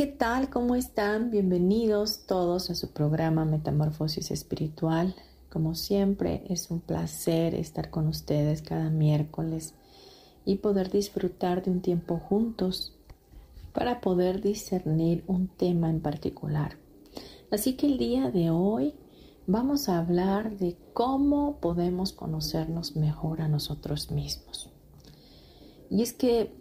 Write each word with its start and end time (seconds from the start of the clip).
¿Qué 0.00 0.06
tal? 0.06 0.48
¿Cómo 0.48 0.76
están? 0.76 1.30
Bienvenidos 1.30 2.24
todos 2.26 2.70
a 2.70 2.74
su 2.74 2.90
programa 2.90 3.44
Metamorfosis 3.44 4.30
Espiritual. 4.30 5.14
Como 5.50 5.74
siempre, 5.74 6.42
es 6.48 6.70
un 6.70 6.80
placer 6.80 7.54
estar 7.54 7.90
con 7.90 8.08
ustedes 8.08 8.62
cada 8.62 8.88
miércoles 8.88 9.74
y 10.46 10.56
poder 10.56 10.90
disfrutar 10.90 11.62
de 11.62 11.70
un 11.70 11.82
tiempo 11.82 12.16
juntos 12.16 12.94
para 13.74 14.00
poder 14.00 14.40
discernir 14.40 15.22
un 15.26 15.48
tema 15.48 15.90
en 15.90 16.00
particular. 16.00 16.78
Así 17.50 17.74
que 17.74 17.86
el 17.86 17.98
día 17.98 18.30
de 18.30 18.48
hoy 18.48 18.94
vamos 19.46 19.90
a 19.90 19.98
hablar 19.98 20.56
de 20.56 20.78
cómo 20.94 21.58
podemos 21.60 22.14
conocernos 22.14 22.96
mejor 22.96 23.42
a 23.42 23.48
nosotros 23.48 24.10
mismos. 24.10 24.70
Y 25.90 26.00
es 26.00 26.14
que 26.14 26.54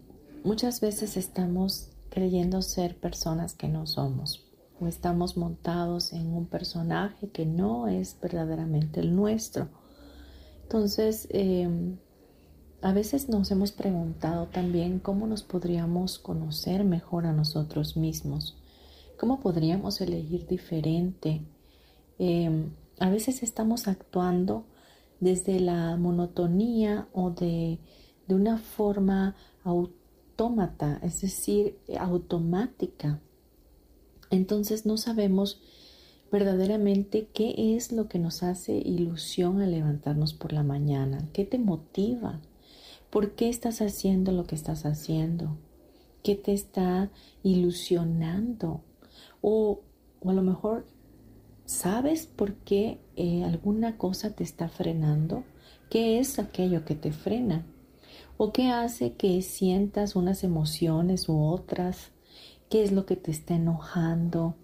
muchas 0.44 0.82
veces 0.82 1.16
estamos 1.16 1.89
creyendo 2.10 2.62
ser 2.62 2.98
personas 2.98 3.54
que 3.54 3.68
no 3.68 3.86
somos 3.88 4.50
o 4.80 4.88
estamos 4.88 5.38
montados 5.38 6.14
en 6.14 6.34
un 6.34 6.46
personaje 6.46 7.30
que 7.30 7.46
no 7.46 7.88
es 7.88 8.18
verdaderamente 8.22 9.00
el 9.02 9.16
nuestro. 9.16 9.68
Entonces, 10.64 11.28
em, 11.32 11.98
a 12.82 12.94
veces 12.94 13.28
nos 13.28 13.52
hemos 13.52 13.72
preguntado 13.72 14.48
también 14.48 15.00
cómo 15.00 15.28
nos 15.28 15.44
podríamos 15.44 16.18
conocer 16.20 16.84
mejor 16.86 17.26
a 17.26 17.34
nosotros 17.34 17.98
mismos, 17.98 18.58
cómo 19.20 19.42
podríamos 19.42 20.00
elegir 20.00 20.48
diferente. 20.48 21.42
Em, 22.18 22.72
a 23.00 23.10
veces 23.10 23.44
estamos 23.44 23.88
actuando 23.88 24.66
desde 25.20 25.60
la 25.60 25.98
monotonía 25.98 27.10
o 27.12 27.32
de, 27.32 27.80
de 28.28 28.36
una 28.36 28.58
forma 28.58 29.36
autónoma 29.64 29.99
es 31.02 31.20
decir, 31.20 31.78
automática. 32.00 33.20
Entonces 34.30 34.86
no 34.86 34.96
sabemos 34.96 35.62
verdaderamente 36.32 37.28
qué 37.34 37.76
es 37.76 37.92
lo 37.92 38.08
que 38.08 38.20
nos 38.20 38.42
hace 38.42 38.78
ilusión 38.78 39.60
al 39.60 39.72
levantarnos 39.72 40.34
por 40.34 40.54
la 40.54 40.64
mañana, 40.64 41.28
qué 41.34 41.44
te 41.44 41.60
motiva, 41.60 42.40
por 43.10 43.32
qué 43.32 43.50
estás 43.50 43.82
haciendo 43.82 44.32
lo 44.32 44.46
que 44.46 44.56
estás 44.56 44.86
haciendo, 44.86 45.58
qué 46.24 46.36
te 46.36 46.54
está 46.54 47.12
ilusionando 47.44 48.82
o, 49.42 49.82
a 50.24 50.32
lo 50.32 50.42
mejor 50.42 50.86
sabes 51.66 52.28
por 52.28 52.54
qué 52.54 53.02
eh, 53.18 53.44
alguna 53.44 53.98
cosa 53.98 54.30
te 54.32 54.46
está 54.46 54.70
frenando, 54.70 55.44
qué 55.90 56.20
es 56.20 56.40
aquello 56.40 56.86
que 56.86 56.96
te 56.96 57.12
frena 57.12 57.66
o 58.42 58.54
qué 58.54 58.70
hace 58.70 59.16
que 59.16 59.42
sientas 59.42 60.16
unas 60.16 60.46
emociones 60.46 61.28
u 61.28 61.44
otras, 61.44 62.12
qué 62.70 62.84
es 62.84 62.94
lo 62.94 63.06
que 63.06 63.18
te 63.18 63.32
está 63.32 63.56
enojando, 63.56 64.56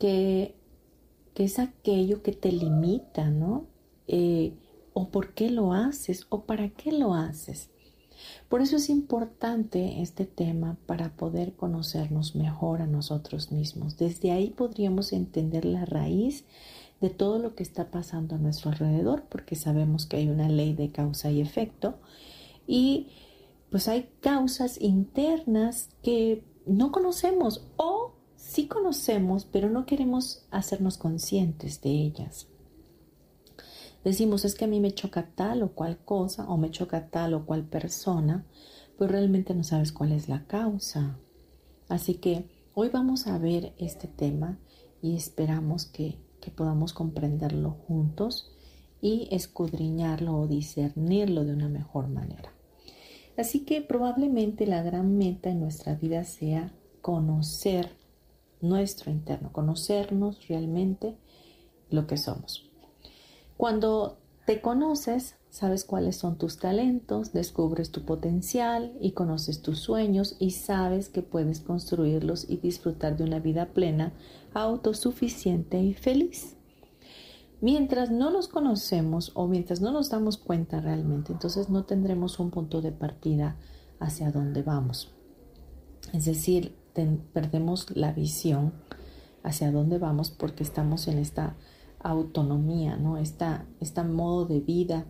qué, 0.00 0.56
es 1.36 1.60
aquello 1.60 2.24
que 2.24 2.32
te 2.32 2.50
limita, 2.50 3.30
¿no? 3.30 3.66
Eh, 4.08 4.54
o 4.92 5.10
por 5.10 5.34
qué 5.34 5.50
lo 5.50 5.72
haces 5.72 6.26
o 6.30 6.46
para 6.46 6.70
qué 6.70 6.90
lo 6.90 7.14
haces. 7.14 7.70
Por 8.48 8.60
eso 8.60 8.74
es 8.74 8.90
importante 8.90 10.02
este 10.02 10.24
tema 10.26 10.76
para 10.86 11.10
poder 11.10 11.52
conocernos 11.52 12.34
mejor 12.34 12.82
a 12.82 12.88
nosotros 12.88 13.52
mismos. 13.52 13.96
Desde 13.96 14.32
ahí 14.32 14.50
podríamos 14.50 15.12
entender 15.12 15.64
la 15.64 15.84
raíz 15.84 16.44
de 17.00 17.10
todo 17.10 17.38
lo 17.38 17.54
que 17.54 17.62
está 17.62 17.88
pasando 17.88 18.34
a 18.34 18.38
nuestro 18.38 18.72
alrededor, 18.72 19.22
porque 19.28 19.54
sabemos 19.54 20.06
que 20.06 20.16
hay 20.16 20.28
una 20.28 20.48
ley 20.48 20.74
de 20.74 20.90
causa 20.90 21.30
y 21.30 21.40
efecto 21.40 22.00
y 22.66 23.08
pues 23.70 23.88
hay 23.88 24.10
causas 24.20 24.80
internas 24.80 25.90
que 26.02 26.44
no 26.66 26.92
conocemos 26.92 27.66
o 27.76 28.14
sí 28.36 28.66
conocemos, 28.66 29.44
pero 29.44 29.70
no 29.70 29.86
queremos 29.86 30.46
hacernos 30.50 30.98
conscientes 30.98 31.80
de 31.80 31.90
ellas. 31.90 32.48
Decimos, 34.04 34.44
es 34.44 34.54
que 34.54 34.66
a 34.66 34.68
mí 34.68 34.78
me 34.78 34.92
choca 34.92 35.30
tal 35.34 35.62
o 35.62 35.72
cual 35.72 35.98
cosa 35.98 36.48
o 36.48 36.56
me 36.56 36.70
choca 36.70 37.08
tal 37.08 37.34
o 37.34 37.44
cual 37.44 37.64
persona, 37.64 38.46
pues 38.96 39.10
realmente 39.10 39.52
no 39.54 39.64
sabes 39.64 39.92
cuál 39.92 40.12
es 40.12 40.28
la 40.28 40.46
causa. 40.46 41.18
Así 41.88 42.14
que 42.14 42.48
hoy 42.74 42.88
vamos 42.88 43.26
a 43.26 43.36
ver 43.38 43.74
este 43.78 44.06
tema 44.06 44.58
y 45.02 45.16
esperamos 45.16 45.86
que, 45.86 46.18
que 46.40 46.50
podamos 46.50 46.92
comprenderlo 46.92 47.70
juntos 47.70 48.52
y 49.00 49.28
escudriñarlo 49.32 50.36
o 50.36 50.46
discernirlo 50.46 51.44
de 51.44 51.52
una 51.52 51.68
mejor 51.68 52.08
manera. 52.08 52.55
Así 53.36 53.64
que 53.64 53.82
probablemente 53.82 54.66
la 54.66 54.82
gran 54.82 55.18
meta 55.18 55.50
en 55.50 55.60
nuestra 55.60 55.94
vida 55.94 56.24
sea 56.24 56.72
conocer 57.02 57.90
nuestro 58.60 59.10
interno, 59.10 59.52
conocernos 59.52 60.48
realmente 60.48 61.16
lo 61.90 62.06
que 62.06 62.16
somos. 62.16 62.70
Cuando 63.56 64.18
te 64.46 64.60
conoces, 64.60 65.36
sabes 65.50 65.84
cuáles 65.84 66.16
son 66.16 66.36
tus 66.38 66.58
talentos, 66.58 67.32
descubres 67.32 67.90
tu 67.90 68.04
potencial 68.04 68.92
y 69.00 69.12
conoces 69.12 69.62
tus 69.62 69.80
sueños 69.80 70.36
y 70.38 70.52
sabes 70.52 71.08
que 71.08 71.22
puedes 71.22 71.60
construirlos 71.60 72.48
y 72.48 72.58
disfrutar 72.58 73.16
de 73.16 73.24
una 73.24 73.40
vida 73.40 73.66
plena, 73.66 74.12
autosuficiente 74.54 75.80
y 75.80 75.94
feliz. 75.94 76.55
Mientras 77.60 78.10
no 78.10 78.30
nos 78.30 78.48
conocemos 78.48 79.32
o 79.34 79.46
mientras 79.46 79.80
no 79.80 79.90
nos 79.90 80.10
damos 80.10 80.36
cuenta 80.36 80.80
realmente, 80.80 81.32
entonces 81.32 81.70
no 81.70 81.84
tendremos 81.84 82.38
un 82.38 82.50
punto 82.50 82.82
de 82.82 82.92
partida 82.92 83.56
hacia 83.98 84.30
dónde 84.30 84.62
vamos. 84.62 85.10
Es 86.12 86.26
decir, 86.26 86.76
perdemos 87.32 87.96
la 87.96 88.12
visión 88.12 88.74
hacia 89.42 89.72
dónde 89.72 89.98
vamos 89.98 90.30
porque 90.30 90.62
estamos 90.62 91.08
en 91.08 91.18
esta 91.18 91.56
autonomía, 92.00 92.96
¿no? 92.96 93.16
Esta, 93.16 93.64
este 93.80 94.02
modo 94.04 94.44
de 94.44 94.60
vida 94.60 95.06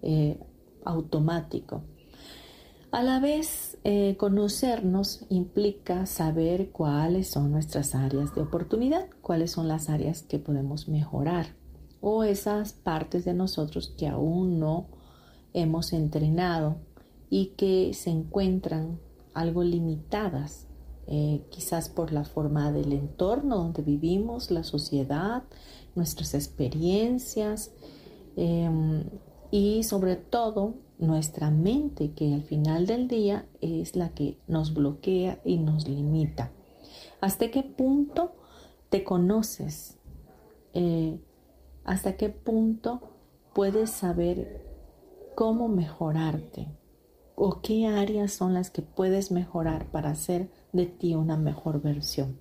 eh, 0.00 0.38
automático. 0.84 1.82
A 2.92 3.02
la 3.02 3.20
vez, 3.20 3.78
eh, 3.84 4.16
conocernos 4.18 5.26
implica 5.28 6.06
saber 6.06 6.70
cuáles 6.70 7.28
son 7.28 7.52
nuestras 7.52 7.94
áreas 7.94 8.34
de 8.34 8.40
oportunidad, 8.40 9.06
cuáles 9.20 9.52
son 9.52 9.68
las 9.68 9.90
áreas 9.90 10.22
que 10.22 10.38
podemos 10.38 10.88
mejorar 10.88 11.59
o 12.00 12.24
esas 12.24 12.72
partes 12.72 13.24
de 13.24 13.34
nosotros 13.34 13.94
que 13.96 14.08
aún 14.08 14.58
no 14.58 14.86
hemos 15.52 15.92
entrenado 15.92 16.76
y 17.28 17.46
que 17.56 17.92
se 17.94 18.10
encuentran 18.10 18.98
algo 19.34 19.62
limitadas, 19.62 20.66
eh, 21.06 21.42
quizás 21.50 21.88
por 21.88 22.12
la 22.12 22.24
forma 22.24 22.72
del 22.72 22.92
entorno 22.92 23.56
donde 23.56 23.82
vivimos, 23.82 24.50
la 24.50 24.64
sociedad, 24.64 25.44
nuestras 25.94 26.34
experiencias 26.34 27.72
em, 28.36 29.04
y 29.50 29.82
sobre 29.82 30.16
todo 30.16 30.74
nuestra 30.98 31.50
mente 31.50 32.12
que 32.12 32.34
al 32.34 32.42
final 32.42 32.86
del 32.86 33.08
día 33.08 33.46
es 33.60 33.96
la 33.96 34.10
que 34.10 34.38
nos 34.46 34.74
bloquea 34.74 35.40
y 35.44 35.56
nos 35.56 35.88
limita. 35.88 36.52
¿Hasta 37.20 37.50
qué 37.50 37.62
punto 37.62 38.32
te 38.88 39.02
conoces? 39.02 39.98
Eh, 40.74 41.18
hasta 41.84 42.16
qué 42.16 42.28
punto 42.28 43.00
puedes 43.54 43.90
saber 43.90 44.66
cómo 45.34 45.68
mejorarte 45.68 46.68
o 47.34 47.62
qué 47.62 47.86
áreas 47.86 48.32
son 48.32 48.54
las 48.54 48.70
que 48.70 48.82
puedes 48.82 49.30
mejorar 49.30 49.90
para 49.90 50.10
hacer 50.10 50.50
de 50.72 50.86
ti 50.86 51.14
una 51.14 51.36
mejor 51.36 51.80
versión. 51.80 52.38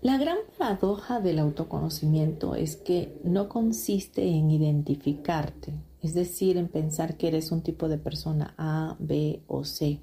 La 0.00 0.18
gran 0.18 0.38
paradoja 0.56 1.20
del 1.20 1.38
autoconocimiento 1.38 2.54
es 2.54 2.76
que 2.76 3.20
no 3.24 3.48
consiste 3.48 4.26
en 4.26 4.50
identificarte, 4.50 5.74
es 6.00 6.14
decir, 6.14 6.56
en 6.56 6.68
pensar 6.68 7.16
que 7.16 7.28
eres 7.28 7.50
un 7.50 7.62
tipo 7.62 7.88
de 7.88 7.98
persona 7.98 8.54
A, 8.56 8.96
B 9.00 9.42
o 9.48 9.64
C. 9.64 10.00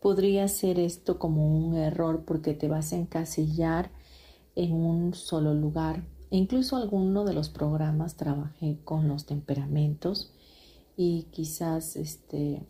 Podría 0.00 0.48
ser 0.48 0.80
esto 0.80 1.18
como 1.18 1.46
un 1.46 1.76
error 1.76 2.24
porque 2.24 2.52
te 2.52 2.68
vas 2.68 2.92
a 2.92 2.96
encasillar 2.96 3.90
en 4.56 4.72
un 4.72 5.14
solo 5.14 5.54
lugar. 5.54 6.04
Incluso 6.30 6.76
alguno 6.76 7.24
de 7.24 7.34
los 7.34 7.48
programas 7.48 8.16
trabajé 8.16 8.78
con 8.84 9.08
los 9.08 9.26
temperamentos 9.26 10.32
y 10.96 11.24
quizás 11.30 11.96
este 11.96 12.66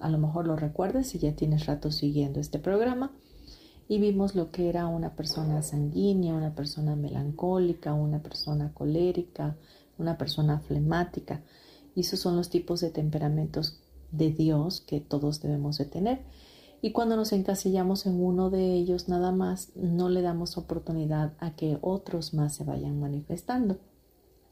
a 0.00 0.08
lo 0.10 0.18
mejor 0.18 0.46
lo 0.46 0.56
recuerdes 0.56 1.08
si 1.08 1.18
ya 1.18 1.34
tienes 1.34 1.66
rato 1.66 1.90
siguiendo 1.90 2.40
este 2.40 2.58
programa 2.58 3.12
y 3.88 3.98
vimos 3.98 4.34
lo 4.34 4.50
que 4.50 4.68
era 4.68 4.86
una 4.86 5.14
persona 5.14 5.62
sanguínea, 5.62 6.34
una 6.34 6.54
persona 6.54 6.96
melancólica, 6.96 7.92
una 7.92 8.22
persona 8.22 8.72
colérica, 8.72 9.56
una 9.98 10.16
persona 10.16 10.60
flemática. 10.60 11.42
Y 11.94 12.00
esos 12.00 12.20
son 12.20 12.36
los 12.36 12.48
tipos 12.48 12.80
de 12.80 12.90
temperamentos 12.90 13.80
de 14.10 14.30
Dios 14.30 14.80
que 14.80 15.00
todos 15.00 15.40
debemos 15.42 15.78
de 15.78 15.84
tener. 15.84 16.22
Y 16.84 16.92
cuando 16.92 17.16
nos 17.16 17.32
encasillamos 17.32 18.04
en 18.04 18.22
uno 18.22 18.50
de 18.50 18.74
ellos 18.74 19.08
nada 19.08 19.32
más, 19.32 19.74
no 19.74 20.10
le 20.10 20.20
damos 20.20 20.58
oportunidad 20.58 21.32
a 21.38 21.56
que 21.56 21.78
otros 21.80 22.34
más 22.34 22.56
se 22.56 22.64
vayan 22.64 23.00
manifestando. 23.00 23.78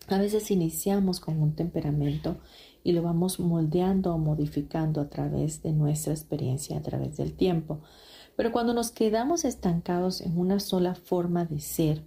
A 0.08 0.16
veces 0.16 0.50
iniciamos 0.50 1.20
con 1.20 1.42
un 1.42 1.54
temperamento 1.54 2.38
y 2.82 2.92
lo 2.92 3.02
vamos 3.02 3.38
moldeando 3.38 4.14
o 4.14 4.18
modificando 4.18 5.02
a 5.02 5.10
través 5.10 5.62
de 5.62 5.74
nuestra 5.74 6.14
experiencia, 6.14 6.78
a 6.78 6.80
través 6.80 7.18
del 7.18 7.34
tiempo. 7.34 7.80
Pero 8.34 8.50
cuando 8.50 8.72
nos 8.72 8.92
quedamos 8.92 9.44
estancados 9.44 10.22
en 10.22 10.38
una 10.38 10.58
sola 10.58 10.94
forma 10.94 11.44
de 11.44 11.60
ser 11.60 12.02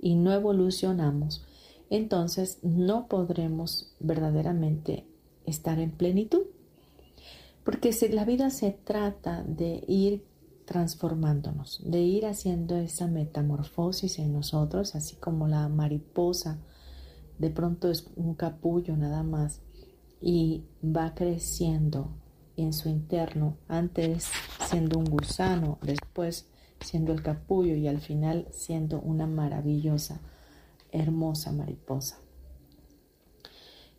y 0.00 0.14
no 0.14 0.32
evolucionamos, 0.32 1.44
entonces 1.90 2.60
no 2.62 3.08
podremos 3.08 3.92
verdaderamente 3.98 5.04
estar 5.46 5.80
en 5.80 5.90
plenitud. 5.90 6.42
Porque 7.68 7.90
la 8.12 8.24
vida 8.24 8.48
se 8.48 8.70
trata 8.70 9.42
de 9.42 9.84
ir 9.86 10.24
transformándonos, 10.64 11.82
de 11.84 12.00
ir 12.00 12.24
haciendo 12.24 12.78
esa 12.78 13.08
metamorfosis 13.08 14.18
en 14.20 14.32
nosotros, 14.32 14.94
así 14.94 15.16
como 15.16 15.48
la 15.48 15.68
mariposa 15.68 16.62
de 17.36 17.50
pronto 17.50 17.90
es 17.90 18.10
un 18.16 18.34
capullo 18.36 18.96
nada 18.96 19.22
más 19.22 19.60
y 20.18 20.64
va 20.82 21.14
creciendo 21.14 22.16
en 22.56 22.72
su 22.72 22.88
interno, 22.88 23.58
antes 23.68 24.30
siendo 24.66 24.98
un 24.98 25.04
gusano, 25.04 25.78
después 25.82 26.48
siendo 26.80 27.12
el 27.12 27.22
capullo 27.22 27.74
y 27.74 27.86
al 27.86 28.00
final 28.00 28.46
siendo 28.50 28.98
una 28.98 29.26
maravillosa, 29.26 30.22
hermosa 30.90 31.52
mariposa. 31.52 32.18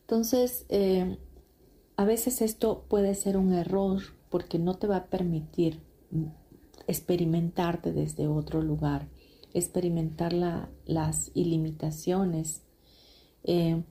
Entonces, 0.02 0.66
eh, 0.70 1.20
a 2.00 2.06
veces 2.06 2.42
esto 2.42 2.86
puede 2.88 3.14
ser 3.14 3.36
un 3.36 3.52
error 3.52 4.02
porque 4.30 4.58
no 4.58 4.76
te 4.76 4.88
va 4.88 4.96
a 4.96 5.06
permitir 5.08 5.82
experimentarte 6.88 7.92
desde 7.92 8.26
otro 8.26 8.62
lugar, 8.62 9.10
experimentar 9.54 10.32
las 10.32 11.30
ilimitaciones 11.34 12.62
eh, 13.44 13.84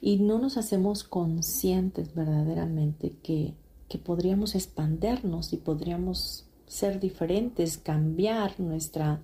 y 0.00 0.18
no 0.18 0.38
nos 0.38 0.56
hacemos 0.56 1.02
conscientes 1.02 2.14
verdaderamente 2.14 3.16
que, 3.24 3.54
que 3.88 3.98
podríamos 3.98 4.54
expandernos 4.54 5.52
y 5.52 5.56
podríamos 5.56 6.46
ser 6.68 7.00
diferentes, 7.00 7.76
cambiar 7.76 8.60
nuestra 8.60 9.20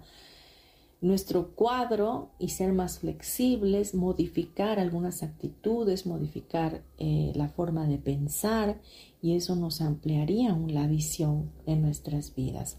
nuestro 1.01 1.55
cuadro 1.55 2.31
y 2.39 2.49
ser 2.49 2.73
más 2.73 2.99
flexibles, 2.99 3.95
modificar 3.95 4.81
algunas 4.81 5.23
actitudes, 5.23 6.07
modificar 6.07 6.83
eh, 6.99 7.33
la 7.37 7.49
forma 7.49 7.87
de 7.87 7.99
pensar 7.99 8.81
y 9.23 9.37
eso 9.37 9.55
nos 9.55 9.81
ampliaría 9.81 10.57
la 10.69 10.87
visión 10.87 11.53
en 11.67 11.83
nuestras 11.83 12.35
vidas. 12.35 12.79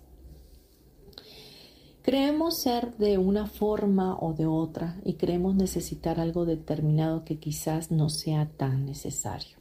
Creemos 2.02 2.62
ser 2.62 2.98
de 2.98 3.18
una 3.18 3.46
forma 3.46 4.18
o 4.20 4.34
de 4.34 4.48
otra 4.48 5.00
y 5.06 5.14
creemos 5.14 5.56
necesitar 5.56 6.20
algo 6.20 6.46
determinado 6.46 7.24
que 7.24 7.40
quizás 7.40 7.92
no 7.92 8.10
sea 8.10 8.50
tan 8.58 8.86
necesario. 8.86 9.58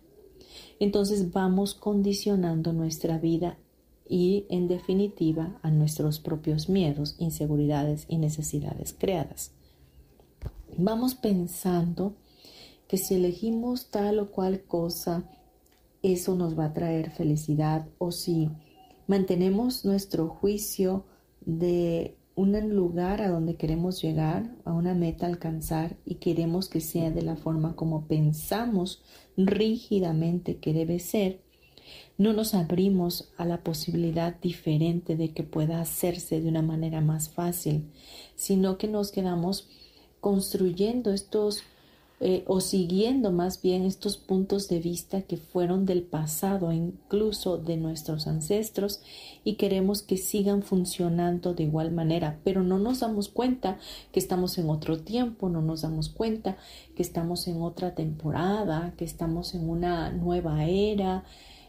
Entonces 0.81 1.33
vamos 1.33 1.75
condicionando 1.75 2.73
nuestra 2.73 3.19
vida 3.19 3.59
y, 4.09 4.47
en 4.49 4.69
definitiva, 4.69 5.59
a 5.63 5.71
nuestros 5.71 6.19
propios 6.19 6.69
miedos, 6.69 7.17
inseguridades 7.19 8.07
y 8.09 8.19
necesidades 8.19 8.95
creadas. 8.99 9.53
Vamos 10.77 11.15
pensando 11.15 12.15
que 12.89 12.97
si 12.97 13.17
elegimos 13.17 13.91
tal 13.91 14.19
o 14.19 14.31
cual 14.31 14.63
cosa, 14.63 15.25
eso 16.03 16.35
nos 16.35 16.59
va 16.59 16.67
a 16.67 16.73
traer 16.73 17.11
felicidad 17.11 17.87
o 17.99 18.13
si 18.13 18.51
mantenemos 19.07 19.85
nuestro 19.85 20.29
juicio 20.29 21.05
de 21.45 22.17
un 22.35 22.53
lugar 22.75 23.21
a 23.21 23.29
donde 23.29 23.57
queremos 23.57 24.01
llegar, 24.01 24.55
a 24.65 24.73
una 24.73 24.95
meta 24.95 25.27
alcanzar 25.27 25.97
y 26.05 26.17
queremos 26.17 26.69
que 26.69 26.81
sea 26.81 27.11
de 27.11 27.23
la 27.23 27.35
forma 27.35 27.75
como 27.75 28.07
pensamos 28.07 29.03
rígidamente 29.37 30.59
que 30.59 30.73
debe 30.73 31.01
ser, 31.01 31.41
no 32.19 32.33
nos 32.33 32.53
abrimos 32.53 33.31
a 33.39 33.45
la 33.45 33.63
posibilidad 33.63 34.39
diferente 34.41 35.17
de 35.17 35.31
que 35.31 35.45
pueda 35.45 35.81
hacerse 35.81 36.41
de 36.41 36.49
una 36.49 36.63
manera 36.63 37.01
más 37.01 37.31
fácil, 37.31 37.85
sino 38.35 38.77
que 38.77 38.89
nos 38.89 39.13
quedamos 39.13 39.69
construyendo 40.21 41.13
estos 41.13 41.63
eh, 42.21 42.43
o 42.49 42.61
siguiendo 42.61 43.31
más 43.31 43.63
bien 43.63 43.85
estos 43.85 44.17
puntos 44.17 44.69
de 44.69 44.81
vista 44.81 45.23
que 45.23 45.37
fueron 45.37 45.87
del 45.87 46.03
pasado, 46.03 46.73
incluso 46.73 47.59
de 47.59 47.77
nuestros 47.77 48.27
ancestros, 48.27 49.01
y 49.45 49.55
queremos 49.55 50.03
que 50.03 50.17
sigan 50.17 50.65
funcionando 50.65 51.55
de 51.55 51.63
igual 51.63 51.93
manera, 51.93 52.41
pero 52.43 52.65
no 52.65 52.81
nos 52.81 53.01
damos 53.01 53.29
cuenta 53.29 53.79
que 54.11 54.19
estamos 54.19 54.59
en 54.59 54.69
otro 54.69 54.99
tiempo, 54.99 55.49
no 55.49 55.63
nos 55.63 55.83
damos 55.83 56.09
cuenta 56.09 56.57
que 56.97 57.03
estamos 57.03 57.47
en 57.47 57.63
otra 57.63 57.95
temporada, 57.95 58.95
que 58.97 59.05
estamos 59.05 59.55
en 59.55 59.71
una 59.71 60.11
nueva 60.11 60.65
era, 60.65 61.23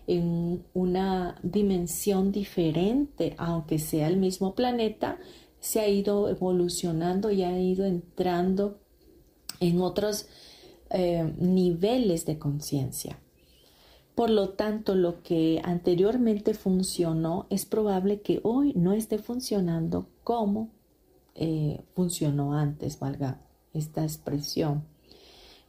en 0.09 0.65
una 0.73 1.39
dimensión 1.43 2.31
diferente, 2.31 3.35
aunque 3.37 3.77
sea 3.77 4.07
el 4.07 4.17
mismo 4.17 4.55
planeta, 4.55 5.19
se 5.59 5.79
ha 5.79 5.87
ido 5.87 6.29
evolucionando 6.29 7.29
y 7.29 7.43
ha 7.43 7.59
ido 7.59 7.85
entrando 7.85 8.79
en 9.59 9.81
otros 9.81 10.25
eh, 10.89 11.31
niveles 11.37 12.25
de 12.25 12.39
conciencia. 12.39 13.19
Por 14.15 14.31
lo 14.31 14.49
tanto, 14.49 14.95
lo 14.95 15.21
que 15.21 15.61
anteriormente 15.63 16.55
funcionó 16.55 17.45
es 17.51 17.67
probable 17.67 18.21
que 18.21 18.39
hoy 18.43 18.73
no 18.75 18.93
esté 18.93 19.19
funcionando 19.19 20.09
como 20.23 20.71
eh, 21.35 21.83
funcionó 21.93 22.55
antes, 22.55 22.97
valga 22.97 23.41
esta 23.73 24.03
expresión. 24.03 24.85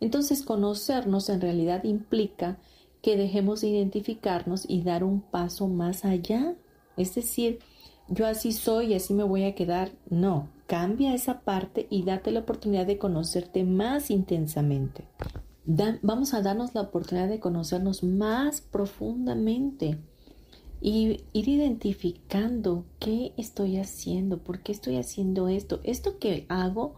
Entonces, 0.00 0.42
conocernos 0.42 1.28
en 1.28 1.42
realidad 1.42 1.84
implica 1.84 2.58
que 3.02 3.16
dejemos 3.16 3.60
de 3.60 3.68
identificarnos 3.68 4.64
y 4.68 4.82
dar 4.82 5.04
un 5.04 5.20
paso 5.20 5.68
más 5.68 6.04
allá. 6.04 6.54
Es 6.96 7.14
decir, 7.14 7.60
yo 8.08 8.26
así 8.26 8.52
soy 8.52 8.86
y 8.86 8.94
así 8.94 9.14
me 9.14 9.24
voy 9.24 9.44
a 9.44 9.54
quedar. 9.54 9.92
No, 10.08 10.48
cambia 10.66 11.14
esa 11.14 11.40
parte 11.40 11.86
y 11.90 12.02
date 12.02 12.30
la 12.30 12.40
oportunidad 12.40 12.86
de 12.86 12.98
conocerte 12.98 13.64
más 13.64 14.10
intensamente. 14.10 15.04
vamos 16.02 16.34
a 16.34 16.42
darnos 16.42 16.74
la 16.74 16.82
oportunidad 16.82 17.28
de 17.28 17.40
conocernos 17.40 18.02
más 18.02 18.60
profundamente 18.60 19.98
y 20.80 21.24
ir 21.32 21.48
identificando 21.48 22.86
qué 22.98 23.32
estoy 23.36 23.76
haciendo, 23.76 24.38
por 24.38 24.62
qué 24.62 24.72
estoy 24.72 24.96
haciendo 24.96 25.48
esto. 25.48 25.80
Esto 25.84 26.18
que 26.18 26.46
hago 26.48 26.94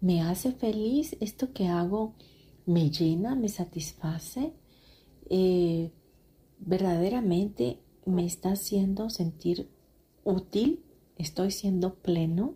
me 0.00 0.22
hace 0.22 0.52
feliz, 0.52 1.16
esto 1.20 1.52
que 1.52 1.68
hago 1.68 2.14
me 2.66 2.90
llena, 2.90 3.34
me 3.34 3.48
satisface. 3.48 4.52
Eh, 5.30 5.90
verdaderamente 6.58 7.78
me 8.04 8.26
está 8.26 8.52
haciendo 8.52 9.08
sentir 9.10 9.70
útil, 10.24 10.84
estoy 11.16 11.50
siendo 11.50 11.94
pleno 11.94 12.54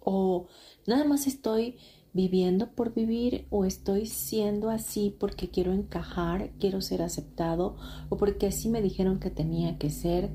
o 0.00 0.46
nada 0.86 1.04
más 1.04 1.26
estoy 1.26 1.76
viviendo 2.12 2.72
por 2.72 2.94
vivir 2.94 3.46
o 3.50 3.64
estoy 3.64 4.06
siendo 4.06 4.70
así 4.70 5.14
porque 5.20 5.50
quiero 5.50 5.72
encajar, 5.72 6.50
quiero 6.58 6.80
ser 6.80 7.02
aceptado 7.02 7.76
o 8.08 8.16
porque 8.16 8.46
así 8.46 8.68
me 8.68 8.82
dijeron 8.82 9.20
que 9.20 9.30
tenía 9.30 9.78
que 9.78 9.90
ser 9.90 10.30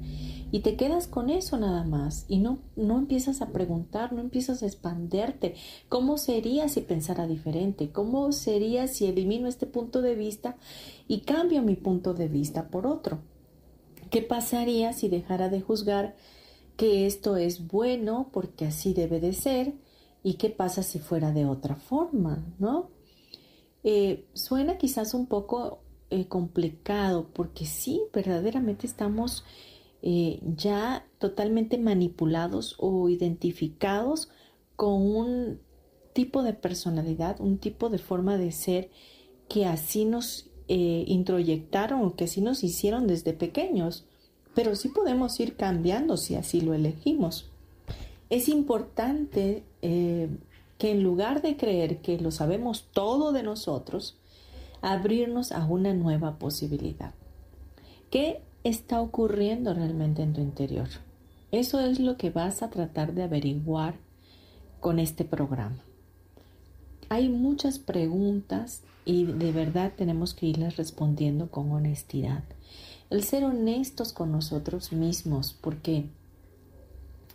y 0.54 0.60
te 0.60 0.76
quedas 0.76 1.08
con 1.08 1.32
eso 1.32 1.58
nada 1.58 1.84
más 1.84 2.26
y 2.28 2.38
no, 2.38 2.60
no 2.76 3.00
empiezas 3.00 3.42
a 3.42 3.48
preguntar, 3.48 4.14
no 4.14 4.22
empiezas 4.22 4.62
a 4.62 4.68
expanderte. 4.68 5.56
¿Cómo 5.90 6.20
sería 6.20 6.70
si 6.70 6.82
pensara 6.82 7.26
diferente? 7.26 7.92
¿Cómo 7.92 8.32
sería 8.32 8.86
si 8.88 9.08
elimino 9.08 9.48
este 9.48 9.66
punto 9.66 10.04
de 10.04 10.14
vista 10.14 10.56
y 11.08 11.22
cambio 11.22 11.64
mi 11.64 11.76
punto 11.76 12.14
de 12.14 12.28
vista 12.28 12.68
por 12.70 12.86
otro? 12.86 13.18
¿Qué 14.12 14.22
pasaría 14.22 14.94
si 14.94 15.10
dejara 15.10 15.50
de 15.50 15.60
juzgar 15.60 16.16
que 16.78 17.08
esto 17.08 17.36
es 17.36 17.68
bueno 17.68 18.30
porque 18.32 18.66
así 18.66 18.94
debe 18.94 19.20
de 19.20 19.34
ser? 19.34 19.74
¿Y 20.22 20.36
qué 20.36 20.52
pasa 20.52 20.84
si 20.84 21.00
fuera 21.00 21.32
de 21.32 21.48
otra 21.48 21.78
forma? 21.78 22.46
¿No? 22.60 22.92
Eh, 23.84 24.28
suena 24.34 24.78
quizás 24.78 25.16
un 25.16 25.26
poco 25.26 25.80
eh, 26.12 26.28
complicado 26.28 27.30
porque 27.34 27.66
sí, 27.66 28.04
verdaderamente 28.14 28.86
estamos 28.86 29.44
eh, 30.06 30.42
ya 30.58 31.08
totalmente 31.18 31.78
manipulados 31.78 32.76
o 32.78 33.08
identificados 33.08 34.30
con 34.76 35.02
un 35.02 35.62
tipo 36.12 36.44
de 36.44 36.52
personalidad, 36.52 37.40
un 37.40 37.58
tipo 37.58 37.90
de 37.90 38.00
forma 38.00 38.38
de 38.38 38.52
ser 38.52 38.90
que 39.48 39.66
así 39.66 40.04
nos 40.04 40.50
eh, 40.68 41.06
introyectaron 41.08 42.04
o 42.04 42.16
que 42.18 42.26
así 42.26 42.42
nos 42.42 42.66
hicieron 42.66 43.08
desde 43.08 43.32
pequeños. 43.32 44.06
Pero 44.54 44.76
sí 44.76 44.90
podemos 44.90 45.40
ir 45.40 45.56
cambiando 45.56 46.18
si 46.18 46.36
así 46.36 46.60
lo 46.60 46.74
elegimos. 46.74 47.50
Es 48.30 48.50
importante 48.50 49.64
eh, 49.82 50.28
que 50.78 50.92
en 50.92 51.02
lugar 51.02 51.42
de 51.42 51.56
creer 51.56 52.00
que 52.00 52.20
lo 52.20 52.32
sabemos 52.32 52.90
todo 52.92 53.32
de 53.32 53.44
nosotros, 53.44 54.18
abrirnos 54.82 55.54
a 55.54 55.66
una 55.66 55.94
nueva 55.94 56.40
posibilidad. 56.40 57.14
¿Qué 58.12 58.42
está 58.64 59.02
ocurriendo 59.02 59.74
realmente 59.74 60.22
en 60.22 60.34
tu 60.34 60.42
interior. 60.42 60.88
Eso 61.52 61.80
es 61.80 62.00
lo 62.00 62.18
que 62.18 62.30
vas 62.30 62.64
a 62.64 62.70
tratar 62.70 63.14
de 63.14 63.24
averiguar 63.24 63.96
con 64.80 65.00
este 65.00 65.26
programa. 65.26 65.78
Hay 67.10 67.30
muchas 67.30 67.80
preguntas 67.80 68.82
y 69.06 69.26
de 69.26 69.52
verdad 69.52 69.94
tenemos 69.96 70.34
que 70.34 70.48
irlas 70.48 70.78
respondiendo 70.78 71.52
con 71.52 71.72
honestidad. 71.72 72.44
El 73.10 73.24
ser 73.24 73.44
honestos 73.44 74.14
con 74.14 74.32
nosotros 74.32 74.92
mismos, 74.92 75.54
porque 75.54 76.06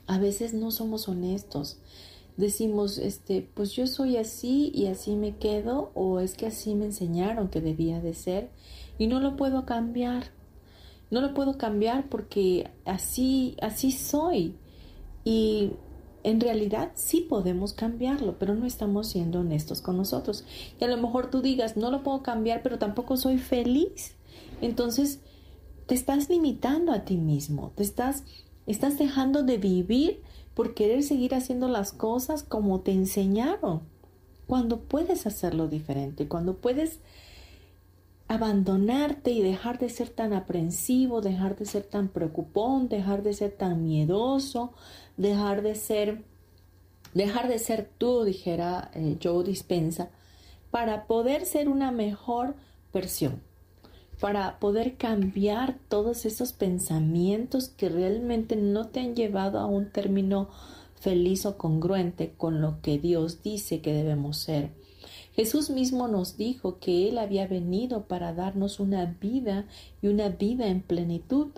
a 0.07 0.19
veces 0.19 0.55
no 0.55 0.71
somos 0.71 1.09
honestos. 1.09 1.77
Decimos, 2.37 2.99
este, 2.99 3.49
pues 3.55 3.73
yo 3.73 3.87
soy 3.87 4.17
así 4.17 4.73
y 4.75 4.87
así 4.87 5.15
me 5.15 5.37
quedo, 5.37 5.93
o 5.95 6.21
es 6.21 6.35
que 6.35 6.47
así 6.47 6.75
me 6.75 6.87
enseñaron 6.87 7.49
que 7.49 7.61
debía 7.61 8.01
de 8.01 8.15
ser 8.15 8.51
y 8.99 9.07
no 9.07 9.21
lo 9.21 9.37
puedo 9.37 9.65
cambiar. 9.67 10.38
No 11.11 11.21
lo 11.21 11.35
puedo 11.35 11.59
cambiar 11.59 12.09
porque 12.09 12.71
así, 12.85 13.57
así 13.61 13.93
soy. 13.93 14.55
Y 15.25 15.73
en 16.23 16.41
realidad 16.41 16.93
sí 16.95 17.21
podemos 17.21 17.73
cambiarlo, 17.73 18.39
pero 18.39 18.55
no 18.55 18.67
estamos 18.67 19.09
siendo 19.09 19.41
honestos 19.41 19.81
con 19.81 19.97
nosotros. 19.97 20.45
Y 20.81 20.85
a 20.85 20.89
lo 20.89 20.97
mejor 20.97 21.31
tú 21.31 21.41
digas, 21.41 21.77
no 21.77 21.91
lo 21.91 22.03
puedo 22.03 22.23
cambiar, 22.23 22.63
pero 22.63 22.79
tampoco 22.79 23.17
soy 23.17 23.39
feliz. 23.39 24.15
Entonces, 24.61 25.21
te 25.87 25.95
estás 25.95 26.29
limitando 26.29 26.93
a 26.93 27.05
ti 27.05 27.17
mismo, 27.17 27.73
te 27.75 27.83
estás, 27.83 28.25
estás 28.67 28.99
dejando 28.99 29.43
de 29.43 29.57
vivir 29.57 30.23
por 30.55 30.75
querer 30.75 31.03
seguir 31.03 31.35
haciendo 31.35 31.69
las 31.69 31.93
cosas 31.93 32.43
como 32.43 32.81
te 32.81 32.93
enseñaron. 32.93 33.83
Cuando 34.47 34.81
puedes 34.81 35.27
hacerlo 35.27 35.69
diferente, 35.69 36.29
cuando 36.29 36.57
puedes 36.57 37.01
abandonarte 38.29 39.31
y 39.31 39.41
dejar 39.41 39.79
de 39.79 39.89
ser 39.89 40.11
tan 40.11 40.35
aprensivo, 40.35 41.23
dejar 41.23 41.57
de 41.57 41.65
ser 41.65 41.83
tan 41.85 42.09
preocupón, 42.09 42.89
dejar 42.89 43.23
de 43.23 43.33
ser 43.33 43.53
tan 43.53 43.83
miedoso, 43.83 44.75
dejar 45.17 45.63
de 45.63 45.75
ser, 45.75 46.23
dejar 47.15 47.49
de 47.49 47.59
ser 47.59 47.91
tú, 47.97 48.25
dijera 48.25 48.91
eh, 48.95 49.17
Joe 49.23 49.43
Dispensa, 49.45 50.11
para 50.71 51.07
poder 51.07 51.47
ser 51.47 51.71
una 51.71 51.91
mejor 51.91 52.55
versión, 52.93 53.43
para 54.21 54.59
poder 54.59 54.97
cambiar 54.99 55.79
todos 55.89 56.27
esos 56.27 56.53
pensamientos 56.53 57.71
que 57.71 57.89
realmente 57.89 58.57
no 58.57 58.89
te 58.89 59.01
han 59.01 59.17
llevado 59.17 59.59
a 59.59 59.65
un 59.65 59.91
término 59.91 60.51
feliz 61.01 61.47
o 61.47 61.57
congruente 61.57 62.35
con 62.37 62.61
lo 62.61 62.83
que 62.83 62.99
Dios 62.99 63.43
dice 63.43 63.81
que 63.81 63.95
debemos 63.95 64.37
ser 64.37 64.73
Jesús 65.39 65.71
mismo 65.71 66.09
nos 66.09 66.37
dijo 66.37 66.81
que 66.81 67.09
Él 67.09 67.17
había 67.17 67.47
venido 67.47 68.09
para 68.09 68.35
darnos 68.35 68.81
una 68.81 69.05
vida 69.05 69.67
y 70.03 70.09
una 70.09 70.31
vida 70.31 70.67
en 70.67 70.83
plenitud. 70.83 71.51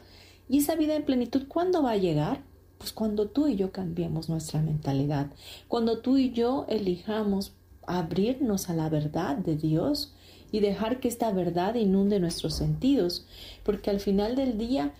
¿Y 0.51 0.59
esa 0.59 0.75
vida 0.75 0.97
en 0.97 1.07
plenitud 1.07 1.45
cuándo 1.49 1.83
va 1.83 1.93
a 1.93 1.97
llegar? 1.97 2.43
Pues 2.77 2.93
cuando 2.93 3.29
tú 3.29 3.49
y 3.49 3.57
yo 3.57 3.73
cambiemos 3.73 4.29
nuestra 4.29 4.61
mentalidad, 4.61 5.31
cuando 5.67 6.01
tú 6.01 6.19
y 6.19 6.31
yo 6.31 6.67
elijamos 6.69 7.55
abrirnos 7.87 8.69
a 8.69 8.75
la 8.75 8.91
verdad 8.91 9.37
de 9.37 9.57
Dios 9.57 10.13
y 10.53 10.61
dejar 10.61 11.01
que 11.01 11.09
esta 11.09 11.33
verdad 11.33 11.75
inunde 11.77 12.21
nuestros 12.21 12.53
sentidos, 12.57 13.27
porque 13.65 13.89
al 13.89 14.01
final 14.01 14.37
del 14.37 14.59
día, 14.59 14.93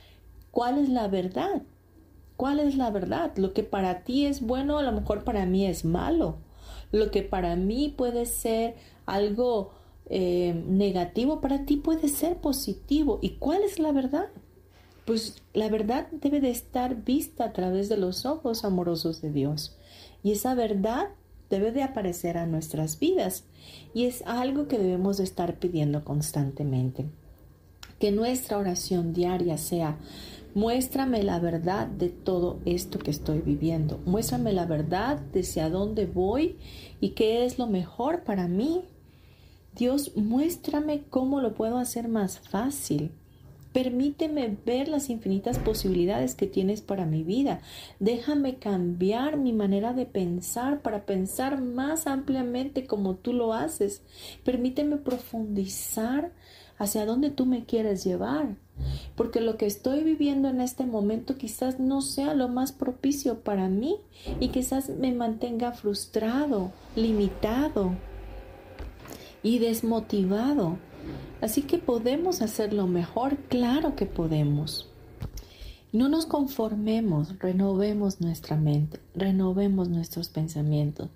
¿cuál 0.53 0.79
es 0.79 0.89
la 0.89 1.07
verdad? 1.07 1.65
¿Cuál 2.39 2.61
es 2.61 2.77
la 2.77 2.91
verdad? 2.91 3.37
Lo 3.37 3.53
que 3.53 3.63
para 3.63 4.05
ti 4.05 4.25
es 4.25 4.41
bueno, 4.41 4.79
a 4.79 4.83
lo 4.83 4.93
mejor 4.93 5.23
para 5.23 5.45
mí 5.45 5.67
es 5.67 5.85
malo. 5.85 6.39
Lo 6.93 7.11
que 7.11 7.23
para 7.23 7.57
mí 7.57 7.95
puede 7.97 8.27
ser 8.27 8.75
algo 9.07 9.71
eh, 10.07 10.65
negativo, 10.67 11.41
para 11.41 11.65
ti 11.65 11.77
puede 11.77 12.09
ser 12.09 12.37
positivo. 12.39 13.19
¿Y 13.23 13.37
cuál 13.37 13.63
es 13.63 13.79
la 13.79 13.93
verdad? 13.93 14.29
Pues 15.05 15.43
la 15.55 15.69
verdad 15.69 16.09
debe 16.11 16.41
de 16.41 16.51
estar 16.51 17.05
vista 17.05 17.45
a 17.45 17.53
través 17.53 17.89
de 17.89 17.97
los 17.97 18.27
ojos 18.27 18.65
amorosos 18.65 19.23
de 19.23 19.33
Dios. 19.33 19.77
Y 20.23 20.33
esa 20.33 20.55
verdad 20.55 21.09
debe 21.49 21.73
de 21.73 21.83
aparecer 21.83 22.39
a 22.39 22.47
nuestras 22.47 22.99
vidas. 22.99 23.45
Y 23.93 24.05
es 24.05 24.23
algo 24.27 24.69
que 24.69 24.79
debemos 24.79 25.19
de 25.19 25.25
estar 25.25 25.59
pidiendo 25.59 26.05
constantemente. 26.05 27.07
Que 27.99 28.13
nuestra 28.13 28.57
oración 28.57 29.13
diaria 29.13 29.59
sea, 29.59 29.99
Muéstrame 30.55 31.23
la 31.23 31.39
verdad 31.39 31.87
de 31.87 32.09
todo 32.09 32.59
esto 32.65 32.99
que 32.99 33.11
estoy 33.11 33.41
viviendo. 33.41 34.01
Muéstrame 34.05 34.53
la 34.53 34.67
verdad 34.67 35.19
de 35.19 35.41
hacia 35.41 35.71
dónde 35.71 36.07
voy 36.07 36.57
y 37.01 37.11
qué 37.11 37.45
es 37.45 37.59
lo 37.59 37.67
mejor 37.67 38.25
para 38.25 38.49
mí. 38.49 38.83
Dios, 39.77 40.17
muéstrame 40.17 41.05
cómo 41.09 41.41
lo 41.41 41.55
puedo 41.55 41.79
hacer 41.79 42.09
más 42.09 42.41
fácil. 42.41 43.13
Permíteme 43.73 44.57
ver 44.67 44.89
las 44.89 45.11
infinitas 45.11 45.61
posibilidades 45.61 46.35
que 46.35 46.49
tienes 46.49 46.81
para 46.81 47.07
mi 47.07 47.23
vida. 47.23 47.61
Déjame 48.01 48.57
cambiar 48.57 49.37
mi 49.37 49.53
manera 49.53 49.93
de 49.93 50.07
pensar 50.07 50.83
para 50.83 51.07
pensar 51.07 51.63
más 51.63 52.09
ampliamente 52.09 52.85
como 52.85 53.15
tú 53.15 53.33
lo 53.33 53.55
haces. 53.55 54.03
Permíteme 54.43 54.97
profundizar 54.97 56.33
hacia 56.81 57.07
dónde 57.07 57.31
tú 57.31 57.47
me 57.47 57.65
quieres 57.65 58.03
llevar 58.03 58.57
porque 59.17 59.41
lo 59.41 59.57
que 59.57 59.67
estoy 59.67 60.03
viviendo 60.03 60.49
en 60.49 60.61
este 60.61 60.87
momento 60.87 61.37
quizás 61.37 61.79
no 61.79 62.03
sea 62.03 62.35
lo 62.35 62.49
más 62.49 62.73
propicio 62.73 63.41
para 63.41 63.69
mí 63.69 63.97
y 64.39 64.49
quizás 64.49 64.89
me 64.89 65.13
mantenga 65.13 65.73
frustrado, 65.73 66.73
limitado 66.97 67.93
y 69.43 69.59
desmotivado. 69.59 70.79
Así 71.41 71.63
que 71.63 71.79
podemos 71.79 72.43
hacerlo 72.43 72.87
mejor, 72.87 73.37
claro 73.49 73.97
que 73.97 74.07
podemos. 74.07 74.89
No 75.93 76.09
nos 76.09 76.27
conformemos, 76.27 77.39
renovemos 77.41 78.21
nuestra 78.21 78.57
mente, 78.57 79.01
renovemos 79.15 79.89
nuestros 79.89 80.29
pensamientos, 80.29 81.09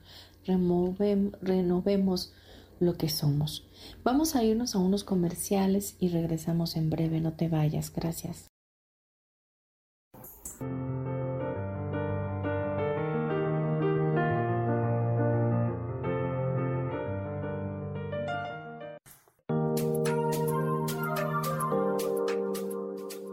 renovemos 1.42 2.32
lo 2.80 2.96
que 2.96 3.08
somos. 3.08 3.66
Vamos 4.02 4.36
a 4.36 4.44
irnos 4.44 4.74
a 4.74 4.78
unos 4.78 5.04
comerciales 5.04 5.96
y 5.98 6.08
regresamos 6.08 6.76
en 6.76 6.90
breve. 6.90 7.20
No 7.20 7.34
te 7.34 7.48
vayas. 7.48 7.92
Gracias. 7.92 8.50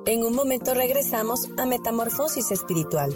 En 0.05 0.23
un 0.23 0.35
momento 0.35 0.73
regresamos 0.73 1.47
a 1.57 1.65
Metamorfosis 1.65 2.51
Espiritual. 2.51 3.15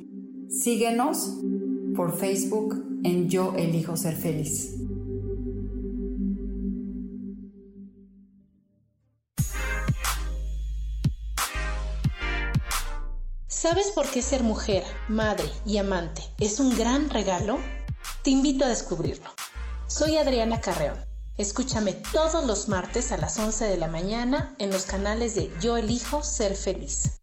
Síguenos 0.51 1.37
por 1.95 2.13
Facebook 2.17 2.83
en 3.05 3.29
Yo 3.29 3.53
Elijo 3.55 3.95
Ser 3.95 4.17
Feliz. 4.17 4.75
¿Sabes 13.47 13.91
por 13.95 14.09
qué 14.09 14.21
ser 14.21 14.43
mujer, 14.43 14.83
madre 15.07 15.49
y 15.65 15.77
amante 15.77 16.21
es 16.37 16.59
un 16.59 16.77
gran 16.77 17.09
regalo? 17.09 17.57
Te 18.21 18.31
invito 18.31 18.65
a 18.65 18.67
descubrirlo. 18.67 19.29
Soy 19.87 20.17
Adriana 20.17 20.59
Carreón. 20.59 20.97
Escúchame 21.37 21.93
todos 22.11 22.45
los 22.45 22.67
martes 22.67 23.13
a 23.13 23.17
las 23.17 23.39
11 23.39 23.63
de 23.65 23.77
la 23.77 23.87
mañana 23.87 24.53
en 24.59 24.69
los 24.69 24.83
canales 24.83 25.33
de 25.33 25.49
Yo 25.61 25.77
elijo 25.77 26.23
ser 26.23 26.57
feliz. 26.57 27.20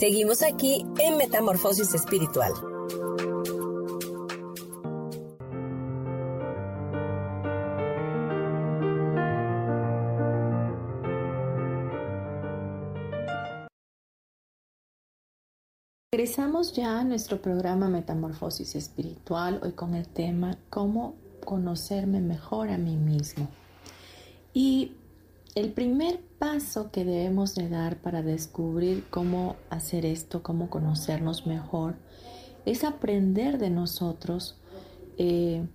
Seguimos 0.00 0.42
aquí 0.42 0.86
en 0.98 1.18
Metamorfosis 1.18 1.92
Espiritual. 1.92 2.54
Regresamos 16.10 16.72
ya 16.72 17.00
a 17.00 17.04
nuestro 17.04 17.42
programa 17.42 17.90
Metamorfosis 17.90 18.76
Espiritual, 18.76 19.60
hoy 19.62 19.72
con 19.72 19.94
el 19.94 20.08
tema 20.08 20.56
Cómo 20.70 21.16
conocerme 21.44 22.22
mejor 22.22 22.70
a 22.70 22.78
mí 22.78 22.96
mismo. 22.96 23.50
Y 24.54 24.92
el 25.54 25.72
primer 25.72 26.20
paso 26.38 26.90
que 26.90 27.04
debemos 27.04 27.54
de 27.54 27.68
dar 27.68 28.00
para 28.00 28.22
descubrir 28.22 29.04
cómo 29.10 29.56
hacer 29.68 30.06
esto, 30.06 30.42
cómo 30.42 30.70
conocernos 30.70 31.46
mejor, 31.46 31.96
es 32.66 32.84
aprender 32.84 33.58
de 33.58 33.70
nosotros 33.70 34.56
eh, 35.18 35.66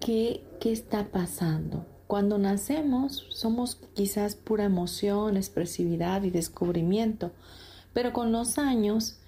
qué, 0.00 0.42
qué 0.60 0.72
está 0.72 1.08
pasando. 1.08 1.86
Cuando 2.06 2.38
nacemos 2.38 3.26
somos 3.30 3.78
quizás 3.94 4.34
pura 4.34 4.64
emoción, 4.64 5.36
expresividad 5.36 6.22
y 6.24 6.30
descubrimiento 6.30 7.32
pero 7.92 8.12
con 8.12 8.32
los 8.32 8.58
años, 8.58 9.18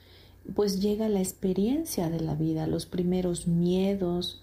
pues 0.55 0.81
llega 0.81 1.09
la 1.09 1.21
experiencia 1.21 2.11
de 2.11 2.21
la 2.21 2.35
vida, 2.35 2.67
los 2.67 2.87
primeros 2.87 3.47
miedos, 3.47 4.43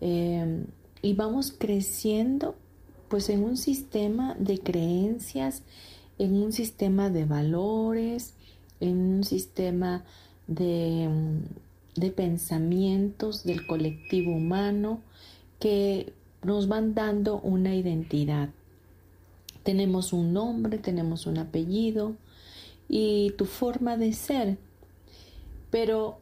em, 0.00 0.66
y 1.02 1.14
vamos 1.14 1.54
creciendo 1.56 2.56
pues 3.14 3.28
en 3.28 3.44
un 3.44 3.56
sistema 3.56 4.34
de 4.40 4.58
creencias, 4.58 5.62
en 6.18 6.34
un 6.34 6.52
sistema 6.52 7.10
de 7.10 7.24
valores, 7.24 8.34
en 8.80 8.98
un 8.98 9.22
sistema 9.22 10.02
de, 10.48 11.08
de 11.94 12.10
pensamientos 12.10 13.44
del 13.44 13.68
colectivo 13.68 14.32
humano 14.32 15.00
que 15.60 16.12
nos 16.42 16.66
van 16.66 16.96
dando 16.96 17.38
una 17.38 17.76
identidad. 17.76 18.48
Tenemos 19.62 20.12
un 20.12 20.32
nombre, 20.32 20.78
tenemos 20.78 21.26
un 21.26 21.38
apellido, 21.38 22.16
y 22.88 23.30
tu 23.38 23.44
forma 23.44 23.96
de 23.96 24.12
ser. 24.12 24.58
Pero, 25.70 26.18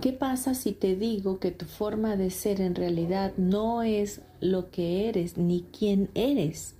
¿qué 0.00 0.12
pasa 0.12 0.54
si 0.54 0.72
te 0.72 0.96
digo 0.96 1.38
que 1.38 1.50
tu 1.50 1.66
forma 1.66 2.16
de 2.16 2.30
ser 2.30 2.60
en 2.60 2.74
realidad 2.74 3.32
no 3.36 3.82
es 3.82 4.20
lo 4.40 4.70
que 4.70 5.08
eres 5.08 5.36
ni 5.36 5.62
quién 5.76 6.10
eres? 6.14 6.74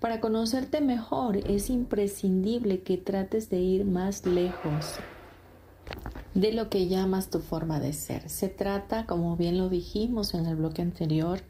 Para 0.00 0.20
conocerte 0.20 0.80
mejor 0.80 1.36
es 1.36 1.70
imprescindible 1.70 2.80
que 2.80 2.96
trates 2.96 3.50
de 3.50 3.60
ir 3.60 3.84
más 3.84 4.24
lejos 4.24 4.98
de 6.34 6.52
lo 6.52 6.70
que 6.70 6.86
llamas 6.86 7.30
tu 7.30 7.40
forma 7.40 7.80
de 7.80 7.92
ser. 7.92 8.28
Se 8.28 8.48
trata, 8.48 9.06
como 9.06 9.36
bien 9.36 9.58
lo 9.58 9.68
dijimos 9.68 10.34
en 10.34 10.46
el 10.46 10.56
bloque 10.56 10.82
anterior, 10.82 11.40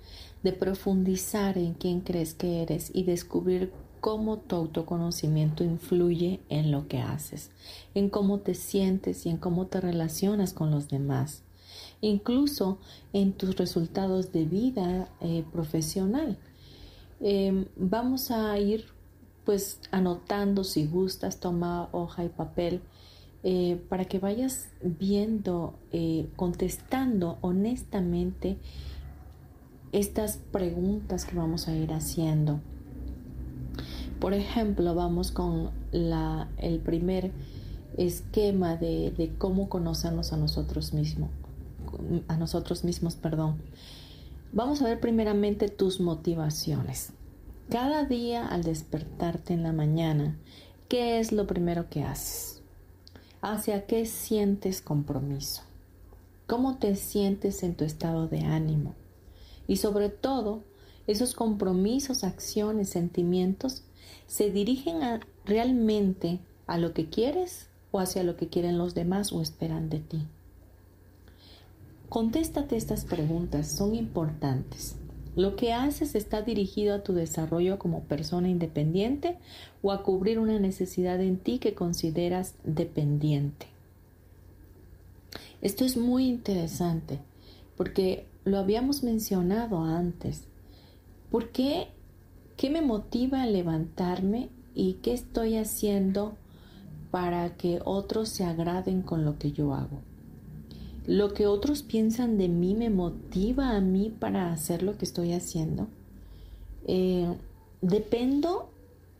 de 0.42 0.52
profundizar 0.52 1.59
en 1.59 1.74
quién 1.74 2.00
crees 2.00 2.35
que 2.35 2.62
eres 2.62 2.90
y 2.94 3.02
descubrir 3.02 3.72
cómo 4.00 4.38
tu 4.38 4.56
autoconocimiento 4.56 5.64
influye 5.64 6.40
en 6.48 6.70
lo 6.70 6.88
que 6.88 6.98
haces, 6.98 7.50
en 7.94 8.11
cómo 8.11 8.40
te 8.40 8.54
sientes 8.54 9.26
y 9.26 9.30
en 9.30 9.37
cómo 9.37 9.66
te 9.66 9.80
relacionas 9.80 10.52
con 10.52 10.70
los 10.70 10.88
demás, 10.88 11.42
incluso 12.00 12.78
en 13.12 13.32
tus 13.32 13.56
resultados 13.56 14.32
de 14.32 14.44
vida 14.44 15.08
eh, 15.20 15.44
profesional. 15.52 16.38
Em, 17.20 17.66
vamos 17.76 18.30
a 18.30 18.58
ir 18.58 18.87
pues 19.44 19.80
anotando 19.90 20.62
si 20.62 20.87
gustas, 20.87 21.40
toma 21.40 21.88
hoja 21.92 22.24
y 22.24 22.28
papel 22.28 22.82
eh, 23.44 23.80
para 23.88 24.04
que 24.04 24.18
vayas 24.18 24.68
viendo, 24.82 25.74
eh, 25.90 26.28
contestando 26.37 27.38
honestamente 27.40 28.58
estas 29.92 30.37
preguntas 30.37 31.24
que 31.24 31.37
vamos 31.37 31.68
a 31.68 31.74
ir 31.74 31.92
haciendo. 31.92 32.61
Por 34.20 34.35
ejemplo, 34.35 34.94
vamos 34.94 35.31
con 35.31 35.70
el 35.92 36.81
primer 36.81 37.31
esquema 37.96 38.76
de, 38.76 39.12
de, 39.16 39.33
cómo 39.38 39.68
conocernos 39.68 40.33
a 40.33 40.37
nosotros 40.37 40.92
mismos. 40.92 41.31
A 42.26 42.37
nosotros 42.37 42.85
mismos, 42.85 43.14
perdón. 43.14 43.57
Vamos 44.52 44.83
a 44.83 44.87
ver 44.87 45.00
primeramente 45.00 45.68
tus 45.68 46.00
motivaciones. 46.00 47.12
Cada 47.70 48.04
día 48.04 48.46
al 48.46 48.64
despertarte 48.64 49.52
en 49.52 49.62
la 49.62 49.72
mañana, 49.72 50.37
¿qué 50.88 51.20
es 51.20 51.33
lo 51.33 51.46
primero 51.46 51.88
que 51.90 52.02
haces? 52.02 52.62
¿Hacia 53.40 53.87
qué 53.87 54.07
sientes 54.07 54.81
compromiso? 54.81 55.62
¿Cómo 56.46 56.78
te 56.78 56.96
sientes 56.96 57.62
en 57.62 57.74
tu 57.74 57.85
estado 57.85 58.26
de 58.26 58.40
ánimo? 58.40 58.94
Y 59.66 59.76
sobre 59.76 60.09
todo, 60.09 60.62
esos 61.07 61.35
compromisos, 61.35 62.24
acciones, 62.24 62.88
sentimientos 62.88 63.83
se 64.28 64.50
dirigen 64.50 65.00
realmente 65.44 66.38
a 66.68 66.78
lo 66.78 66.92
que 66.92 67.08
quieres 67.08 67.68
o 67.90 67.98
hacia 67.98 68.22
lo 68.22 68.36
que 68.36 68.48
quieren 68.48 68.78
los 68.78 68.94
demás 68.94 69.32
o 69.32 69.42
esperan 69.42 69.88
de 69.88 69.98
ti. 69.98 70.22
Contéstate 72.08 72.76
estas 72.76 73.04
preguntas, 73.04 73.68
son 73.68 73.94
importantes. 73.94 74.96
¿Lo 75.34 75.56
que 75.56 75.72
haces 75.72 76.14
está 76.14 76.42
dirigido 76.42 76.94
a 76.94 77.02
tu 77.02 77.12
desarrollo 77.12 77.78
como 77.78 78.02
persona 78.04 78.48
independiente 78.48 79.38
o 79.82 79.92
a 79.92 80.02
cubrir 80.02 80.38
una 80.38 80.58
necesidad 80.58 81.20
en 81.20 81.38
ti 81.38 81.58
que 81.58 81.74
consideras 81.74 82.54
dependiente? 82.64 83.66
Esto 85.62 85.84
es 85.84 85.96
muy 85.96 86.28
interesante 86.28 87.18
porque 87.76 88.26
lo 88.44 88.58
habíamos 88.58 89.02
mencionado 89.02 89.82
antes. 89.82 90.44
¿Por 91.30 91.50
qué 91.50 91.88
¿Qué 92.59 92.71
me 92.71 92.83
motiva 92.83 93.42
a 93.42 93.47
levantarme 93.47 94.49
y 94.75 94.94
qué 94.94 95.12
estoy 95.12 95.57
haciendo 95.57 96.35
para 97.12 97.57
que 97.57 97.81
otros 97.85 98.31
se 98.31 98.42
agraden 98.42 99.03
con 99.03 99.25
lo 99.25 99.38
que 99.38 99.53
yo 99.53 99.75
hago? 99.75 100.01
¿Lo 101.07 101.35
que 101.35 101.47
otros 101.47 101.85
piensan 101.85 102.37
de 102.37 102.49
mí 102.49 102.75
me 102.75 102.90
motiva 102.90 103.77
a 103.77 103.81
mí 103.81 104.11
para 104.11 104.53
hacer 104.53 104.83
lo 104.83 104.99
que 104.99 105.05
estoy 105.05 105.35
haciendo? 105.35 105.87
Eh, 106.88 107.33
¿Dependo? 107.81 108.71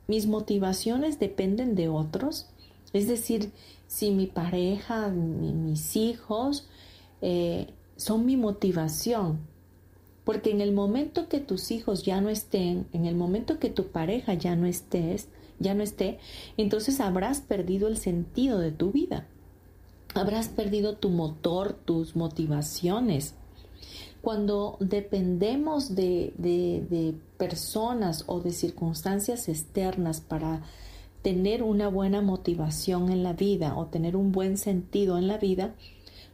¿Mis 0.09 0.27
motivaciones 0.27 1.21
dependen 1.21 1.77
de 1.77 1.89
otros? 1.89 2.49
Es 2.93 3.07
decir, 3.07 3.53
si 3.87 4.11
mi 4.11 4.27
pareja, 4.27 5.11
mis 5.11 5.95
hijos 5.95 6.67
eh, 7.23 7.69
son 7.95 8.27
mi 8.27 8.37
motivación, 8.37 9.39
porque 10.29 10.51
en 10.51 10.61
el 10.61 10.73
momento 10.73 11.27
que 11.27 11.41
tus 11.41 11.71
hijos 11.71 12.03
ya 12.03 12.21
no 12.21 12.29
estén, 12.29 12.87
en 12.93 13.07
el 13.07 13.15
momento 13.15 13.59
que 13.59 13.71
tu 13.71 13.87
pareja 13.87 14.35
ya 14.35 14.57
no 14.57 14.67
estés, 14.67 15.29
ya 15.59 15.73
no 15.73 15.83
esté, 15.83 16.19
entonces 16.59 17.01
habrás 17.01 17.41
perdido 17.41 17.89
el 17.89 17.97
sentido 17.97 18.59
de 18.59 18.71
tu 18.71 18.93
vida. 18.93 19.27
Habrás 20.13 20.49
perdido 20.49 20.99
tu 20.99 21.09
motor, 21.09 21.73
tus 21.73 22.15
motivaciones. 22.15 23.37
Cuando 24.21 24.77
dependemos 24.81 25.95
de, 25.95 26.35
de, 26.37 26.87
de 26.91 27.15
personas 27.39 28.25
o 28.27 28.41
de 28.41 28.53
circunstancias 28.53 29.49
externas 29.49 30.21
para 30.21 30.61
tener 31.23 31.63
una 31.63 31.89
buena 31.89 32.21
motivación 32.21 33.11
en 33.11 33.23
la 33.23 33.33
vida 33.33 33.79
o 33.79 33.87
tener 33.87 34.15
un 34.15 34.33
buen 34.33 34.59
sentido 34.59 35.17
en 35.17 35.27
la 35.27 35.39
vida, 35.39 35.75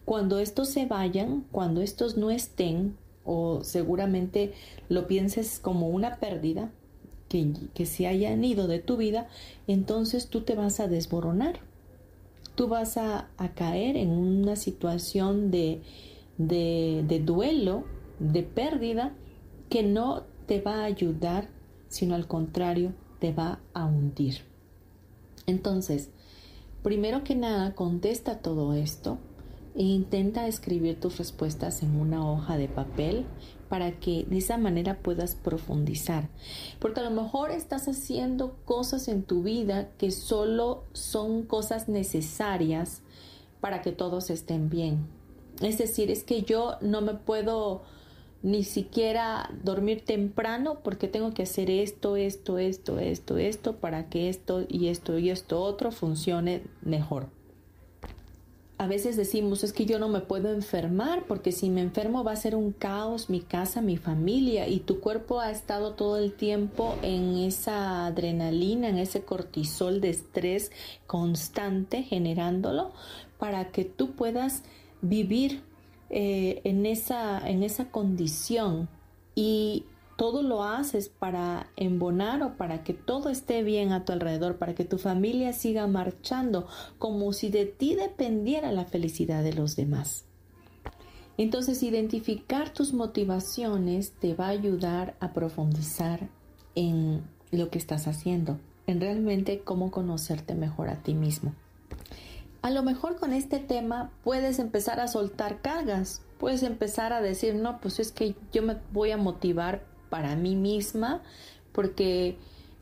cuando 0.04 0.40
estos 0.40 0.68
se 0.70 0.84
vayan, 0.84 1.44
cuando 1.52 1.80
estos 1.80 2.16
no 2.16 2.32
estén, 2.32 2.96
o 3.24 3.62
seguramente 3.64 4.52
lo 4.88 5.06
pienses 5.06 5.58
como 5.58 5.88
una 5.88 6.16
pérdida 6.20 6.70
que, 7.28 7.52
que 7.74 7.86
se 7.86 8.06
hayan 8.06 8.44
ido 8.44 8.68
de 8.68 8.78
tu 8.78 8.96
vida, 8.96 9.28
entonces 9.66 10.28
tú 10.28 10.42
te 10.42 10.54
vas 10.54 10.80
a 10.80 10.88
desboronar. 10.88 11.60
Tú 12.54 12.68
vas 12.68 12.96
a, 12.96 13.28
caer 13.56 13.96
en 13.96 14.10
una 14.10 14.54
situación 14.54 15.50
de, 15.50 15.82
de, 16.38 17.04
de 17.08 17.18
duelo, 17.18 17.84
de 18.20 18.44
pérdida, 18.44 19.12
que 19.68 19.82
no 19.82 20.22
te 20.46 20.60
va 20.60 20.82
a 20.82 20.84
ayudar, 20.84 21.48
sino 21.88 22.14
al 22.14 22.28
contrario, 22.28 22.92
te 23.18 23.32
va 23.32 23.60
a 23.72 23.86
hundir. 23.86 24.42
Entonces, 25.46 26.10
primero 26.82 27.24
que 27.24 27.34
nada, 27.34 27.74
contesta 27.74 28.38
todo 28.38 28.74
esto 28.74 29.18
e 29.74 29.82
intenta 29.82 30.46
escribir 30.46 31.00
tus 31.00 31.18
respuestas 31.18 31.82
en 31.82 31.98
una 31.98 32.30
hoja 32.30 32.56
de 32.56 32.68
papel 32.68 33.26
para 33.68 33.98
que 33.98 34.24
de 34.24 34.38
esa 34.38 34.56
manera 34.56 34.98
puedas 34.98 35.34
profundizar. 35.34 36.28
Porque 36.78 37.00
a 37.00 37.02
lo 37.02 37.10
mejor 37.10 37.50
estás 37.50 37.88
haciendo 37.88 38.56
cosas 38.64 39.08
en 39.08 39.24
tu 39.24 39.42
vida 39.42 39.88
que 39.98 40.12
solo 40.12 40.84
son 40.92 41.42
cosas 41.42 41.88
necesarias 41.88 43.02
para 43.60 43.82
que 43.82 43.90
todos 43.90 44.30
estén 44.30 44.70
bien. 44.70 45.06
Es 45.60 45.78
decir, 45.78 46.10
es 46.10 46.22
que 46.22 46.42
yo 46.42 46.76
no 46.80 47.00
me 47.00 47.14
puedo 47.14 47.82
ni 48.42 48.62
siquiera 48.62 49.50
dormir 49.64 50.04
temprano 50.04 50.80
porque 50.84 51.08
tengo 51.08 51.32
que 51.32 51.44
hacer 51.44 51.70
esto, 51.70 52.16
esto, 52.16 52.58
esto, 52.58 52.98
esto, 52.98 53.38
esto 53.38 53.76
para 53.76 54.08
que 54.08 54.28
esto 54.28 54.64
y 54.68 54.88
esto 54.88 55.18
y 55.18 55.30
esto 55.30 55.62
otro 55.62 55.90
funcione 55.90 56.62
mejor 56.82 57.33
a 58.84 58.86
veces 58.86 59.16
decimos 59.16 59.64
es 59.64 59.72
que 59.72 59.86
yo 59.86 59.98
no 59.98 60.10
me 60.10 60.20
puedo 60.20 60.52
enfermar 60.52 61.24
porque 61.26 61.52
si 61.52 61.70
me 61.70 61.80
enfermo 61.80 62.22
va 62.22 62.32
a 62.32 62.36
ser 62.36 62.54
un 62.54 62.70
caos 62.70 63.30
mi 63.30 63.40
casa, 63.40 63.80
mi 63.80 63.96
familia 63.96 64.68
y 64.68 64.80
tu 64.80 65.00
cuerpo 65.00 65.40
ha 65.40 65.50
estado 65.50 65.94
todo 65.94 66.18
el 66.18 66.34
tiempo 66.34 66.94
en 67.00 67.38
esa 67.38 68.04
adrenalina, 68.04 68.90
en 68.90 68.98
ese 68.98 69.22
cortisol 69.22 70.02
de 70.02 70.10
estrés 70.10 70.70
constante 71.06 72.02
generándolo 72.02 72.92
para 73.38 73.70
que 73.70 73.86
tú 73.86 74.10
puedas 74.10 74.64
vivir 75.00 75.62
eh, 76.10 76.60
en, 76.64 76.84
esa, 76.84 77.40
en 77.48 77.62
esa 77.62 77.90
condición 77.90 78.90
y 79.34 79.84
todo 80.16 80.42
lo 80.42 80.62
haces 80.62 81.08
para 81.08 81.68
embonar 81.76 82.42
o 82.42 82.56
para 82.56 82.84
que 82.84 82.94
todo 82.94 83.30
esté 83.30 83.62
bien 83.62 83.92
a 83.92 84.04
tu 84.04 84.12
alrededor, 84.12 84.56
para 84.56 84.74
que 84.74 84.84
tu 84.84 84.98
familia 84.98 85.52
siga 85.52 85.86
marchando, 85.86 86.66
como 86.98 87.32
si 87.32 87.50
de 87.50 87.66
ti 87.66 87.94
dependiera 87.94 88.72
la 88.72 88.84
felicidad 88.84 89.42
de 89.42 89.52
los 89.52 89.76
demás. 89.76 90.24
Entonces, 91.36 91.82
identificar 91.82 92.72
tus 92.72 92.92
motivaciones 92.92 94.12
te 94.12 94.34
va 94.34 94.46
a 94.46 94.50
ayudar 94.50 95.16
a 95.18 95.32
profundizar 95.32 96.28
en 96.76 97.22
lo 97.50 97.70
que 97.70 97.78
estás 97.78 98.06
haciendo, 98.06 98.58
en 98.86 99.00
realmente 99.00 99.60
cómo 99.60 99.90
conocerte 99.90 100.54
mejor 100.54 100.88
a 100.88 101.02
ti 101.02 101.14
mismo. 101.14 101.54
A 102.62 102.70
lo 102.70 102.82
mejor 102.82 103.16
con 103.16 103.32
este 103.32 103.58
tema 103.58 104.10
puedes 104.22 104.58
empezar 104.58 105.00
a 105.00 105.08
soltar 105.08 105.60
cargas, 105.60 106.22
puedes 106.38 106.62
empezar 106.62 107.12
a 107.12 107.20
decir, 107.20 107.56
no, 107.56 107.80
pues 107.80 107.98
es 107.98 108.12
que 108.12 108.36
yo 108.52 108.62
me 108.62 108.76
voy 108.92 109.10
a 109.10 109.16
motivar 109.16 109.82
para 110.14 110.36
mí 110.36 110.54
misma, 110.54 111.24
porque 111.72 112.36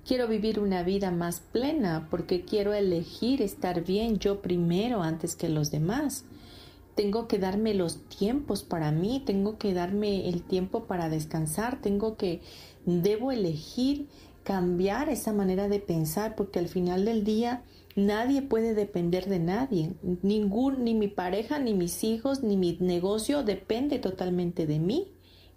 quiero 0.04 0.28
vivir 0.28 0.60
una 0.60 0.82
vida 0.82 1.10
más 1.10 1.40
plena, 1.40 2.06
porque 2.10 2.44
quiero 2.44 2.74
elegir 2.74 3.40
estar 3.40 3.84
bien 3.86 4.18
yo 4.18 4.42
primero 4.42 5.02
antes 5.02 5.34
que 5.34 5.48
los 5.48 5.70
demás. 5.70 6.26
Tengo 6.94 7.28
que 7.28 7.38
darme 7.38 7.72
los 7.72 8.06
tiempos 8.10 8.64
para 8.64 8.92
mí, 8.92 9.22
tengo 9.24 9.56
que 9.56 9.72
darme 9.72 10.28
el 10.28 10.42
tiempo 10.42 10.84
para 10.84 11.08
descansar, 11.08 11.80
tengo 11.80 12.18
que, 12.18 12.42
debo 12.84 13.32
elegir 13.32 14.08
cambiar 14.42 15.08
esa 15.08 15.32
manera 15.32 15.70
de 15.70 15.78
pensar, 15.78 16.36
porque 16.36 16.58
al 16.58 16.68
final 16.68 17.06
del 17.06 17.24
día 17.24 17.62
nadie 17.96 18.42
puede 18.42 18.74
depender 18.74 19.24
de 19.24 19.38
nadie. 19.38 19.94
Ningún, 20.20 20.84
ni 20.84 20.92
mi 20.92 21.08
pareja, 21.08 21.58
ni 21.58 21.72
mis 21.72 22.04
hijos, 22.04 22.42
ni 22.42 22.58
mi 22.58 22.76
negocio 22.78 23.42
depende 23.42 23.98
totalmente 23.98 24.66
de 24.66 24.78
mí. 24.78 25.08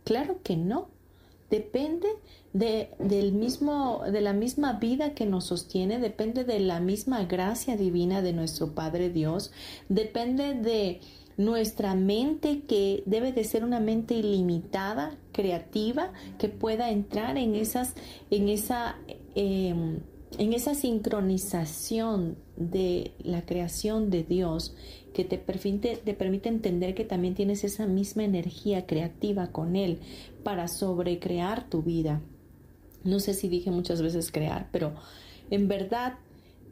Claro 0.05 0.39
que 0.41 0.55
no 0.55 0.94
depende 1.49 2.07
de, 2.53 2.89
del 2.99 3.31
mismo, 3.31 4.01
de 4.11 4.21
la 4.21 4.33
misma 4.33 4.73
vida 4.73 5.13
que 5.13 5.25
nos 5.25 5.45
sostiene, 5.45 5.99
depende 5.99 6.43
de 6.43 6.59
la 6.59 6.79
misma 6.79 7.25
gracia 7.25 7.77
divina 7.77 8.21
de 8.21 8.33
nuestro 8.33 8.73
Padre 8.73 9.09
Dios, 9.09 9.51
depende 9.89 10.53
de 10.53 11.01
nuestra 11.37 11.95
mente 11.95 12.61
que 12.61 13.03
debe 13.05 13.33
de 13.33 13.43
ser 13.43 13.63
una 13.63 13.79
mente 13.79 14.13
ilimitada, 14.13 15.17
creativa, 15.33 16.13
que 16.39 16.47
pueda 16.47 16.89
entrar 16.89 17.37
en 17.37 17.55
esas, 17.55 17.93
en 18.31 18.47
esa 18.47 18.95
em, 19.35 19.99
en 20.37 20.53
esa 20.53 20.75
sincronización 20.75 22.37
de 22.57 23.13
la 23.19 23.45
creación 23.45 24.09
de 24.09 24.23
Dios 24.23 24.75
que 25.15 25.23
te 25.23 25.37
permite, 25.37 25.95
te 25.95 26.13
permite 26.13 26.49
entender 26.49 26.93
que 26.93 27.05
también 27.05 27.35
tienes 27.35 27.63
esa 27.63 27.87
misma 27.87 28.25
energía 28.25 28.85
creativa 28.85 29.47
con 29.47 29.77
Él 29.77 29.99
para 30.43 30.67
sobrecrear 30.67 31.69
tu 31.69 31.81
vida. 31.81 32.21
No 33.05 33.21
sé 33.21 33.33
si 33.33 33.47
dije 33.47 33.71
muchas 33.71 34.01
veces 34.01 34.29
crear, 34.29 34.67
pero 34.73 34.93
en 35.49 35.69
verdad 35.69 36.15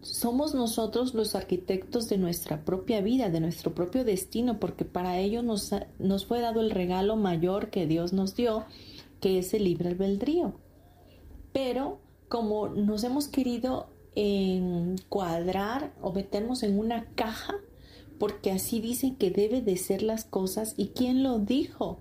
somos 0.02 0.54
nosotros 0.54 1.14
los 1.14 1.36
arquitectos 1.36 2.10
de 2.10 2.18
nuestra 2.18 2.66
propia 2.66 3.00
vida, 3.00 3.30
de 3.30 3.40
nuestro 3.40 3.74
propio 3.74 4.04
destino, 4.04 4.60
porque 4.60 4.84
para 4.84 5.20
ello 5.20 5.42
nos, 5.42 5.72
nos 5.98 6.26
fue 6.26 6.42
dado 6.42 6.60
el 6.60 6.70
regalo 6.70 7.16
mayor 7.16 7.70
que 7.70 7.88
Dios 7.88 8.12
nos 8.12 8.36
dio, 8.36 8.66
que 9.22 9.40
es 9.40 9.54
el 9.54 9.64
libre 9.64 9.88
albedrío. 9.88 10.54
Pero 11.54 12.00
como 12.28 12.68
nos 12.68 13.06
hemos 13.06 13.30
querido 13.30 13.88
encuadrar 14.16 15.94
o 16.02 16.12
meternos 16.12 16.64
en 16.64 16.78
una 16.78 17.06
caja, 17.16 17.56
porque 18.24 18.52
así 18.52 18.80
dicen 18.80 19.18
que 19.18 19.32
debe 19.32 19.62
de 19.62 19.76
ser 19.76 20.02
las 20.02 20.24
cosas. 20.24 20.76
¿Y 20.78 20.92
quién 20.96 21.24
lo 21.24 21.40
dijo? 21.40 22.00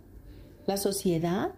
¿La 0.69 0.77
sociedad? 0.77 1.57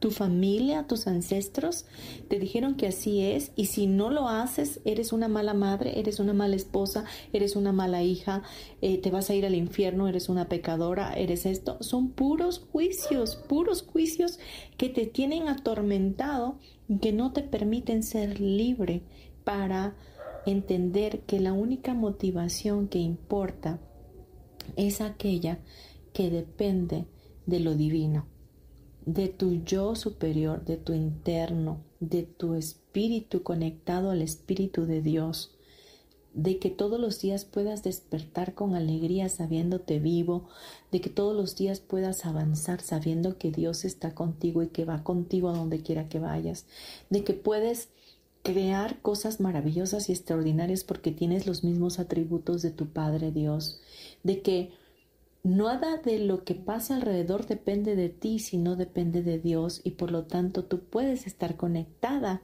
tu 0.00 0.10
familia, 0.10 0.86
tus 0.86 1.06
ancestros 1.06 1.84
te 2.28 2.38
dijeron 2.38 2.74
que 2.74 2.86
así 2.86 3.20
es 3.20 3.52
y 3.54 3.66
si 3.66 3.86
no 3.86 4.08
lo 4.08 4.28
haces, 4.28 4.80
eres 4.86 5.12
una 5.12 5.28
mala 5.28 5.52
madre, 5.52 6.00
eres 6.00 6.20
una 6.20 6.32
mala 6.32 6.56
esposa, 6.56 7.04
eres 7.34 7.54
una 7.54 7.70
mala 7.70 8.02
hija, 8.02 8.42
eh, 8.80 8.96
te 8.96 9.10
vas 9.10 9.28
a 9.28 9.34
ir 9.34 9.44
al 9.44 9.54
infierno, 9.54 10.08
eres 10.08 10.30
una 10.30 10.48
pecadora, 10.48 11.12
eres 11.12 11.44
esto. 11.44 11.76
Son 11.80 12.08
puros 12.08 12.66
juicios, 12.72 13.36
puros 13.36 13.82
juicios 13.82 14.38
que 14.78 14.88
te 14.88 15.06
tienen 15.06 15.48
atormentado 15.48 16.58
y 16.88 16.96
que 16.96 17.12
no 17.12 17.32
te 17.32 17.42
permiten 17.42 18.02
ser 18.02 18.40
libre 18.40 19.02
para 19.44 19.94
entender 20.46 21.20
que 21.26 21.38
la 21.38 21.52
única 21.52 21.92
motivación 21.92 22.88
que 22.88 22.98
importa 22.98 23.78
es 24.76 25.00
aquella 25.00 25.58
que 26.12 26.30
depende 26.30 27.06
de 27.46 27.60
lo 27.60 27.74
divino 27.74 28.26
de 29.06 29.28
tu 29.28 29.62
yo 29.64 29.94
superior, 29.94 30.64
de 30.64 30.76
tu 30.76 30.92
interno, 30.92 31.80
de 32.00 32.22
tu 32.22 32.54
espíritu 32.54 33.42
conectado 33.42 34.10
al 34.10 34.22
espíritu 34.22 34.86
de 34.86 35.02
Dios, 35.02 35.56
de 36.32 36.58
que 36.58 36.70
todos 36.70 37.00
los 37.00 37.20
días 37.20 37.44
puedas 37.44 37.82
despertar 37.82 38.54
con 38.54 38.74
alegría 38.74 39.28
sabiéndote 39.28 39.98
vivo, 39.98 40.48
de 40.92 41.00
que 41.00 41.10
todos 41.10 41.34
los 41.34 41.56
días 41.56 41.80
puedas 41.80 42.24
avanzar 42.24 42.82
sabiendo 42.82 43.36
que 43.36 43.50
Dios 43.50 43.84
está 43.84 44.14
contigo 44.14 44.62
y 44.62 44.68
que 44.68 44.84
va 44.84 45.02
contigo 45.02 45.48
a 45.48 45.56
donde 45.56 45.80
quiera 45.80 46.08
que 46.08 46.20
vayas, 46.20 46.66
de 47.08 47.24
que 47.24 47.34
puedes 47.34 47.88
crear 48.42 49.00
cosas 49.02 49.40
maravillosas 49.40 50.08
y 50.08 50.12
extraordinarias 50.12 50.84
porque 50.84 51.10
tienes 51.10 51.46
los 51.46 51.64
mismos 51.64 51.98
atributos 51.98 52.62
de 52.62 52.70
tu 52.70 52.86
Padre 52.86 53.32
Dios, 53.32 53.80
de 54.22 54.42
que 54.42 54.72
Nada 55.42 55.96
de 55.96 56.18
lo 56.18 56.44
que 56.44 56.54
pasa 56.54 56.96
alrededor 56.96 57.46
depende 57.46 57.96
de 57.96 58.10
ti, 58.10 58.40
sino 58.40 58.76
depende 58.76 59.22
de 59.22 59.38
Dios 59.38 59.80
y 59.84 59.92
por 59.92 60.10
lo 60.10 60.26
tanto 60.26 60.64
tú 60.64 60.80
puedes 60.80 61.26
estar 61.26 61.56
conectada 61.56 62.42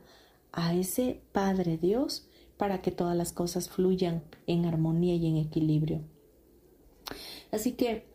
a 0.50 0.74
ese 0.74 1.20
Padre 1.32 1.76
Dios 1.76 2.26
para 2.56 2.80
que 2.80 2.92
todas 2.92 3.14
las 3.14 3.34
cosas 3.34 3.68
fluyan 3.68 4.24
en 4.46 4.64
armonía 4.64 5.14
y 5.14 5.26
en 5.26 5.36
equilibrio. 5.36 6.00
Así 7.52 7.72
que 7.72 8.06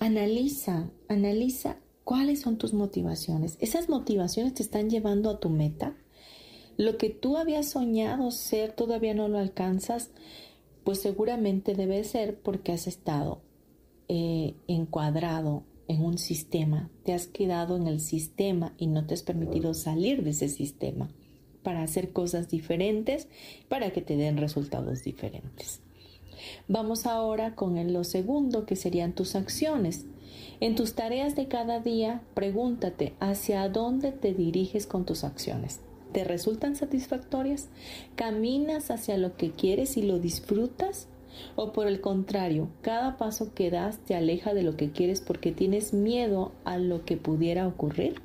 analiza, 0.00 0.90
analiza 1.08 1.76
cuáles 2.02 2.40
son 2.40 2.58
tus 2.58 2.74
motivaciones. 2.74 3.56
¿Esas 3.60 3.88
motivaciones 3.88 4.54
te 4.54 4.64
están 4.64 4.90
llevando 4.90 5.30
a 5.30 5.38
tu 5.38 5.48
meta? 5.48 5.96
¿Lo 6.76 6.98
que 6.98 7.08
tú 7.08 7.36
habías 7.36 7.68
soñado 7.68 8.32
ser 8.32 8.72
todavía 8.72 9.14
no 9.14 9.28
lo 9.28 9.38
alcanzas? 9.38 10.10
Pues 10.84 11.00
seguramente 11.00 11.74
debe 11.74 12.04
ser 12.04 12.38
porque 12.38 12.72
has 12.72 12.86
estado 12.86 13.40
eh, 14.08 14.54
encuadrado 14.68 15.64
en 15.88 16.02
un 16.02 16.18
sistema, 16.18 16.90
te 17.04 17.12
has 17.12 17.26
quedado 17.26 17.76
en 17.76 17.86
el 17.86 18.00
sistema 18.00 18.74
y 18.78 18.86
no 18.86 19.06
te 19.06 19.14
has 19.14 19.22
permitido 19.22 19.74
salir 19.74 20.22
de 20.22 20.30
ese 20.30 20.48
sistema 20.48 21.10
para 21.62 21.82
hacer 21.82 22.12
cosas 22.12 22.48
diferentes, 22.48 23.28
para 23.68 23.92
que 23.92 24.02
te 24.02 24.16
den 24.16 24.36
resultados 24.36 25.02
diferentes. 25.02 25.80
Vamos 26.68 27.06
ahora 27.06 27.54
con 27.54 27.92
lo 27.92 28.04
segundo, 28.04 28.66
que 28.66 28.76
serían 28.76 29.14
tus 29.14 29.34
acciones. 29.34 30.06
En 30.60 30.74
tus 30.74 30.94
tareas 30.94 31.34
de 31.36 31.48
cada 31.48 31.80
día, 31.80 32.22
pregúntate 32.34 33.14
hacia 33.20 33.68
dónde 33.68 34.12
te 34.12 34.34
diriges 34.34 34.86
con 34.86 35.04
tus 35.04 35.24
acciones. 35.24 35.80
¿Te 36.14 36.22
resultan 36.22 36.76
satisfactorias? 36.76 37.66
¿Caminas 38.14 38.92
hacia 38.92 39.18
lo 39.18 39.36
que 39.36 39.50
quieres 39.50 39.96
y 39.96 40.02
lo 40.02 40.20
disfrutas? 40.20 41.08
¿O 41.56 41.72
por 41.72 41.88
el 41.88 42.00
contrario, 42.00 42.68
cada 42.82 43.16
paso 43.16 43.52
que 43.52 43.68
das 43.68 43.98
te 43.98 44.14
aleja 44.14 44.54
de 44.54 44.62
lo 44.62 44.76
que 44.76 44.92
quieres 44.92 45.20
porque 45.20 45.50
tienes 45.50 45.92
miedo 45.92 46.52
a 46.64 46.78
lo 46.78 47.04
que 47.04 47.16
pudiera 47.16 47.66
ocurrir? 47.66 48.22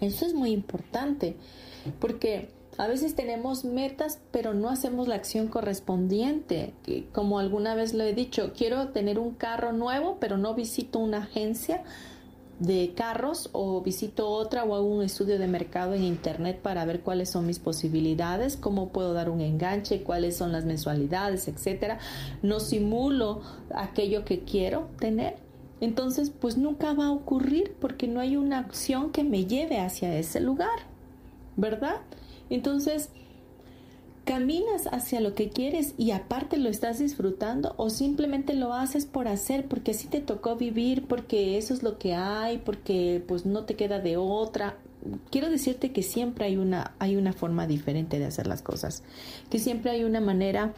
Eso 0.00 0.26
es 0.26 0.34
muy 0.34 0.50
importante 0.50 1.36
porque 2.00 2.48
a 2.78 2.88
veces 2.88 3.14
tenemos 3.14 3.64
metas, 3.64 4.18
pero 4.32 4.52
no 4.52 4.68
hacemos 4.68 5.06
la 5.06 5.14
acción 5.14 5.46
correspondiente. 5.46 6.74
Como 7.12 7.38
alguna 7.38 7.76
vez 7.76 7.94
lo 7.94 8.02
he 8.02 8.12
dicho, 8.12 8.54
quiero 8.56 8.88
tener 8.88 9.20
un 9.20 9.34
carro 9.34 9.70
nuevo, 9.70 10.16
pero 10.18 10.36
no 10.36 10.52
visito 10.56 10.98
una 10.98 11.18
agencia 11.18 11.84
de 12.58 12.94
carros 12.94 13.50
o 13.52 13.82
visito 13.82 14.28
otra 14.28 14.64
o 14.64 14.74
hago 14.74 14.86
un 14.86 15.02
estudio 15.02 15.38
de 15.38 15.46
mercado 15.46 15.92
en 15.94 16.02
internet 16.04 16.60
para 16.62 16.84
ver 16.84 17.00
cuáles 17.00 17.28
son 17.30 17.46
mis 17.46 17.58
posibilidades, 17.58 18.56
cómo 18.56 18.88
puedo 18.88 19.12
dar 19.12 19.28
un 19.28 19.40
enganche, 19.40 20.02
cuáles 20.02 20.36
son 20.36 20.52
las 20.52 20.64
mensualidades, 20.64 21.48
etcétera. 21.48 21.98
No 22.42 22.60
simulo 22.60 23.42
aquello 23.74 24.24
que 24.24 24.40
quiero 24.40 24.88
tener. 24.98 25.36
Entonces, 25.80 26.30
pues 26.30 26.56
nunca 26.56 26.94
va 26.94 27.06
a 27.06 27.12
ocurrir 27.12 27.74
porque 27.78 28.08
no 28.08 28.20
hay 28.20 28.36
una 28.36 28.58
acción 28.58 29.12
que 29.12 29.24
me 29.24 29.44
lleve 29.44 29.78
hacia 29.78 30.16
ese 30.16 30.40
lugar, 30.40 30.78
¿verdad? 31.56 31.96
Entonces, 32.48 33.10
caminas 34.26 34.88
hacia 34.90 35.20
lo 35.20 35.34
que 35.34 35.50
quieres 35.50 35.94
y 35.96 36.10
aparte 36.10 36.58
lo 36.58 36.68
estás 36.68 36.98
disfrutando 36.98 37.74
o 37.78 37.90
simplemente 37.90 38.54
lo 38.54 38.74
haces 38.74 39.06
por 39.06 39.28
hacer 39.28 39.66
porque 39.66 39.92
así 39.92 40.08
te 40.08 40.20
tocó 40.20 40.56
vivir, 40.56 41.06
porque 41.06 41.56
eso 41.56 41.72
es 41.72 41.84
lo 41.84 41.96
que 41.96 42.14
hay, 42.14 42.58
porque 42.58 43.24
pues 43.26 43.46
no 43.46 43.64
te 43.64 43.76
queda 43.76 44.00
de 44.00 44.16
otra. 44.16 44.76
Quiero 45.30 45.48
decirte 45.48 45.92
que 45.92 46.02
siempre 46.02 46.44
hay 46.44 46.56
una, 46.56 46.92
hay 46.98 47.14
una 47.14 47.32
forma 47.32 47.68
diferente 47.68 48.18
de 48.18 48.24
hacer 48.24 48.48
las 48.48 48.62
cosas, 48.62 49.04
que 49.48 49.60
siempre 49.60 49.92
hay 49.92 50.02
una 50.02 50.20
manera, 50.20 50.74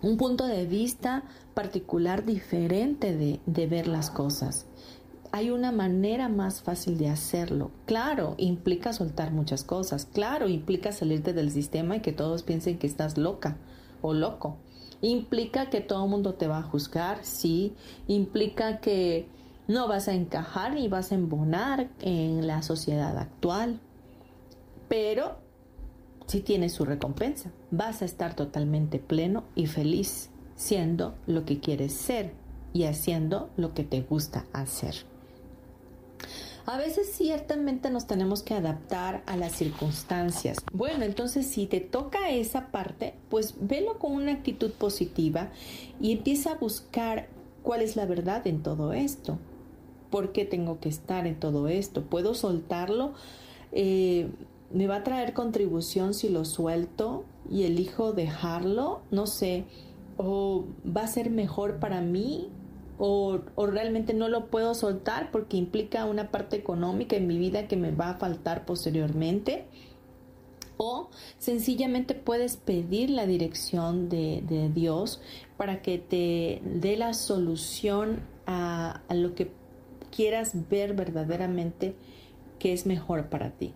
un 0.00 0.16
punto 0.16 0.46
de 0.46 0.64
vista 0.64 1.24
particular 1.52 2.24
diferente 2.24 3.14
de, 3.14 3.40
de 3.44 3.66
ver 3.66 3.86
las 3.86 4.10
cosas 4.10 4.66
hay 5.32 5.50
una 5.50 5.72
manera 5.72 6.28
más 6.28 6.60
fácil 6.60 6.98
de 6.98 7.08
hacerlo. 7.08 7.70
Claro, 7.86 8.34
implica 8.36 8.92
soltar 8.92 9.32
muchas 9.32 9.64
cosas. 9.64 10.04
Claro, 10.04 10.46
implica 10.46 10.92
salirte 10.92 11.32
del 11.32 11.50
sistema 11.50 11.96
y 11.96 12.00
que 12.00 12.12
todos 12.12 12.42
piensen 12.42 12.78
que 12.78 12.86
estás 12.86 13.16
loca 13.16 13.56
o 14.02 14.12
loco. 14.12 14.58
Implica 15.00 15.70
que 15.70 15.80
todo 15.80 16.04
el 16.04 16.10
mundo 16.10 16.34
te 16.34 16.48
va 16.48 16.58
a 16.58 16.62
juzgar, 16.62 17.24
sí. 17.24 17.74
Implica 18.08 18.78
que 18.80 19.26
no 19.68 19.88
vas 19.88 20.06
a 20.06 20.12
encajar 20.12 20.74
ni 20.74 20.88
vas 20.88 21.12
a 21.12 21.14
embonar 21.14 21.88
en 22.00 22.46
la 22.46 22.60
sociedad 22.60 23.16
actual. 23.16 23.80
Pero 24.88 25.38
sí 26.26 26.40
tiene 26.40 26.68
su 26.68 26.84
recompensa. 26.84 27.52
Vas 27.70 28.02
a 28.02 28.04
estar 28.04 28.36
totalmente 28.36 28.98
pleno 28.98 29.44
y 29.54 29.66
feliz 29.66 30.28
siendo 30.56 31.14
lo 31.26 31.46
que 31.46 31.58
quieres 31.58 31.94
ser 31.94 32.34
y 32.74 32.84
haciendo 32.84 33.48
lo 33.56 33.72
que 33.72 33.82
te 33.82 34.02
gusta 34.02 34.44
hacer. 34.52 35.11
A 36.64 36.76
veces 36.76 37.10
ciertamente 37.12 37.90
nos 37.90 38.06
tenemos 38.06 38.42
que 38.42 38.54
adaptar 38.54 39.24
a 39.26 39.36
las 39.36 39.52
circunstancias. 39.52 40.58
Bueno, 40.72 41.04
entonces 41.04 41.46
si 41.46 41.66
te 41.66 41.80
toca 41.80 42.30
esa 42.30 42.68
parte, 42.68 43.14
pues 43.30 43.54
velo 43.60 43.98
con 43.98 44.12
una 44.12 44.32
actitud 44.32 44.70
positiva 44.70 45.50
y 46.00 46.12
empieza 46.12 46.52
a 46.52 46.58
buscar 46.58 47.28
cuál 47.64 47.82
es 47.82 47.96
la 47.96 48.06
verdad 48.06 48.46
en 48.46 48.62
todo 48.62 48.92
esto. 48.92 49.38
¿Por 50.10 50.32
qué 50.32 50.44
tengo 50.44 50.78
que 50.78 50.88
estar 50.88 51.26
en 51.26 51.40
todo 51.40 51.66
esto? 51.66 52.04
¿Puedo 52.04 52.34
soltarlo? 52.34 53.14
Eh, 53.72 54.30
¿Me 54.72 54.86
va 54.86 54.96
a 54.96 55.04
traer 55.04 55.32
contribución 55.32 56.14
si 56.14 56.28
lo 56.28 56.44
suelto 56.44 57.24
y 57.50 57.64
elijo 57.64 58.12
dejarlo? 58.12 59.00
No 59.10 59.26
sé. 59.26 59.64
¿O 60.16 60.64
va 60.84 61.02
a 61.02 61.06
ser 61.08 61.30
mejor 61.30 61.80
para 61.80 62.00
mí 62.02 62.50
o, 62.98 63.40
realmente 63.66 64.14
no 64.14 64.28
lo 64.28 64.46
puedo 64.46 64.74
soltar 64.74 65.30
porque 65.30 65.56
implica 65.56 66.04
una 66.04 66.30
parte 66.30 66.56
económica 66.56 67.16
en 67.16 67.26
mi 67.26 67.38
vida 67.38 67.66
que 67.68 67.76
me 67.76 67.90
va 67.90 68.10
a 68.10 68.14
faltar 68.14 68.64
posteriormente. 68.64 69.66
O 70.76 71.10
sencillamente 71.38 72.14
puedes 72.14 72.56
pedir 72.56 73.10
la 73.10 73.26
dirección 73.26 74.08
de, 74.08 74.42
de 74.48 74.68
Dios 74.68 75.20
para 75.56 75.82
que 75.82 75.98
te 75.98 76.60
dé 76.64 76.96
la 76.96 77.14
solución 77.14 78.20
a, 78.46 79.02
a 79.08 79.14
lo 79.14 79.34
que 79.34 79.52
quieras 80.10 80.68
ver 80.68 80.94
verdaderamente 80.94 81.94
que 82.58 82.72
es 82.72 82.86
mejor 82.86 83.28
para 83.28 83.50
ti. 83.50 83.74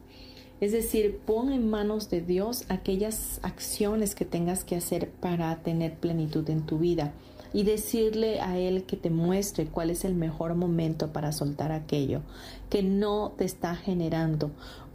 Es 0.61 0.73
decir, 0.73 1.19
pon 1.27 1.53
en 1.53 1.69
manos 1.69 2.09
de 2.09 2.23
Dios 2.23 2.65
aquellas 2.69 3.41
acciones 3.43 4.15
que 4.15 4.25
tengas 4.25 4.65
que 4.65 4.77
hacer 4.77 5.11
para 5.11 5.55
tener 5.63 5.97
plenitud 5.97 6.49
en 6.49 6.65
tu 6.65 6.79
vida 6.79 7.13
y 7.57 7.63
decirle 7.63 8.43
a 8.43 8.59
Él 8.59 8.85
que 8.85 8.99
te 8.99 9.09
muestre 9.09 9.65
cuál 9.65 9.89
es 9.89 10.05
el 10.05 10.15
mejor 10.15 10.55
momento 10.57 11.15
para 11.15 11.33
soltar 11.33 11.73
aquello 11.73 12.21
que 12.69 12.83
no 12.83 13.33
te 13.39 13.47
está 13.47 13.75
generando 13.75 14.51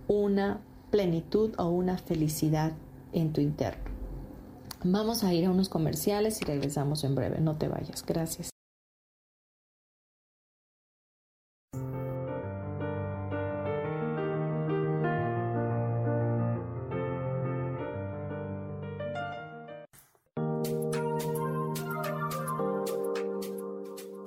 una 0.07 0.61
plenitud 0.91 1.55
o 1.57 1.69
una 1.69 1.97
felicidad 1.97 2.73
en 3.13 3.33
tu 3.33 3.41
interno. 3.41 3.81
Vamos 4.83 5.23
a 5.23 5.33
ir 5.33 5.47
a 5.47 5.49
unos 5.49 5.69
comerciales 5.69 6.39
y 6.43 6.45
regresamos 6.45 7.03
en 7.03 7.15
breve. 7.15 7.41
No 7.41 7.55
te 7.55 7.67
vayas. 7.67 8.05
Gracias. 8.05 8.50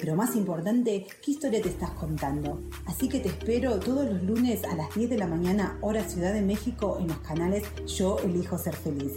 Pero 0.00 0.16
más 0.16 0.34
importante, 0.34 1.06
qué 1.22 1.30
historia 1.30 1.60
te 1.60 1.68
estás 1.68 1.90
contando. 1.90 2.62
Así 2.86 3.08
que 3.08 3.20
te 3.20 3.28
espero 3.28 3.78
todos 3.78 4.08
los 4.08 4.22
lunes 4.22 4.64
a 4.64 4.74
las 4.74 4.94
10 4.94 5.10
de 5.10 5.18
la 5.18 5.26
mañana, 5.26 5.78
hora 5.82 6.08
Ciudad 6.08 6.32
de 6.32 6.40
México, 6.40 6.96
en 6.98 7.08
los 7.08 7.18
canales 7.18 7.64
Yo 7.86 8.18
Elijo 8.20 8.56
Ser 8.56 8.74
Feliz. 8.74 9.12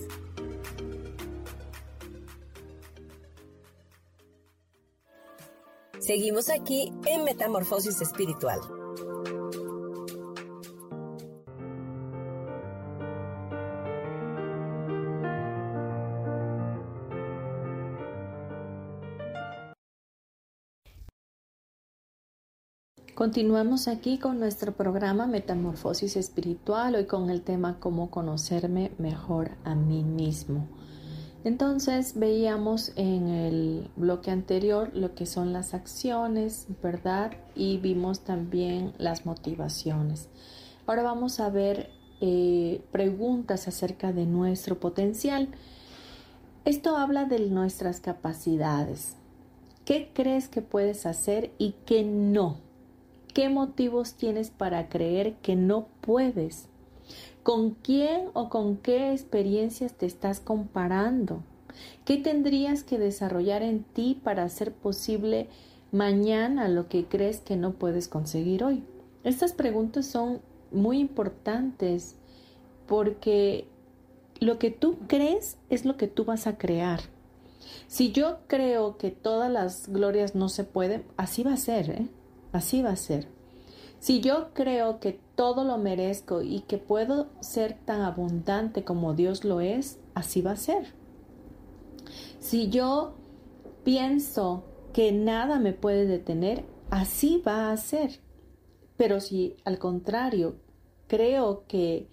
Seguimos 5.99 6.49
aquí 6.49 6.91
en 7.05 7.23
Metamorfosis 7.23 8.01
Espiritual. 8.01 8.59
Continuamos 23.23 23.87
aquí 23.87 24.17
con 24.17 24.37
nuestro 24.37 24.73
programa 24.73 25.27
Metamorfosis 25.27 26.17
Espiritual, 26.17 26.93
hoy 26.95 27.05
con 27.05 27.29
el 27.29 27.41
tema 27.41 27.79
cómo 27.79 28.11
conocerme 28.11 28.91
mejor 28.97 29.51
a 29.63 29.75
mí 29.75 30.03
mismo. 30.03 30.67
Entonces 31.45 32.19
veíamos 32.19 32.91
en 32.97 33.29
el 33.29 33.89
bloque 33.95 34.29
anterior 34.29 34.91
lo 34.93 35.15
que 35.15 35.25
son 35.25 35.53
las 35.53 35.73
acciones, 35.73 36.67
¿verdad? 36.83 37.31
Y 37.55 37.77
vimos 37.77 38.25
también 38.25 38.91
las 38.97 39.25
motivaciones. 39.25 40.27
Ahora 40.85 41.03
vamos 41.03 41.39
a 41.39 41.49
ver 41.49 41.91
eh, 42.19 42.81
preguntas 42.91 43.69
acerca 43.69 44.11
de 44.11 44.25
nuestro 44.25 44.81
potencial. 44.81 45.47
Esto 46.65 46.97
habla 46.97 47.23
de 47.23 47.39
nuestras 47.39 48.01
capacidades. 48.01 49.15
¿Qué 49.85 50.11
crees 50.13 50.49
que 50.49 50.61
puedes 50.61 51.05
hacer 51.05 51.53
y 51.57 51.75
qué 51.85 52.03
no? 52.03 52.72
¿Qué 53.33 53.49
motivos 53.49 54.13
tienes 54.13 54.51
para 54.51 54.89
creer 54.89 55.33
que 55.37 55.55
no 55.55 55.87
puedes? 56.01 56.67
¿Con 57.41 57.71
quién 57.71 58.27
o 58.33 58.49
con 58.49 58.77
qué 58.77 59.11
experiencias 59.11 59.93
te 59.93 60.05
estás 60.05 60.39
comparando? 60.39 61.41
¿Qué 62.05 62.17
tendrías 62.17 62.83
que 62.83 62.99
desarrollar 62.99 63.63
en 63.63 63.83
ti 63.83 64.19
para 64.23 64.43
hacer 64.43 64.71
posible 64.71 65.47
mañana 65.91 66.67
lo 66.67 66.87
que 66.89 67.05
crees 67.05 67.39
que 67.39 67.55
no 67.55 67.73
puedes 67.73 68.07
conseguir 68.07 68.63
hoy? 68.63 68.83
Estas 69.23 69.53
preguntas 69.53 70.05
son 70.05 70.39
muy 70.71 70.99
importantes 70.99 72.15
porque 72.85 73.65
lo 74.39 74.59
que 74.59 74.69
tú 74.69 74.97
crees 75.07 75.57
es 75.71 75.85
lo 75.85 75.97
que 75.97 76.07
tú 76.07 76.23
vas 76.23 76.45
a 76.45 76.59
crear. 76.59 76.99
Si 77.87 78.11
yo 78.11 78.37
creo 78.45 78.97
que 78.97 79.09
todas 79.09 79.51
las 79.51 79.87
glorias 79.87 80.35
no 80.35 80.49
se 80.49 80.65
pueden, 80.65 81.03
así 81.17 81.41
va 81.41 81.53
a 81.53 81.57
ser, 81.57 81.89
¿eh? 81.89 82.07
Así 82.53 82.81
va 82.81 82.91
a 82.91 82.95
ser. 82.95 83.27
Si 83.99 84.21
yo 84.21 84.53
creo 84.53 84.99
que 84.99 85.19
todo 85.35 85.63
lo 85.63 85.77
merezco 85.77 86.41
y 86.41 86.61
que 86.61 86.77
puedo 86.77 87.27
ser 87.39 87.73
tan 87.73 88.01
abundante 88.01 88.83
como 88.83 89.13
Dios 89.13 89.43
lo 89.43 89.59
es, 89.59 89.99
así 90.13 90.41
va 90.41 90.51
a 90.51 90.57
ser. 90.57 90.93
Si 92.39 92.69
yo 92.69 93.15
pienso 93.83 94.65
que 94.93 95.11
nada 95.11 95.57
me 95.59 95.73
puede 95.73 96.05
detener, 96.05 96.63
así 96.89 97.41
va 97.45 97.71
a 97.71 97.77
ser. 97.77 98.19
Pero 98.97 99.19
si 99.19 99.55
al 99.65 99.79
contrario 99.79 100.57
creo 101.07 101.65
que 101.67 102.09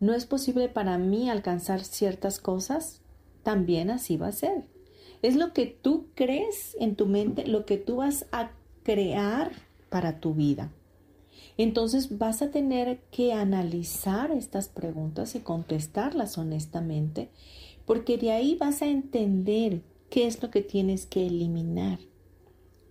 no 0.00 0.14
es 0.14 0.26
posible 0.26 0.68
para 0.68 0.98
mí 0.98 1.30
alcanzar 1.30 1.82
ciertas 1.82 2.40
cosas, 2.40 3.00
también 3.42 3.90
así 3.90 4.16
va 4.16 4.26
a 4.26 4.32
ser. 4.32 4.66
Es 5.22 5.34
lo 5.36 5.52
que 5.52 5.66
tú 5.66 6.08
crees 6.14 6.76
en 6.78 6.94
tu 6.94 7.06
mente, 7.06 7.46
lo 7.46 7.64
que 7.64 7.78
tú 7.78 7.96
vas 7.96 8.26
a 8.32 8.50
crear 8.82 9.67
para 9.88 10.20
tu 10.20 10.34
vida. 10.34 10.72
Entonces 11.56 12.18
vas 12.18 12.40
a 12.42 12.50
tener 12.50 13.00
que 13.10 13.32
analizar 13.32 14.30
estas 14.30 14.68
preguntas 14.68 15.34
y 15.34 15.40
contestarlas 15.40 16.38
honestamente, 16.38 17.30
porque 17.84 18.16
de 18.16 18.32
ahí 18.32 18.54
vas 18.54 18.82
a 18.82 18.86
entender 18.86 19.82
qué 20.10 20.26
es 20.26 20.42
lo 20.42 20.50
que 20.50 20.62
tienes 20.62 21.06
que 21.06 21.26
eliminar, 21.26 21.98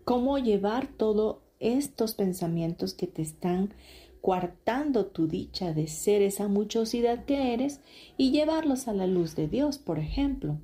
cómo 0.03 0.37
llevar 0.37 0.87
todos 0.87 1.37
estos 1.59 2.13
pensamientos 2.13 2.93
que 2.93 3.07
te 3.07 3.21
están 3.21 3.73
coartando 4.21 5.05
tu 5.05 5.27
dicha 5.27 5.73
de 5.73 5.87
ser 5.87 6.21
esa 6.21 6.47
muchosidad 6.47 7.25
que 7.25 7.53
eres 7.53 7.79
y 8.17 8.31
llevarlos 8.31 8.87
a 8.87 8.93
la 8.93 9.07
luz 9.07 9.35
de 9.35 9.47
Dios, 9.47 9.77
por 9.77 9.99
ejemplo. 9.99 10.57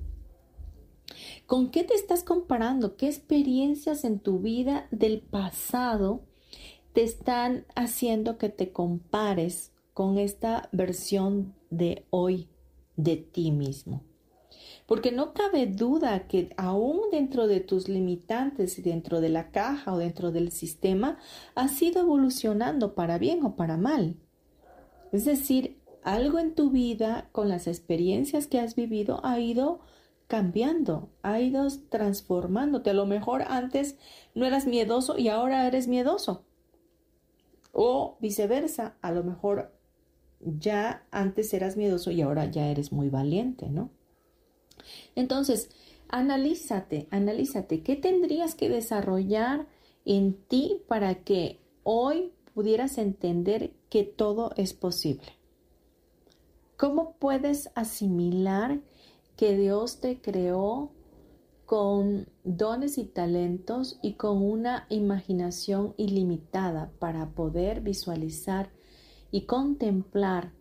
¿Con 1.46 1.70
qué 1.70 1.84
te 1.84 1.94
estás 1.94 2.24
comparando? 2.24 2.96
¿Qué 2.96 3.06
experiencias 3.06 4.04
en 4.04 4.20
tu 4.20 4.40
vida 4.40 4.88
del 4.90 5.20
pasado 5.20 6.22
te 6.94 7.02
están 7.02 7.66
haciendo 7.74 8.38
que 8.38 8.48
te 8.48 8.72
compares 8.72 9.72
con 9.94 10.18
esta 10.18 10.68
versión 10.72 11.54
de 11.70 12.06
hoy 12.10 12.48
de 12.96 13.16
ti 13.16 13.50
mismo. 13.50 14.02
Porque 14.86 15.12
no 15.12 15.32
cabe 15.32 15.66
duda 15.66 16.26
que 16.28 16.50
aún 16.56 17.00
dentro 17.10 17.46
de 17.46 17.60
tus 17.60 17.88
limitantes 17.88 18.82
dentro 18.82 19.20
de 19.20 19.28
la 19.28 19.50
caja 19.50 19.92
o 19.94 19.98
dentro 19.98 20.30
del 20.30 20.52
sistema, 20.52 21.18
has 21.54 21.80
ido 21.80 22.02
evolucionando 22.02 22.94
para 22.94 23.18
bien 23.18 23.44
o 23.44 23.56
para 23.56 23.76
mal. 23.76 24.16
Es 25.12 25.24
decir, 25.24 25.80
algo 26.02 26.38
en 26.38 26.54
tu 26.54 26.70
vida 26.70 27.28
con 27.32 27.48
las 27.48 27.66
experiencias 27.66 28.46
que 28.46 28.60
has 28.60 28.74
vivido 28.74 29.24
ha 29.24 29.40
ido 29.40 29.80
cambiando, 30.34 31.10
ha 31.22 31.38
ido 31.38 31.68
transformándote. 31.90 32.90
A 32.90 32.92
lo 32.92 33.06
mejor 33.06 33.42
antes 33.42 33.96
no 34.34 34.44
eras 34.44 34.66
miedoso 34.66 35.16
y 35.16 35.28
ahora 35.28 35.64
eres 35.68 35.86
miedoso. 35.86 36.42
O 37.70 38.16
viceversa, 38.18 38.96
a 39.00 39.12
lo 39.12 39.22
mejor 39.22 39.72
ya 40.40 41.06
antes 41.12 41.54
eras 41.54 41.76
miedoso 41.76 42.10
y 42.10 42.20
ahora 42.20 42.46
ya 42.46 42.66
eres 42.66 42.90
muy 42.90 43.10
valiente, 43.10 43.68
¿no? 43.70 43.90
Entonces, 45.14 45.70
analízate, 46.08 47.06
analízate, 47.12 47.84
¿qué 47.84 47.94
tendrías 47.94 48.56
que 48.56 48.68
desarrollar 48.68 49.68
en 50.04 50.34
ti 50.34 50.82
para 50.88 51.22
que 51.22 51.60
hoy 51.84 52.32
pudieras 52.54 52.98
entender 52.98 53.72
que 53.88 54.02
todo 54.02 54.50
es 54.56 54.74
posible? 54.74 55.28
¿Cómo 56.76 57.14
puedes 57.20 57.70
asimilar 57.76 58.80
que 59.36 59.56
Dios 59.56 60.00
te 60.00 60.20
creó 60.20 60.92
con 61.66 62.28
dones 62.44 62.98
y 62.98 63.04
talentos 63.04 63.98
y 64.02 64.14
con 64.14 64.42
una 64.42 64.86
imaginación 64.90 65.94
ilimitada 65.96 66.92
para 66.98 67.30
poder 67.30 67.80
visualizar 67.80 68.70
y 69.30 69.46
contemplar 69.46 70.52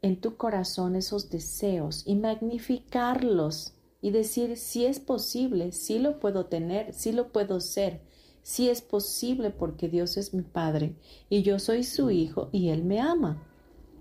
en 0.00 0.20
tu 0.20 0.36
corazón 0.36 0.96
esos 0.96 1.30
deseos 1.30 2.02
y 2.06 2.16
magnificarlos 2.16 3.74
y 4.00 4.10
decir 4.10 4.56
si 4.56 4.84
es 4.84 4.98
posible, 4.98 5.70
si 5.70 5.98
lo 5.98 6.18
puedo 6.18 6.46
tener, 6.46 6.92
si 6.92 7.12
lo 7.12 7.30
puedo 7.30 7.60
ser, 7.60 8.00
si 8.42 8.68
es 8.68 8.82
posible 8.82 9.50
porque 9.50 9.88
Dios 9.88 10.16
es 10.16 10.34
mi 10.34 10.42
Padre 10.42 10.96
y 11.28 11.42
yo 11.42 11.60
soy 11.60 11.84
su 11.84 12.10
Hijo 12.10 12.48
y 12.50 12.70
Él 12.70 12.82
me 12.84 13.00
ama. 13.00 13.46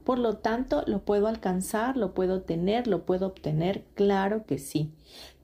Por 0.03 0.19
lo 0.19 0.37
tanto, 0.37 0.83
lo 0.87 1.03
puedo 1.05 1.27
alcanzar, 1.27 1.97
lo 1.97 2.13
puedo 2.13 2.41
tener, 2.41 2.87
lo 2.87 3.05
puedo 3.05 3.27
obtener, 3.27 3.85
claro 3.93 4.45
que 4.45 4.57
sí. 4.57 4.91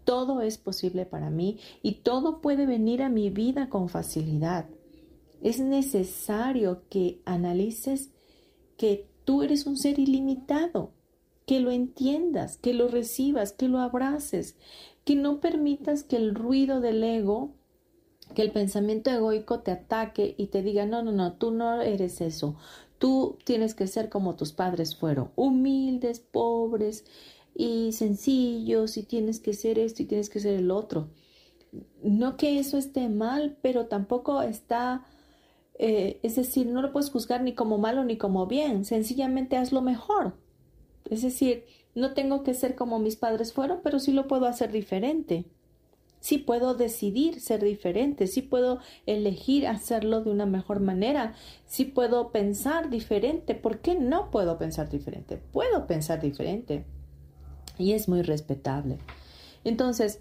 Todo 0.04 0.42
es 0.42 0.58
posible 0.58 1.06
para 1.06 1.30
mí 1.30 1.60
y 1.82 1.96
todo 1.96 2.42
puede 2.42 2.66
venir 2.66 3.04
a 3.04 3.10
mi 3.10 3.30
vida 3.30 3.70
con 3.70 3.90
facilidad. 3.90 4.66
Es 5.42 5.60
necesario 5.60 6.84
que 6.90 7.22
analices 7.26 8.12
que 8.78 9.08
tú 9.26 9.44
eres 9.44 9.66
un 9.66 9.78
ser 9.78 10.00
ilimitado, 10.00 10.92
que 11.46 11.60
lo 11.60 11.72
entiendas, 11.72 12.58
que 12.58 12.74
lo 12.74 12.88
recibas, 12.88 13.52
que 13.52 13.68
lo 13.68 13.80
abraces, 13.80 14.56
que 15.04 15.16
no 15.16 15.40
permitas 15.40 16.04
que 16.04 16.18
el 16.18 16.34
ruido 16.34 16.82
del 16.82 17.04
ego, 17.04 17.54
que 18.36 18.42
el 18.42 18.52
pensamiento 18.52 19.10
egoico 19.10 19.60
te 19.60 19.72
ataque 19.72 20.36
y 20.38 20.48
te 20.48 20.62
diga, 20.62 20.86
no, 20.86 21.02
no, 21.04 21.12
no, 21.12 21.34
tú 21.34 21.52
no 21.52 21.82
eres 21.82 22.22
eso, 22.22 22.58
tú 23.00 23.38
tienes 23.44 23.74
que 23.76 23.88
ser 23.88 24.10
como 24.10 24.36
tus 24.36 24.52
padres 24.52 24.96
fueron, 24.96 25.32
humildes, 25.36 26.20
pobres, 26.20 27.06
y 27.58 27.92
sencillos 27.92 28.98
y 28.98 29.04
tienes 29.04 29.40
que 29.40 29.54
ser 29.54 29.80
esto 29.80 30.04
y 30.04 30.06
tienes 30.06 30.30
que 30.30 30.40
ser 30.40 30.54
el 30.54 30.70
otro. 30.70 31.10
No 32.04 32.38
que 32.38 32.60
eso 32.60 32.78
esté 32.78 33.10
mal, 33.10 33.58
pero 33.62 33.88
tampoco 33.88 34.42
está, 34.44 35.06
eh, 35.80 36.20
es 36.22 36.36
decir, 36.36 36.68
no 36.68 36.82
lo 36.82 36.92
puedes 36.94 37.10
juzgar 37.10 37.42
ni 37.42 37.54
como 37.54 37.80
malo 37.80 38.04
ni 38.04 38.18
como 38.18 38.46
bien, 38.46 38.86
sencillamente 38.86 39.58
hazlo 39.58 39.82
mejor. 39.82 40.36
Es 41.10 41.24
decir, 41.24 41.66
no 41.96 42.14
tengo 42.14 42.44
que 42.44 42.54
ser 42.54 42.76
como 42.76 43.00
mis 43.00 43.16
padres 43.16 43.54
fueron, 43.54 43.80
pero 43.84 44.00
sí 44.00 44.12
lo 44.12 44.28
puedo 44.28 44.46
hacer 44.46 44.72
diferente. 44.72 45.46
Sí 46.20 46.38
puedo 46.38 46.74
decidir 46.74 47.40
ser 47.40 47.64
diferente, 47.64 48.28
sí 48.28 48.42
puedo 48.42 48.80
elegir 49.06 49.68
hacerlo 49.68 50.22
de 50.22 50.32
una 50.32 50.46
mejor 50.46 50.80
manera, 50.80 51.34
sí 51.66 51.86
puedo 51.86 52.32
pensar 52.32 52.90
diferente. 52.90 53.56
¿Por 53.56 53.80
qué 53.80 53.96
no 53.96 54.32
puedo 54.32 54.58
pensar 54.58 54.90
diferente? 54.90 55.38
Puedo 55.38 55.88
pensar 55.88 56.20
diferente 56.22 56.86
y 57.78 57.94
es 57.94 58.10
muy 58.10 58.22
respetable. 58.24 58.98
Entonces, 59.64 60.20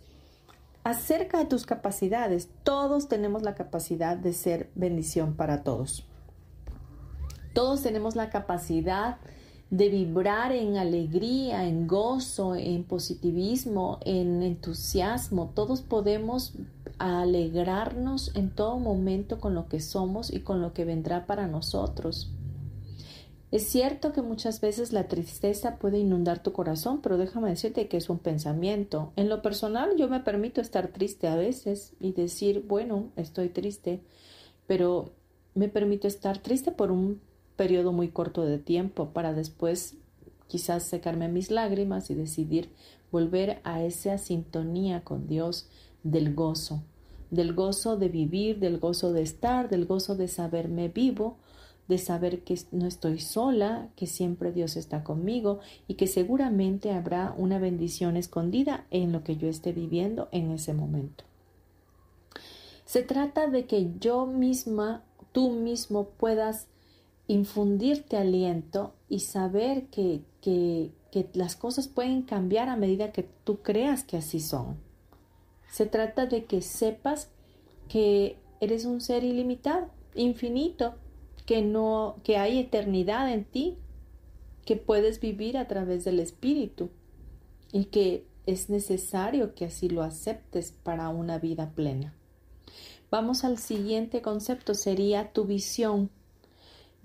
acerca 0.85 1.39
de 1.39 1.47
tus 1.47 1.67
capacidades, 1.67 2.49
todos 2.63 3.09
tenemos 3.09 3.43
la 3.43 3.55
capacidad 3.55 4.17
de 4.17 4.33
ser 4.33 4.71
bendición 4.75 5.35
para 5.35 5.63
todos. 5.63 6.07
Todos 7.53 7.83
tenemos 7.83 8.17
la 8.17 8.29
capacidad 8.29 9.17
de 9.17 9.36
vibrar 9.71 10.53
en 10.53 10.77
alegría, 10.77 11.67
en 11.67 11.87
gozo, 11.87 12.55
en 12.55 12.85
positivismo, 12.85 13.99
en 14.05 14.43
entusiasmo. 14.43 15.51
Todos 15.55 15.83
podemos 15.83 16.55
alegrarnos 16.99 18.35
en 18.35 18.51
todo 18.51 18.79
momento 18.79 19.39
con 19.41 19.55
lo 19.55 19.69
que 19.69 19.81
somos 19.81 20.33
y 20.33 20.41
con 20.41 20.63
lo 20.63 20.73
que 20.73 20.85
vendrá 20.85 21.27
para 21.27 21.47
nosotros. 21.47 22.31
Es 23.53 23.69
cierto 23.69 24.13
que 24.13 24.23
muchas 24.23 24.61
veces 24.61 24.93
la 24.93 25.07
tristeza 25.07 25.77
puede 25.77 25.99
inundar 25.99 26.43
tu 26.43 26.53
corazón, 26.53 27.01
pero 27.01 27.17
déjame 27.17 27.49
decirte 27.49 27.87
que 27.87 27.97
es 27.97 28.11
un 28.11 28.19
pensamiento. 28.19 29.13
En 29.15 29.29
lo 29.29 29.41
personal 29.41 29.97
yo 29.97 30.09
me 30.09 30.21
permito 30.21 30.61
estar 30.61 30.89
triste 30.89 31.29
a 31.29 31.37
veces 31.37 31.95
y 32.01 32.13
decir, 32.13 32.65
bueno, 32.67 33.11
estoy 33.15 33.49
triste, 33.49 34.01
pero 34.67 35.13
me 35.55 35.69
permito 35.69 36.09
estar 36.09 36.39
triste 36.39 36.73
por 36.73 36.91
un 36.91 37.21
periodo 37.57 37.93
muy 37.93 38.09
corto 38.09 38.45
de 38.45 38.59
tiempo 38.59 39.11
para 39.11 39.33
después 39.33 39.97
quizás 40.49 40.85
secarme 40.85 41.29
mis 41.29 41.51
lágrimas 41.51 42.11
y 42.11 42.15
decidir 42.15 42.71
volver 43.11 43.61
a 43.65 43.83
esa 43.83 44.19
sintonía 44.19 45.03
con 45.03 45.27
Dios 45.27 45.69
del 46.03 46.35
gozo, 46.35 46.83
del 47.31 47.55
gozo 47.55 47.97
de 47.97 48.09
vivir, 48.09 48.59
del 48.59 48.79
gozo 48.79 49.13
de 49.13 49.23
estar, 49.23 49.69
del 49.69 49.87
gozo 49.87 50.15
de 50.15 50.29
saberme 50.29 50.89
vivo, 50.89 51.37
de 51.89 51.99
saber 51.99 52.43
que 52.43 52.59
no 52.73 52.87
estoy 52.87 53.21
sola, 53.21 53.89
que 53.97 54.07
siempre 54.07 54.53
Dios 54.53 54.77
está 54.77 55.05
conmigo 55.05 55.61
y 55.87 55.95
que 55.95 56.07
seguramente 56.07 56.93
habrá 56.93 57.35
una 57.37 57.59
bendición 57.59 58.17
escondida 58.17 58.87
en 58.91 59.13
lo 59.13 59.23
que 59.23 59.37
yo 59.37 59.49
esté 59.49 59.73
viviendo 59.73 60.29
en 60.33 60.51
ese 60.51 60.75
momento. 60.75 61.25
Se 62.85 63.03
trata 63.03 63.49
de 63.49 63.67
que 63.67 63.93
yo 64.01 64.27
misma, 64.27 65.03
tú 65.33 65.51
mismo 65.51 66.09
puedas 66.17 66.69
infundirte 67.29 68.17
aliento 68.17 68.95
y 69.09 69.21
saber 69.21 69.87
que, 69.87 70.23
que, 70.41 70.93
que 71.11 71.29
las 71.35 71.57
cosas 71.57 71.89
pueden 71.89 72.23
cambiar 72.23 72.69
a 72.69 72.77
medida 72.77 73.13
que 73.13 73.23
tú 73.45 73.63
creas 73.63 74.05
que 74.05 74.17
así 74.17 74.41
son. 74.41 74.77
Se 75.71 75.87
trata 75.87 76.27
de 76.27 76.45
que 76.45 76.63
sepas 76.63 77.31
que 77.89 78.39
eres 78.61 78.85
un 78.85 79.01
ser 79.01 79.25
ilimitado, 79.25 79.89
infinito, 80.15 80.95
que 81.45 81.63
no 81.63 82.17
que 82.25 82.37
hay 82.37 82.59
eternidad 82.59 83.33
en 83.33 83.45
ti, 83.45 83.77
que 84.65 84.77
puedes 84.77 85.21
vivir 85.21 85.57
a 85.57 85.69
través 85.69 86.05
del 86.05 86.21
espíritu 86.21 86.91
y 87.73 87.87
que 87.87 88.27
es 88.47 88.69
necesario 88.69 89.55
que 89.55 89.65
así 89.67 89.89
lo 89.89 90.03
aceptes 90.03 90.73
para 90.73 91.09
una 91.09 91.39
vida 91.39 91.73
plena. 91.75 92.15
Vamos 93.11 93.45
al 93.45 93.59
siguiente 93.59 94.23
concepto, 94.23 94.75
sería 94.75 95.33
tu 95.33 95.45
visión. 95.45 96.11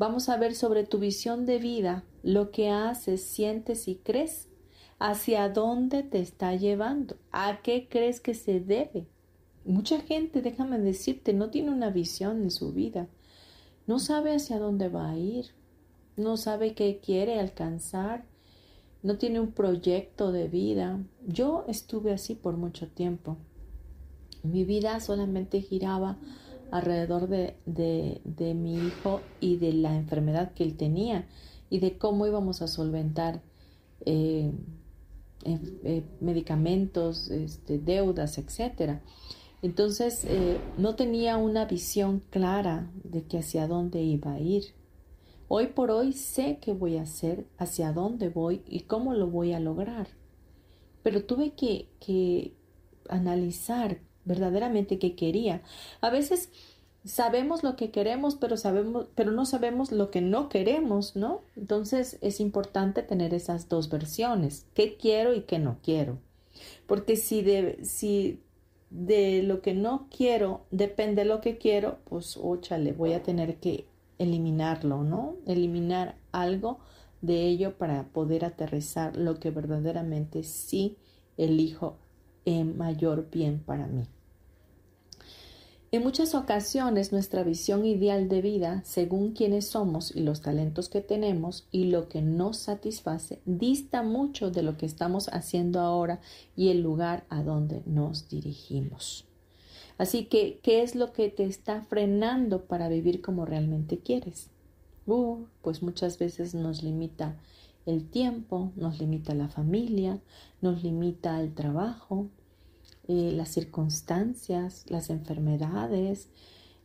Vamos 0.01 0.29
a 0.29 0.37
ver 0.37 0.55
sobre 0.55 0.83
tu 0.83 0.97
visión 0.97 1.45
de 1.45 1.59
vida, 1.59 2.03
lo 2.23 2.49
que 2.49 2.69
haces, 2.69 3.23
sientes 3.23 3.87
y 3.87 3.95
crees, 3.95 4.49
hacia 4.97 5.47
dónde 5.49 6.03
te 6.03 6.19
está 6.19 6.55
llevando, 6.55 7.17
a 7.31 7.61
qué 7.61 7.87
crees 7.89 8.19
que 8.19 8.33
se 8.33 8.59
debe. 8.59 9.07
Mucha 9.63 9.99
gente, 10.01 10.41
déjame 10.41 10.79
decirte, 10.79 11.33
no 11.33 11.51
tiene 11.51 11.69
una 11.69 11.91
visión 11.91 12.41
en 12.41 12.51
su 12.51 12.73
vida 12.73 13.07
no 13.87 13.99
sabe 13.99 14.33
hacia 14.33 14.59
dónde 14.59 14.89
va 14.89 15.09
a 15.09 15.17
ir, 15.17 15.47
no 16.15 16.37
sabe 16.37 16.75
qué 16.75 16.99
quiere 17.03 17.39
alcanzar, 17.39 18.23
no 19.03 19.17
tiene 19.17 19.39
un 19.39 19.51
proyecto 19.51 20.31
de 20.31 20.47
vida. 20.47 21.03
Yo 21.27 21.65
estuve 21.67 22.13
así 22.13 22.35
por 22.35 22.57
mucho 22.57 22.87
tiempo. 22.87 23.37
Mi 24.43 24.63
vida 24.63 24.99
solamente 24.99 25.61
giraba 25.61 26.17
alrededor 26.71 27.27
de, 27.27 27.55
de, 27.65 28.53
mi 28.53 28.75
hijo 28.75 29.21
y 29.39 29.57
de 29.57 29.73
la 29.73 29.95
enfermedad 29.95 30.53
que 30.53 30.63
él 30.63 30.77
tenía 30.77 31.27
y 31.69 31.79
de 31.79 31.97
cómo 31.97 32.25
íbamos 32.25 32.61
a 32.61 32.67
solventar 32.67 33.41
eh, 34.05 34.51
eh, 35.43 36.03
medicamentos, 36.21 37.29
este, 37.29 37.77
deudas, 37.77 38.37
etcétera. 38.37 39.01
Entonces 39.61 40.25
eh, 40.25 40.59
no 40.77 40.95
tenía 40.95 41.37
una 41.37 41.65
visión 41.65 42.23
clara 42.29 42.89
de 43.03 43.23
que 43.23 43.39
hacia 43.39 43.67
dónde 43.67 44.01
iba 44.01 44.33
a 44.33 44.39
ir. 44.39 44.63
Hoy 45.47 45.67
por 45.67 45.91
hoy 45.91 46.13
sé 46.13 46.59
qué 46.61 46.73
voy 46.73 46.97
a 46.97 47.03
hacer, 47.03 47.45
hacia 47.57 47.91
dónde 47.91 48.29
voy 48.29 48.63
y 48.65 48.81
cómo 48.81 49.13
lo 49.13 49.27
voy 49.27 49.51
a 49.53 49.59
lograr. 49.59 50.07
Pero 51.03 51.25
tuve 51.25 51.51
que, 51.51 51.89
que 51.99 52.55
analizar 53.09 53.99
verdaderamente 54.25 54.99
qué 54.99 55.15
quería. 55.15 55.61
A 56.01 56.09
veces 56.09 56.49
sabemos 57.05 57.63
lo 57.63 57.75
que 57.75 57.91
queremos, 57.91 58.35
pero 58.35 58.57
sabemos, 58.57 59.07
pero 59.15 59.31
no 59.31 59.45
sabemos 59.45 59.91
lo 59.91 60.11
que 60.11 60.21
no 60.21 60.49
queremos, 60.49 61.15
¿no? 61.15 61.41
Entonces 61.55 62.17
es 62.21 62.39
importante 62.39 63.03
tener 63.03 63.33
esas 63.33 63.69
dos 63.69 63.89
versiones, 63.89 64.67
qué 64.73 64.97
quiero 64.97 65.33
y 65.33 65.41
qué 65.41 65.59
no 65.59 65.77
quiero. 65.83 66.19
Porque 66.85 67.15
si, 67.15 67.41
de, 67.41 67.79
si 67.83 68.41
de 68.89 69.41
lo 69.43 69.61
que 69.61 69.73
no 69.73 70.07
quiero, 70.15 70.65
depende 70.69 71.23
de 71.23 71.29
lo 71.29 71.41
que 71.41 71.57
quiero, 71.57 71.99
pues 72.05 72.37
óchale, 72.41 72.91
voy 72.91 73.13
a 73.13 73.23
tener 73.23 73.55
que 73.55 73.85
eliminarlo, 74.19 75.03
¿no? 75.03 75.37
Eliminar 75.47 76.15
algo 76.31 76.79
de 77.21 77.47
ello 77.47 77.77
para 77.77 78.03
poder 78.03 78.45
aterrizar 78.45 79.15
lo 79.15 79.39
que 79.39 79.51
verdaderamente 79.51 80.43
sí 80.43 80.97
elijo 81.37 81.97
en 82.45 82.77
mayor 82.77 83.29
bien 83.29 83.59
para 83.59 83.87
mí. 83.87 84.05
En 85.93 86.03
muchas 86.03 86.35
ocasiones 86.35 87.11
nuestra 87.11 87.43
visión 87.43 87.85
ideal 87.85 88.29
de 88.29 88.41
vida, 88.41 88.81
según 88.85 89.33
quienes 89.33 89.67
somos 89.67 90.15
y 90.15 90.21
los 90.21 90.39
talentos 90.41 90.87
que 90.87 91.01
tenemos 91.01 91.67
y 91.69 91.85
lo 91.85 92.07
que 92.07 92.21
nos 92.21 92.55
satisface, 92.59 93.41
dista 93.45 94.01
mucho 94.01 94.51
de 94.51 94.63
lo 94.63 94.77
que 94.77 94.85
estamos 94.85 95.27
haciendo 95.33 95.81
ahora 95.81 96.21
y 96.55 96.69
el 96.69 96.81
lugar 96.81 97.25
a 97.27 97.43
donde 97.43 97.83
nos 97.85 98.29
dirigimos. 98.29 99.25
Así 99.97 100.27
que, 100.27 100.61
¿qué 100.63 100.81
es 100.81 100.95
lo 100.95 101.11
que 101.11 101.27
te 101.27 101.43
está 101.43 101.81
frenando 101.81 102.63
para 102.63 102.87
vivir 102.87 103.21
como 103.21 103.45
realmente 103.45 103.99
quieres? 103.99 104.49
Uh, 105.05 105.43
pues 105.61 105.83
muchas 105.83 106.17
veces 106.17 106.55
nos 106.55 106.83
limita 106.83 107.35
el 107.85 108.09
tiempo, 108.09 108.71
nos 108.75 108.99
limita 108.99 109.33
la 109.33 109.49
familia, 109.49 110.19
nos 110.61 110.83
limita 110.83 111.39
el 111.41 111.53
trabajo, 111.53 112.29
eh, 113.07 113.31
las 113.33 113.49
circunstancias, 113.49 114.85
las 114.87 115.09
enfermedades, 115.09 116.29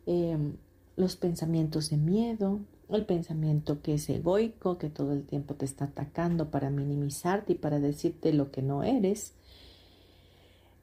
em, 0.05 0.57
los 0.95 1.15
pensamientos 1.15 1.89
de 1.89 1.97
miedo, 1.97 2.59
el 2.89 3.05
pensamiento 3.05 3.81
que 3.81 3.95
es 3.95 4.09
egoico, 4.09 4.77
que 4.77 4.89
todo 4.89 5.13
el 5.13 5.25
tiempo 5.25 5.53
te 5.55 5.65
está 5.65 5.85
atacando 5.85 6.49
para 6.49 6.69
minimizarte 6.69 7.53
y 7.53 7.55
para 7.55 7.79
decirte 7.79 8.33
lo 8.33 8.51
que 8.51 8.61
no 8.61 8.83
eres. 8.83 9.33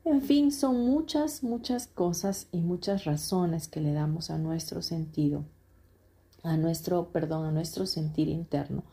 En 0.05 0.21
fin, 0.21 0.53
son 0.53 0.87
muchas, 0.87 1.43
muchas 1.43 1.87
cosas 1.87 2.49
y 2.53 2.61
muchas 2.61 3.05
razones 3.05 3.69
que 3.69 3.81
le 3.81 3.93
damos 3.93 4.31
a 4.31 4.39
nuestro 4.39 4.83
sentido, 4.83 5.45
a 6.43 6.57
nuestro, 6.59 7.11
perdón, 7.11 7.47
a 7.47 7.53
nuestro 7.53 7.87
sentir 7.87 8.29
interno 8.29 8.85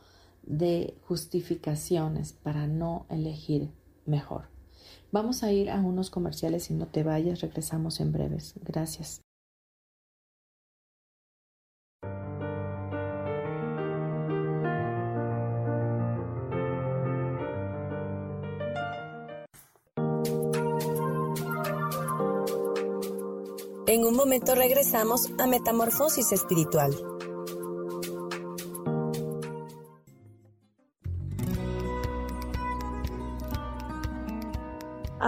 de 0.44 0.96
justificaciones 1.08 2.34
para 2.34 2.68
no 2.68 3.06
elegir 3.10 3.70
mejor. 4.06 4.50
Vamos 5.12 5.44
a 5.44 5.52
ir 5.52 5.70
a 5.70 5.80
unos 5.80 6.10
comerciales 6.10 6.70
y 6.70 6.74
no 6.74 6.88
te 6.88 7.04
vayas, 7.04 7.42
regresamos 7.42 8.00
en 8.00 8.12
breves. 8.12 8.54
Gracias. 8.64 9.22
En 23.88 24.06
un 24.06 24.16
momento 24.16 24.56
regresamos 24.56 25.30
a 25.38 25.48
Metamorfosis 25.48 26.32
Espiritual. 26.32 27.11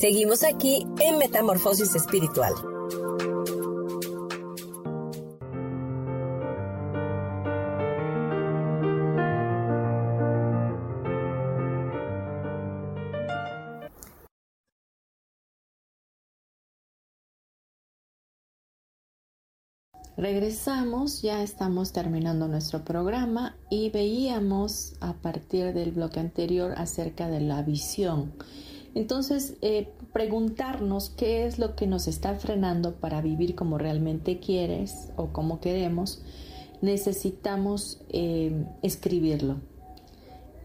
Seguimos 0.00 0.44
aquí 0.44 0.86
en 0.98 1.18
Metamorfosis 1.18 1.94
Espiritual. 1.94 2.54
Regresamos, 20.16 21.20
ya 21.20 21.42
estamos 21.42 21.92
terminando 21.92 22.48
nuestro 22.48 22.86
programa 22.86 23.58
y 23.68 23.90
veíamos 23.90 24.94
a 25.02 25.12
partir 25.20 25.74
del 25.74 25.92
bloque 25.92 26.20
anterior 26.20 26.72
acerca 26.78 27.28
de 27.28 27.40
la 27.40 27.60
visión 27.62 28.32
entonces, 28.94 29.54
eh, 29.62 29.92
preguntarnos 30.12 31.10
qué 31.10 31.46
es 31.46 31.58
lo 31.58 31.76
que 31.76 31.86
nos 31.86 32.08
está 32.08 32.34
frenando 32.34 32.96
para 32.96 33.20
vivir 33.20 33.54
como 33.54 33.78
realmente 33.78 34.40
quieres 34.40 35.10
o 35.16 35.28
como 35.28 35.60
queremos, 35.60 36.22
necesitamos 36.80 38.00
eh, 38.08 38.66
escribirlo. 38.82 39.60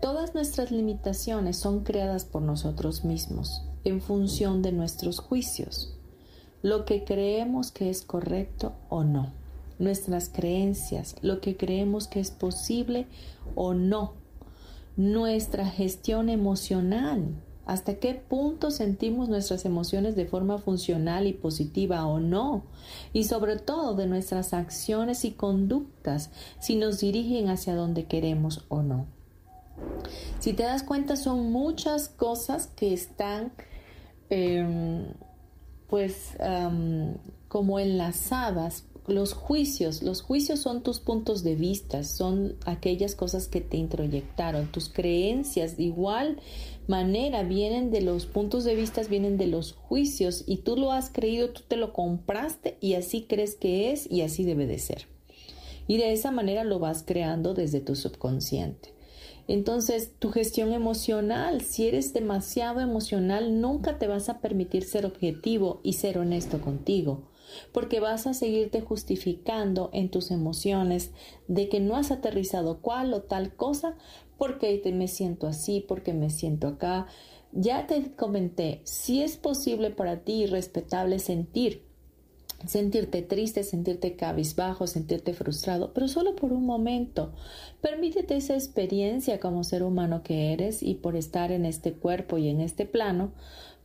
Todas 0.01 0.33
nuestras 0.33 0.71
limitaciones 0.71 1.57
son 1.57 1.83
creadas 1.83 2.25
por 2.25 2.41
nosotros 2.41 3.05
mismos 3.05 3.63
en 3.83 4.01
función 4.01 4.61
de 4.61 4.71
nuestros 4.71 5.19
juicios, 5.19 5.97
lo 6.61 6.85
que 6.85 7.03
creemos 7.03 7.71
que 7.71 7.89
es 7.89 8.01
correcto 8.01 8.73
o 8.89 9.03
no. 9.03 9.33
nuestras 9.77 10.29
creencias, 10.29 11.17
lo 11.21 11.41
que 11.41 11.57
creemos 11.57 12.07
que 12.07 12.21
es 12.21 12.31
posible 12.31 13.07
o 13.55 13.73
no, 13.73 14.13
nuestra 14.95 15.65
gestión 15.65 16.29
emocional, 16.29 17.35
hasta 17.65 17.95
qué 17.95 18.13
punto 18.13 18.71
sentimos 18.71 19.29
nuestras 19.29 19.65
emociones 19.65 20.15
de 20.15 20.25
forma 20.25 20.57
funcional 20.57 21.27
y 21.27 21.33
positiva 21.33 22.05
o 22.05 22.19
no, 22.19 22.63
y 23.13 23.23
sobre 23.23 23.57
todo 23.57 23.95
de 23.95 24.07
nuestras 24.07 24.53
acciones 24.53 25.25
y 25.25 25.31
conductas, 25.31 26.29
si 26.59 26.75
nos 26.75 26.99
dirigen 26.99 27.49
hacia 27.49 27.75
donde 27.75 28.05
queremos 28.05 28.65
o 28.69 28.81
no. 28.81 29.07
Si 30.39 30.53
te 30.53 30.63
das 30.63 30.83
cuenta, 30.83 31.15
son 31.15 31.51
muchas 31.51 32.07
cosas 32.07 32.67
que 32.67 32.93
están 32.93 33.51
em, 34.29 35.07
pues 35.87 36.35
como 37.47 37.79
enlazadas 37.79 38.85
los 39.07 39.33
juicios, 39.33 40.01
los 40.01 40.21
juicios 40.21 40.59
son 40.59 40.81
tus 40.81 40.99
puntos 40.99 41.43
de 41.43 41.55
vista, 41.55 42.03
son 42.03 42.55
aquellas 42.65 43.13
cosas 43.15 43.47
que 43.47 43.61
te 43.61 43.77
introyectaron, 43.77 44.71
tus 44.71 44.89
creencias 44.89 45.75
igual 45.77 46.39
manera 46.87 47.43
vienen 47.43 47.91
de 47.91 48.01
los 48.01 48.25
puntos 48.25 48.63
de 48.63 48.75
vista, 48.75 49.01
vienen 49.03 49.37
de 49.37 49.47
los 49.47 49.73
juicios 49.73 50.43
y 50.45 50.57
tú 50.57 50.77
lo 50.77 50.91
has 50.91 51.09
creído, 51.09 51.49
tú 51.49 51.61
te 51.67 51.77
lo 51.77 51.93
compraste 51.93 52.77
y 52.81 52.93
así 52.93 53.23
crees 53.23 53.55
que 53.55 53.91
es 53.91 54.09
y 54.09 54.21
así 54.21 54.43
debe 54.43 54.67
de 54.67 54.79
ser. 54.79 55.07
Y 55.87 55.97
de 55.97 56.13
esa 56.13 56.31
manera 56.31 56.63
lo 56.63 56.79
vas 56.79 57.03
creando 57.03 57.53
desde 57.53 57.79
tu 57.79 57.95
subconsciente. 57.95 58.93
Entonces, 59.47 60.13
tu 60.17 60.31
gestión 60.31 60.73
emocional, 60.73 61.61
si 61.61 61.87
eres 61.87 62.13
demasiado 62.13 62.79
emocional, 62.79 63.61
nunca 63.61 63.99
te 63.99 64.07
vas 64.07 64.27
a 64.27 64.39
permitir 64.39 64.83
ser 64.83 65.05
objetivo 65.05 65.81
y 65.83 65.93
ser 65.93 66.17
honesto 66.17 66.61
contigo 66.61 67.29
porque 67.71 67.99
vas 67.99 68.27
a 68.27 68.33
seguirte 68.33 68.81
justificando 68.81 69.89
en 69.93 70.09
tus 70.09 70.31
emociones 70.31 71.11
de 71.47 71.69
que 71.69 71.79
no 71.79 71.95
has 71.95 72.11
aterrizado 72.11 72.79
cual 72.81 73.13
o 73.13 73.21
tal 73.21 73.55
cosa, 73.55 73.95
porque 74.37 74.81
me 74.93 75.07
siento 75.07 75.47
así, 75.47 75.83
porque 75.87 76.13
me 76.13 76.29
siento 76.29 76.67
acá. 76.67 77.07
Ya 77.51 77.87
te 77.87 78.11
comenté, 78.15 78.81
si 78.83 79.21
es 79.21 79.37
posible 79.37 79.89
para 79.89 80.21
ti 80.21 80.43
y 80.43 80.45
respetable 80.45 81.19
sentir, 81.19 81.83
sentirte 82.65 83.21
triste, 83.21 83.63
sentirte 83.63 84.15
cabizbajo, 84.15 84.87
sentirte 84.87 85.33
frustrado, 85.33 85.93
pero 85.93 86.07
solo 86.07 86.35
por 86.35 86.51
un 86.51 86.65
momento. 86.65 87.33
Permítete 87.81 88.35
esa 88.35 88.55
experiencia 88.55 89.39
como 89.39 89.63
ser 89.63 89.83
humano 89.83 90.23
que 90.23 90.53
eres 90.53 90.83
y 90.83 90.95
por 90.95 91.15
estar 91.15 91.51
en 91.51 91.65
este 91.65 91.93
cuerpo 91.93 92.37
y 92.37 92.49
en 92.49 92.61
este 92.61 92.85
plano, 92.85 93.31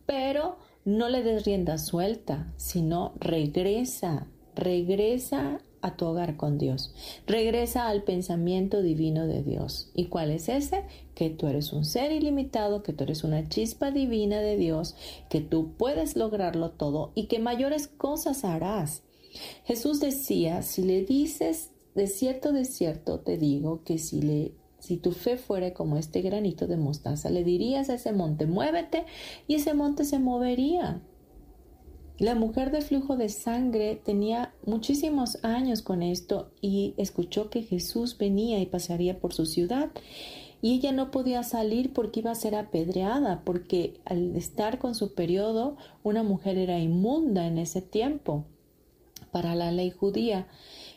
pero 0.07 0.57
no 0.85 1.09
le 1.09 1.23
des 1.23 1.45
rienda 1.45 1.79
suelta, 1.79 2.53
sino 2.57 3.13
regresa, 3.21 4.27
regresa 4.55 5.61
a 5.83 5.97
tu 5.97 6.07
hogar 6.07 6.37
con 6.37 6.59
Dios. 6.59 6.95
Regresa 7.27 7.89
al 7.89 8.03
pensamiento 8.03 8.83
divino 8.83 9.27
de 9.27 9.43
Dios. 9.43 9.91
¿Y 9.95 10.07
cuál 10.07 10.31
es 10.31 10.49
ese? 10.49 10.85
Que 11.15 11.31
tú 11.31 11.47
eres 11.47 11.73
un 11.73 11.85
ser 11.85 12.13
ilimitado, 12.13 12.83
que 12.83 12.93
tú 12.93 13.05
eres 13.05 13.25
una 13.25 13.49
chispa 13.49 13.91
divina 13.91 14.41
de 14.41 14.57
Dios, 14.57 14.97
que 15.29 15.41
tú 15.41 15.73
puedes 15.77 16.17
lograrlo 16.17 16.71
todo 16.71 17.13
y 17.15 17.27
que 17.27 17.39
mayores 17.39 17.89
cosas 17.89 18.45
harás. 18.45 19.03
Jesús 19.65 20.01
decía, 20.01 20.63
si 20.63 20.83
le 20.83 21.05
dices 21.05 21.71
de 21.95 22.07
cierto, 22.07 22.53
de 22.53 22.65
cierto, 22.65 23.21
te 23.21 23.37
digo 23.37 23.83
que 23.85 23.99
si 23.99 24.23
le 24.23 24.53
si 24.81 24.97
tu 24.97 25.13
fe 25.13 25.37
fuera 25.37 25.75
como 25.75 25.99
este 25.99 26.23
granito 26.23 26.67
de 26.67 26.79
mostaza, 26.79 27.29
le 27.29 27.45
dirías 27.45 27.91
a 27.91 27.95
ese 27.95 28.13
monte, 28.13 28.47
muévete, 28.47 29.05
y 29.47 29.57
ese 29.57 29.75
monte 29.75 30.05
se 30.07 30.19
movería. 30.19 31.03
La 32.21 32.35
mujer 32.35 32.71
de 32.71 32.83
flujo 32.83 33.17
de 33.17 33.31
sangre 33.31 33.97
tenía 34.05 34.53
muchísimos 34.67 35.43
años 35.43 35.81
con 35.81 36.03
esto 36.03 36.51
y 36.61 36.93
escuchó 36.99 37.49
que 37.49 37.63
Jesús 37.63 38.19
venía 38.19 38.61
y 38.61 38.67
pasaría 38.67 39.19
por 39.19 39.33
su 39.33 39.47
ciudad. 39.47 39.89
Y 40.61 40.75
ella 40.75 40.93
no 40.93 41.11
podía 41.11 41.43
salir 41.45 41.95
porque 41.95 42.21
iba 42.21 42.31
a 42.31 42.35
ser 42.35 42.57
apedreada, 42.57 43.41
porque 43.43 43.95
al 44.05 44.37
estar 44.37 44.79
con 44.79 44.95
su 44.95 45.15
periodo, 45.15 45.79
una 46.03 46.23
mujer 46.23 46.59
era 46.59 46.79
inmunda 46.79 47.47
en 47.47 47.57
ese 47.57 47.81
tiempo 47.81 48.45
para 49.33 49.55
la 49.55 49.73
ley 49.73 49.91
judía. 49.91 50.47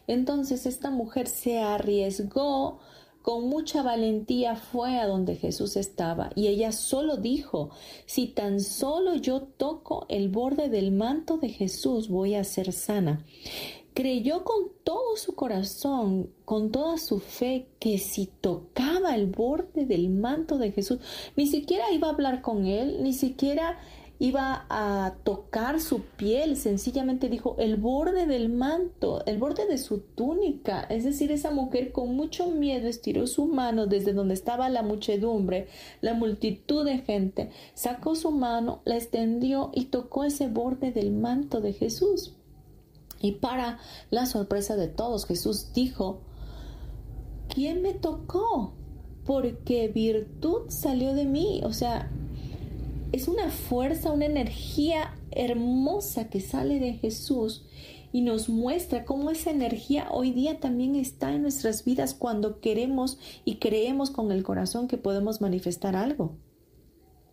Entonces 0.08 0.66
esta 0.66 0.90
mujer 0.90 1.28
se 1.28 1.60
arriesgó 1.60 2.80
con 3.24 3.48
mucha 3.48 3.82
valentía 3.82 4.58
fue 4.58 5.00
a 5.00 5.08
donde 5.08 5.38
Jesús 5.38 5.78
estaba 5.78 6.30
y 6.36 6.48
ella 6.48 6.74
solo 6.74 7.16
dijo, 7.16 7.70
si 8.06 8.28
tan 8.28 8.60
solo 8.60 9.16
yo 9.16 9.42
toco 9.42 10.06
el 10.10 10.28
borde 10.28 10.68
del 10.68 10.92
manto 10.92 11.38
de 11.38 11.48
Jesús 11.48 12.10
voy 12.10 12.36
a 12.36 12.44
ser 12.44 12.74
sana. 12.74 13.26
Creyó 13.94 14.44
con 14.44 14.72
todo 14.84 15.16
su 15.16 15.36
corazón, 15.36 16.32
con 16.44 16.72
toda 16.72 16.98
su 16.98 17.20
fe, 17.20 17.68
que 17.80 17.98
si 17.98 18.26
tocaba 18.26 19.16
el 19.16 19.28
borde 19.28 19.86
del 19.86 20.10
manto 20.10 20.58
de 20.58 20.72
Jesús, 20.72 21.00
ni 21.38 21.48
siquiera 21.48 21.92
iba 21.92 22.08
a 22.08 22.12
hablar 22.12 22.42
con 22.42 22.66
él, 22.66 23.04
ni 23.04 23.14
siquiera 23.14 23.78
iba 24.24 24.66
a 24.70 25.16
tocar 25.26 25.82
su 25.82 26.00
piel, 26.00 26.56
sencillamente 26.56 27.28
dijo 27.28 27.58
el 27.60 27.76
borde 27.76 28.26
del 28.26 28.48
manto, 28.48 29.22
el 29.26 29.38
borde 29.38 29.68
de 29.68 29.78
su 29.78 30.00
túnica. 30.00 30.84
Es 30.84 31.04
decir, 31.04 31.30
esa 31.34 31.52
mujer 31.52 31.92
con 31.92 32.16
mucho 32.16 32.50
miedo 32.50 32.88
estiró 32.88 33.28
su 33.28 33.48
mano 33.48 33.86
desde 33.86 34.14
donde 34.14 34.34
estaba 34.34 34.70
la 34.70 34.82
muchedumbre, 34.82 35.68
la 36.00 36.14
multitud 36.14 36.86
de 36.86 37.00
gente, 37.00 37.52
sacó 37.74 38.16
su 38.16 38.32
mano, 38.32 38.82
la 38.86 38.96
extendió 38.96 39.72
y 39.74 39.88
tocó 39.88 40.24
ese 40.24 40.48
borde 40.48 40.94
del 40.94 41.12
manto 41.12 41.60
de 41.60 41.74
Jesús. 41.74 42.34
Y 43.20 43.34
para 43.34 43.80
la 44.10 44.26
sorpresa 44.26 44.78
de 44.78 44.88
todos, 44.88 45.26
Jesús 45.26 45.74
dijo, 45.74 46.22
¿quién 47.50 47.82
me 47.82 47.94
tocó? 47.94 48.74
Porque 49.26 49.90
virtud 49.90 50.70
salió 50.70 51.14
de 51.14 51.26
mí. 51.26 51.62
O 51.66 51.74
sea, 51.74 52.10
es 53.14 53.28
una 53.28 53.52
fuerza, 53.52 54.12
una 54.12 54.26
energía 54.26 55.16
hermosa 55.30 56.30
que 56.30 56.42
sale 56.42 56.80
de 56.80 56.94
Jesús 56.94 57.64
y 58.12 58.22
nos 58.22 58.50
muestra 58.50 59.06
cómo 59.06 59.30
esa 59.30 59.52
energía 59.52 60.08
hoy 60.12 60.32
día 60.32 60.60
también 60.60 60.96
está 60.96 61.32
en 61.32 61.44
nuestras 61.44 61.86
vidas 61.86 62.16
cuando 62.16 62.60
queremos 62.60 63.20
y 63.46 63.58
creemos 63.58 64.10
con 64.10 64.32
el 64.32 64.42
corazón 64.44 64.88
que 64.88 64.98
podemos 64.98 65.42
manifestar 65.42 65.96
algo. 65.96 66.38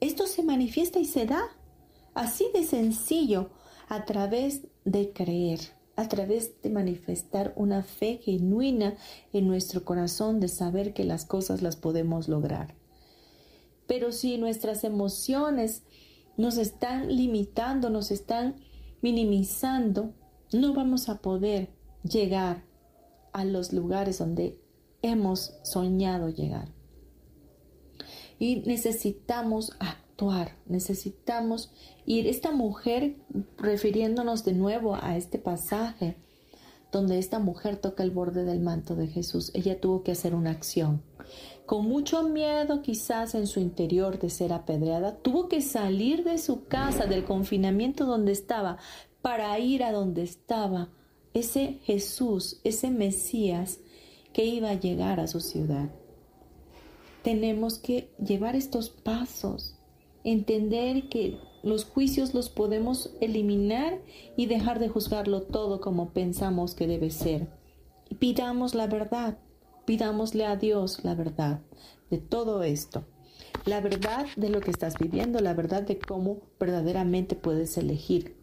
Esto 0.01 0.27
se 0.27 0.43
manifiesta 0.43 0.99
y 0.99 1.07
se 1.07 1.25
da 1.25 1.43
así 2.13 2.45
de 2.53 2.65
sencillo 2.65 3.49
a 3.89 4.05
través 4.05 4.67
de 4.85 5.15
creer, 5.15 5.61
a 5.97 6.09
través 6.09 6.61
de 6.61 6.69
manifestar 6.69 7.55
una 7.57 7.83
fe 7.83 8.21
genuina 8.23 8.97
en 9.33 9.49
nuestro 9.49 9.83
corazón 9.87 10.41
de 10.41 10.49
saber 10.49 10.93
que 10.93 11.05
las 11.05 11.25
cosas 11.25 11.63
las 11.63 11.77
podemos 11.77 12.29
lograr. 12.29 12.80
Pero 13.91 14.13
si 14.13 14.39
nuestras 14.39 14.85
emociones 14.85 15.83
nos 16.37 16.59
están 16.59 17.09
limitando, 17.09 17.91
nos 17.91 18.13
están 18.13 18.55
minimizando, 19.03 20.15
no 20.53 20.75
vamos 20.75 21.09
a 21.09 21.21
poder 21.21 21.71
llegar 22.05 22.63
a 23.33 23.45
los 23.45 23.73
lugares 23.73 24.19
donde 24.19 24.61
hemos 25.03 25.55
soñado 25.65 26.29
llegar. 26.29 26.69
Y 28.39 28.61
necesitamos 28.61 29.73
actuar, 29.81 30.57
necesitamos 30.67 31.73
ir. 32.07 32.29
Esta 32.29 32.53
mujer, 32.53 33.17
refiriéndonos 33.59 34.45
de 34.45 34.53
nuevo 34.53 34.95
a 34.95 35.17
este 35.17 35.41
pasaje, 35.41 36.17
donde 36.93 37.19
esta 37.19 37.39
mujer 37.39 37.77
toca 37.77 38.03
el 38.03 38.11
borde 38.11 38.45
del 38.45 38.61
manto 38.61 38.97
de 38.97 39.07
Jesús, 39.07 39.51
ella 39.55 39.81
tuvo 39.81 40.03
que 40.03 40.13
hacer 40.13 40.35
una 40.35 40.51
acción 40.51 41.03
con 41.71 41.85
mucho 41.87 42.25
miedo 42.25 42.83
quizás 42.83 43.37
en 43.37 43.47
su 43.47 43.61
interior 43.61 44.19
de 44.19 44.29
ser 44.29 44.53
apedreada, 44.53 45.15
tuvo 45.15 45.49
que 45.49 45.61
salir 45.61 46.25
de 46.25 46.37
su 46.37 46.67
casa, 46.67 47.07
del 47.07 47.23
confinamiento 47.23 48.07
donde 48.07 48.33
estaba, 48.33 48.79
para 49.23 49.57
ir 49.61 49.85
a 49.85 49.93
donde 49.93 50.25
estaba 50.25 50.89
ese 51.33 51.79
Jesús, 51.85 52.61
ese 52.65 52.91
Mesías 52.91 53.79
que 54.33 54.45
iba 54.47 54.71
a 54.71 54.81
llegar 54.81 55.21
a 55.21 55.29
su 55.29 55.39
ciudad. 55.39 55.91
Tenemos 57.23 57.79
que 57.79 58.11
llevar 58.19 58.57
estos 58.57 58.91
pasos, 58.91 59.77
entender 60.25 61.09
que 61.09 61.39
los 61.63 61.85
juicios 61.85 62.35
los 62.35 62.49
podemos 62.49 63.11
eliminar 63.21 63.99
y 64.37 64.47
dejar 64.47 64.79
de 64.79 64.89
juzgarlo 64.89 65.43
todo 65.43 65.81
como 65.81 66.11
pensamos 66.11 66.75
que 66.75 66.87
debe 66.87 67.11
ser. 67.11 67.49
Pidamos 68.19 68.75
la 68.75 68.87
verdad, 68.87 69.39
Pidámosle 69.91 70.47
a 70.47 70.55
Dios 70.55 71.03
la 71.05 71.17
verdad 71.17 71.63
de 72.11 72.19
todo 72.19 72.63
esto, 72.63 73.05
la 73.67 73.81
verdad 73.81 74.27
de 74.37 74.49
lo 74.49 74.61
que 74.61 74.71
estás 74.71 74.95
viviendo, 74.99 75.41
la 75.41 75.53
verdad 75.53 75.83
de 75.83 75.99
cómo 75.99 76.43
verdaderamente 76.61 77.35
puedes 77.35 77.77
elegir. 77.77 78.37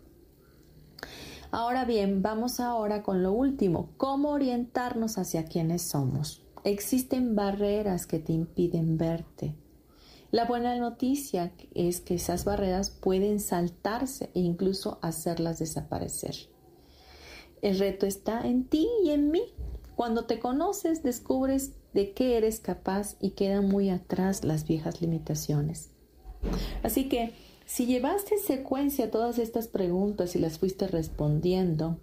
Ahora 1.52 1.86
bien, 1.86 2.22
vamos 2.22 2.60
ahora 2.60 3.02
con 3.02 3.24
lo 3.24 3.32
último, 3.32 3.92
cómo 3.96 4.32
orientarnos 4.32 5.18
hacia 5.18 5.46
quienes 5.46 5.84
somos. 5.84 6.46
Existen 6.66 7.36
barreras 7.36 8.08
que 8.08 8.20
te 8.20 8.34
impiden 8.34 8.98
verte. 8.98 9.56
La 10.32 10.46
buena 10.46 10.76
noticia 10.78 11.54
es 11.74 12.02
que 12.02 12.16
esas 12.16 12.44
barreras 12.44 12.90
pueden 12.90 13.40
saltarse 13.40 14.30
e 14.34 14.42
incluso 14.42 15.00
hacerlas 15.02 15.60
desaparecer. 15.60 16.36
El 17.62 17.80
reto 17.80 18.06
está 18.06 18.46
en 18.46 18.66
ti 18.66 18.88
y 19.04 19.12
en 19.12 19.32
mí. 19.32 19.54
Cuando 19.96 20.26
te 20.26 20.40
conoces, 20.40 21.02
descubres 21.02 21.72
de 21.94 22.12
qué 22.12 22.38
eres 22.38 22.60
capaz 22.60 23.16
y 23.20 23.32
quedan 23.32 23.70
muy 23.70 23.90
atrás 23.90 24.44
las 24.44 24.68
viejas 24.68 25.02
limitaciones. 25.02 25.92
Así 26.84 27.10
que, 27.10 27.34
si 27.66 27.86
llevaste 27.86 28.36
en 28.36 28.42
secuencia 28.42 29.10
todas 29.10 29.40
estas 29.40 29.68
preguntas 29.68 30.36
y 30.36 30.40
las 30.40 30.60
fuiste 30.60 30.88
respondiendo, 30.88 32.00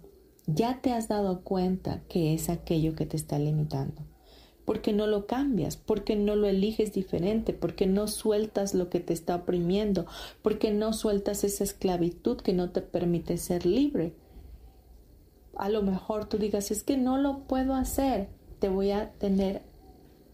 ya 0.47 0.81
te 0.81 0.91
has 0.91 1.07
dado 1.07 1.41
cuenta 1.41 2.01
que 2.09 2.33
es 2.33 2.49
aquello 2.49 2.95
que 2.95 3.05
te 3.05 3.17
está 3.17 3.39
limitando. 3.39 4.01
Porque 4.65 4.93
no 4.93 5.07
lo 5.07 5.27
cambias, 5.27 5.77
porque 5.77 6.15
no 6.15 6.35
lo 6.35 6.47
eliges 6.47 6.91
diferente, 6.91 7.53
porque 7.53 7.85
no 7.85 8.07
sueltas 8.07 8.73
lo 8.73 8.89
que 8.89 8.99
te 8.99 9.13
está 9.13 9.35
oprimiendo, 9.35 10.05
porque 10.41 10.71
no 10.71 10.91
sueltas 10.91 11.43
esa 11.43 11.63
esclavitud 11.63 12.37
que 12.37 12.53
no 12.53 12.71
te 12.71 12.81
permite 12.81 13.37
ser 13.37 13.65
libre. 13.65 14.13
A 15.55 15.69
lo 15.69 15.83
mejor 15.83 16.25
tú 16.25 16.37
digas, 16.37 16.71
es 16.71 16.83
que 16.83 16.97
no 16.97 17.17
lo 17.17 17.39
puedo 17.47 17.75
hacer. 17.75 18.27
Te 18.59 18.67
voy 18.67 18.91
a 18.91 19.11
tener 19.11 19.61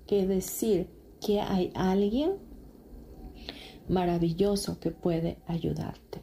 que 0.08 0.26
decir 0.26 0.88
que 1.26 1.42
hay 1.42 1.72
alguien 1.76 2.32
maravilloso 3.90 4.80
que 4.80 4.92
puede 4.92 5.38
ayudarte 5.48 6.22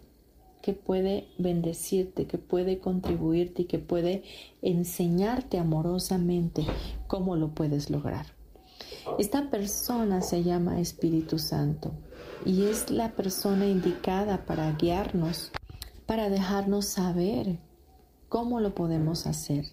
que 0.68 0.74
puede 0.74 1.28
bendecirte, 1.38 2.26
que 2.26 2.36
puede 2.36 2.78
contribuirte 2.78 3.62
y 3.62 3.64
que 3.64 3.78
puede 3.78 4.22
enseñarte 4.61 5.56
amorosamente 5.56 6.66
cómo 7.09 7.34
lo 7.34 7.48
puedes 7.48 7.90
lograr. 7.90 8.26
Esta 9.18 9.50
persona 9.50 10.22
se 10.22 10.44
llama 10.44 10.80
Espíritu 10.80 11.38
Santo 11.40 11.92
y 12.44 12.66
es 12.66 12.90
la 12.90 13.11
persona 13.16 13.66
indicada 13.66 14.46
para 14.46 14.70
guiarnos, 14.72 15.50
para 16.06 16.28
dejarnos 16.28 16.86
saber 16.86 17.59
cómo 18.28 18.61
lo 18.61 18.74
podemos 18.74 19.26
hacer 19.26 19.64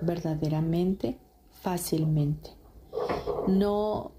verdaderamente, 0.00 1.18
fácilmente. 1.62 2.50
No 3.46 4.12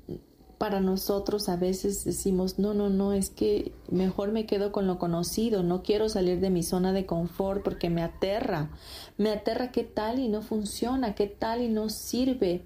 para 0.60 0.82
nosotros 0.82 1.48
a 1.48 1.56
veces 1.56 2.04
decimos, 2.04 2.60
no, 2.60 2.74
no, 2.74 2.90
no, 2.90 3.14
es 3.14 3.30
que 3.30 3.72
mejor 3.90 4.34
me 4.34 4.46
quedo 4.46 4.74
con 4.74 4.88
lo 4.88 5.00
conocido, 5.00 5.64
no 5.64 5.84
quiero 5.84 6.10
salir 6.10 6.42
de 6.42 6.50
mi 6.50 6.64
zona 6.64 6.92
de 6.92 7.06
confort 7.06 7.64
porque 7.64 7.90
me 7.90 8.04
aterra, 8.04 8.70
me 9.18 9.32
aterra 9.32 9.72
qué 9.72 9.86
tal 9.86 10.20
y 10.20 10.28
no 10.28 10.42
funciona, 10.42 11.16
qué 11.16 11.28
tal 11.28 11.62
y 11.62 11.70
no 11.70 11.90
sirve. 11.90 12.66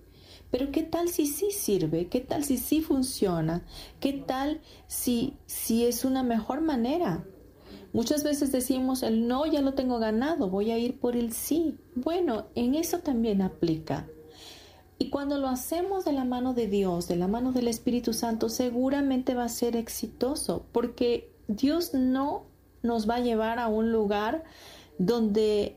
Pero 0.49 0.71
qué 0.71 0.81
tal 0.81 1.07
si 1.09 1.27
sí 1.27 1.51
sirve, 1.51 2.07
qué 2.07 2.19
tal 2.19 2.43
si 2.43 2.57
sí 2.57 2.81
funciona, 2.81 3.63
qué 3.99 4.13
tal 4.13 4.61
si, 4.87 5.37
si 5.45 5.85
es 5.85 6.03
una 6.03 6.23
mejor 6.23 6.61
manera. 6.61 7.25
Muchas 7.91 8.23
veces 8.23 8.51
decimos 8.51 9.03
el 9.03 9.27
no 9.27 9.45
ya 9.45 9.61
lo 9.61 9.75
tengo 9.75 9.99
ganado, 9.99 10.49
voy 10.49 10.71
a 10.71 10.79
ir 10.79 10.99
por 10.99 11.15
el 11.15 11.31
sí. 11.31 11.77
Bueno, 11.93 12.47
en 12.55 12.73
eso 12.73 12.99
también 12.99 13.43
aplica. 13.43 14.07
Y 15.03 15.09
cuando 15.09 15.37
lo 15.37 15.49
hacemos 15.49 16.05
de 16.05 16.13
la 16.13 16.23
mano 16.23 16.53
de 16.53 16.67
Dios, 16.67 17.09
de 17.09 17.17
la 17.17 17.27
mano 17.27 17.51
del 17.51 17.67
Espíritu 17.67 18.13
Santo, 18.13 18.47
seguramente 18.47 19.35
va 19.35 19.43
a 19.43 19.49
ser 19.49 19.75
exitoso, 19.75 20.65
porque 20.71 21.29
Dios 21.49 21.93
no 21.93 22.43
nos 22.83 23.09
va 23.09 23.15
a 23.15 23.19
llevar 23.19 23.59
a 23.59 23.67
un 23.67 23.91
lugar 23.91 24.45
donde 24.97 25.75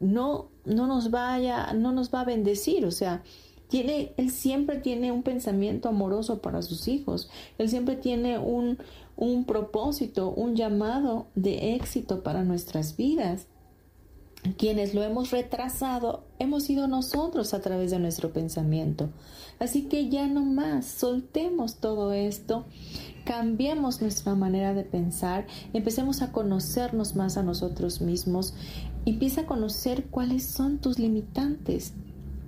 no, 0.00 0.48
no 0.64 0.86
nos 0.86 1.10
vaya, 1.10 1.74
no 1.74 1.92
nos 1.92 2.08
va 2.10 2.22
a 2.22 2.24
bendecir. 2.24 2.86
O 2.86 2.90
sea, 2.90 3.22
tiene, 3.68 4.14
Él 4.16 4.30
siempre 4.30 4.78
tiene 4.78 5.12
un 5.12 5.22
pensamiento 5.22 5.90
amoroso 5.90 6.40
para 6.40 6.62
sus 6.62 6.88
hijos. 6.88 7.28
Él 7.58 7.68
siempre 7.68 7.96
tiene 7.96 8.38
un, 8.38 8.78
un 9.14 9.44
propósito, 9.44 10.30
un 10.30 10.56
llamado 10.56 11.26
de 11.34 11.74
éxito 11.74 12.22
para 12.22 12.44
nuestras 12.44 12.96
vidas 12.96 13.46
quienes 14.52 14.94
lo 14.94 15.02
hemos 15.02 15.30
retrasado 15.30 16.24
hemos 16.38 16.64
sido 16.64 16.86
nosotros 16.86 17.54
a 17.54 17.60
través 17.60 17.90
de 17.90 17.98
nuestro 17.98 18.32
pensamiento. 18.32 19.10
Así 19.58 19.82
que 19.82 20.08
ya 20.10 20.26
no 20.26 20.44
más, 20.44 20.86
soltemos 20.86 21.76
todo 21.76 22.12
esto, 22.12 22.66
cambiemos 23.24 24.02
nuestra 24.02 24.34
manera 24.34 24.74
de 24.74 24.84
pensar, 24.84 25.46
empecemos 25.72 26.20
a 26.22 26.30
conocernos 26.30 27.16
más 27.16 27.36
a 27.36 27.42
nosotros 27.42 28.00
mismos, 28.00 28.54
empieza 29.06 29.42
a 29.42 29.46
conocer 29.46 30.04
cuáles 30.06 30.44
son 30.44 30.78
tus 30.78 30.98
limitantes 30.98 31.94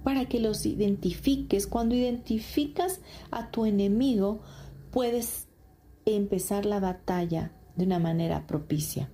para 0.04 0.26
que 0.26 0.38
los 0.38 0.66
identifiques. 0.66 1.66
Cuando 1.66 1.94
identificas 1.94 3.00
a 3.30 3.50
tu 3.50 3.64
enemigo, 3.64 4.40
puedes 4.90 5.48
empezar 6.04 6.66
la 6.66 6.78
batalla 6.78 7.52
de 7.76 7.84
una 7.84 7.98
manera 7.98 8.46
propicia 8.46 9.10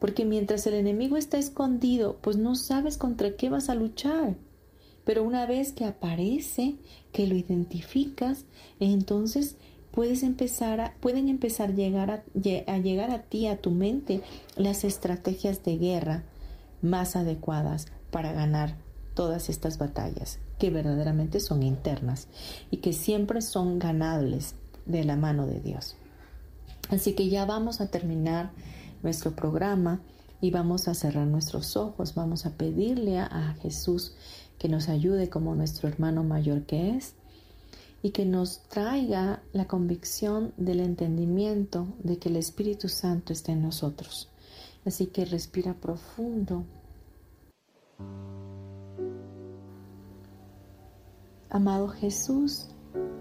porque 0.00 0.24
mientras 0.24 0.66
el 0.66 0.74
enemigo 0.74 1.16
está 1.16 1.38
escondido, 1.38 2.16
pues 2.20 2.36
no 2.36 2.56
sabes 2.56 2.96
contra 2.96 3.36
qué 3.36 3.50
vas 3.50 3.68
a 3.68 3.74
luchar. 3.76 4.36
Pero 5.04 5.22
una 5.22 5.46
vez 5.46 5.72
que 5.72 5.84
aparece, 5.84 6.76
que 7.12 7.26
lo 7.26 7.36
identificas, 7.36 8.44
entonces 8.80 9.56
puedes 9.92 10.22
empezar 10.22 10.94
pueden 11.00 11.28
empezar 11.28 11.74
llegar 11.74 12.10
a 12.10 12.78
llegar 12.78 13.10
a 13.10 13.22
ti, 13.22 13.46
a 13.46 13.58
tu 13.58 13.70
mente, 13.70 14.22
las 14.56 14.84
estrategias 14.84 15.62
de 15.64 15.78
guerra 15.78 16.24
más 16.82 17.16
adecuadas 17.16 17.86
para 18.10 18.32
ganar 18.32 18.76
todas 19.14 19.48
estas 19.48 19.78
batallas 19.78 20.38
que 20.58 20.70
verdaderamente 20.70 21.40
son 21.40 21.62
internas 21.62 22.28
y 22.70 22.78
que 22.78 22.92
siempre 22.92 23.42
son 23.42 23.78
ganables 23.78 24.54
de 24.86 25.04
la 25.04 25.16
mano 25.16 25.46
de 25.46 25.60
Dios. 25.60 25.96
Así 26.90 27.14
que 27.14 27.28
ya 27.28 27.44
vamos 27.44 27.80
a 27.80 27.88
terminar 27.88 28.50
nuestro 29.02 29.34
programa 29.34 30.00
y 30.40 30.50
vamos 30.50 30.88
a 30.88 30.94
cerrar 30.94 31.26
nuestros 31.26 31.76
ojos, 31.76 32.14
vamos 32.14 32.46
a 32.46 32.50
pedirle 32.50 33.18
a, 33.18 33.56
Jesús 33.60 34.14
que 34.58 34.68
nos 34.68 34.88
ayude 34.88 35.28
como 35.28 35.54
nuestro 35.54 35.88
hermano 35.88 36.24
mayor 36.24 36.62
que 36.62 36.96
es 36.96 37.14
y 38.02 38.10
que 38.10 38.24
nos 38.24 38.62
traiga 38.68 39.42
la 39.52 39.66
convicción 39.66 40.54
del 40.56 40.80
entendimiento 40.80 41.86
de 42.02 42.18
que 42.18 42.30
el 42.30 42.36
Espíritu 42.36 42.88
Santo 42.88 43.32
está 43.32 43.52
en 43.52 43.62
nosotros. 43.62 44.28
Así 44.86 45.06
que 45.06 45.26
respira 45.26 45.74
profundo. 45.74 46.64
Amado 51.50 51.88
Jesús, 51.88 52.68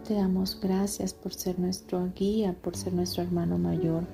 te 0.08 0.14
damos 0.14 0.60
gracias 0.62 1.14
por 1.14 1.34
ser 1.34 1.60
nuestro 1.60 2.10
guía, 2.16 2.56
por 2.62 2.78
ser 2.78 2.94
nuestro 2.94 3.24
hermano 3.24 3.58
mayor 3.58 4.06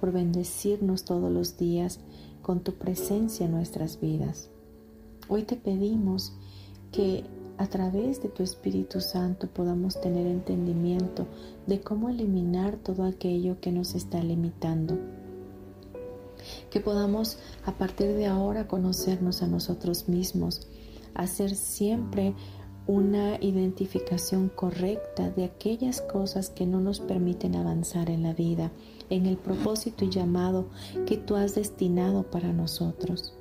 por 0.00 0.12
bendecirnos 0.12 1.04
todos 1.04 1.30
los 1.30 1.58
días 1.58 2.00
con 2.42 2.60
tu 2.60 2.74
presencia 2.74 3.44
en 3.44 3.52
nuestras 3.52 4.00
vidas. 4.00 4.48
Hoy 5.28 5.42
te 5.42 5.56
pedimos 5.56 6.32
que 6.90 7.24
a 7.58 7.66
través 7.66 8.22
de 8.22 8.30
tu 8.30 8.42
Espíritu 8.42 9.02
Santo 9.02 9.46
podamos 9.46 10.00
tener 10.00 10.26
entendimiento 10.26 11.26
de 11.66 11.82
cómo 11.82 12.08
eliminar 12.08 12.78
todo 12.78 13.04
aquello 13.04 13.60
que 13.60 13.70
nos 13.70 13.94
está 13.94 14.24
limitando. 14.24 14.98
Que 16.70 16.80
podamos 16.80 17.36
a 17.66 17.72
partir 17.72 18.14
de 18.14 18.26
ahora 18.26 18.66
conocernos 18.66 19.42
a 19.42 19.46
nosotros 19.46 20.08
mismos, 20.08 20.66
hacer 21.14 21.54
siempre 21.54 22.34
una 22.86 23.36
identificación 23.40 24.48
correcta 24.48 25.30
de 25.30 25.44
aquellas 25.44 26.00
cosas 26.00 26.50
que 26.50 26.66
no 26.66 26.80
nos 26.80 27.00
permiten 27.00 27.54
avanzar 27.56 28.10
en 28.10 28.22
la 28.22 28.32
vida 28.32 28.72
en 29.10 29.26
el 29.26 29.36
propósito 29.36 30.04
y 30.04 30.10
llamado 30.10 30.68
que 31.06 31.16
tú 31.16 31.34
has 31.34 31.54
destinado 31.54 32.22
para 32.30 32.52
nosotros. 32.52 33.34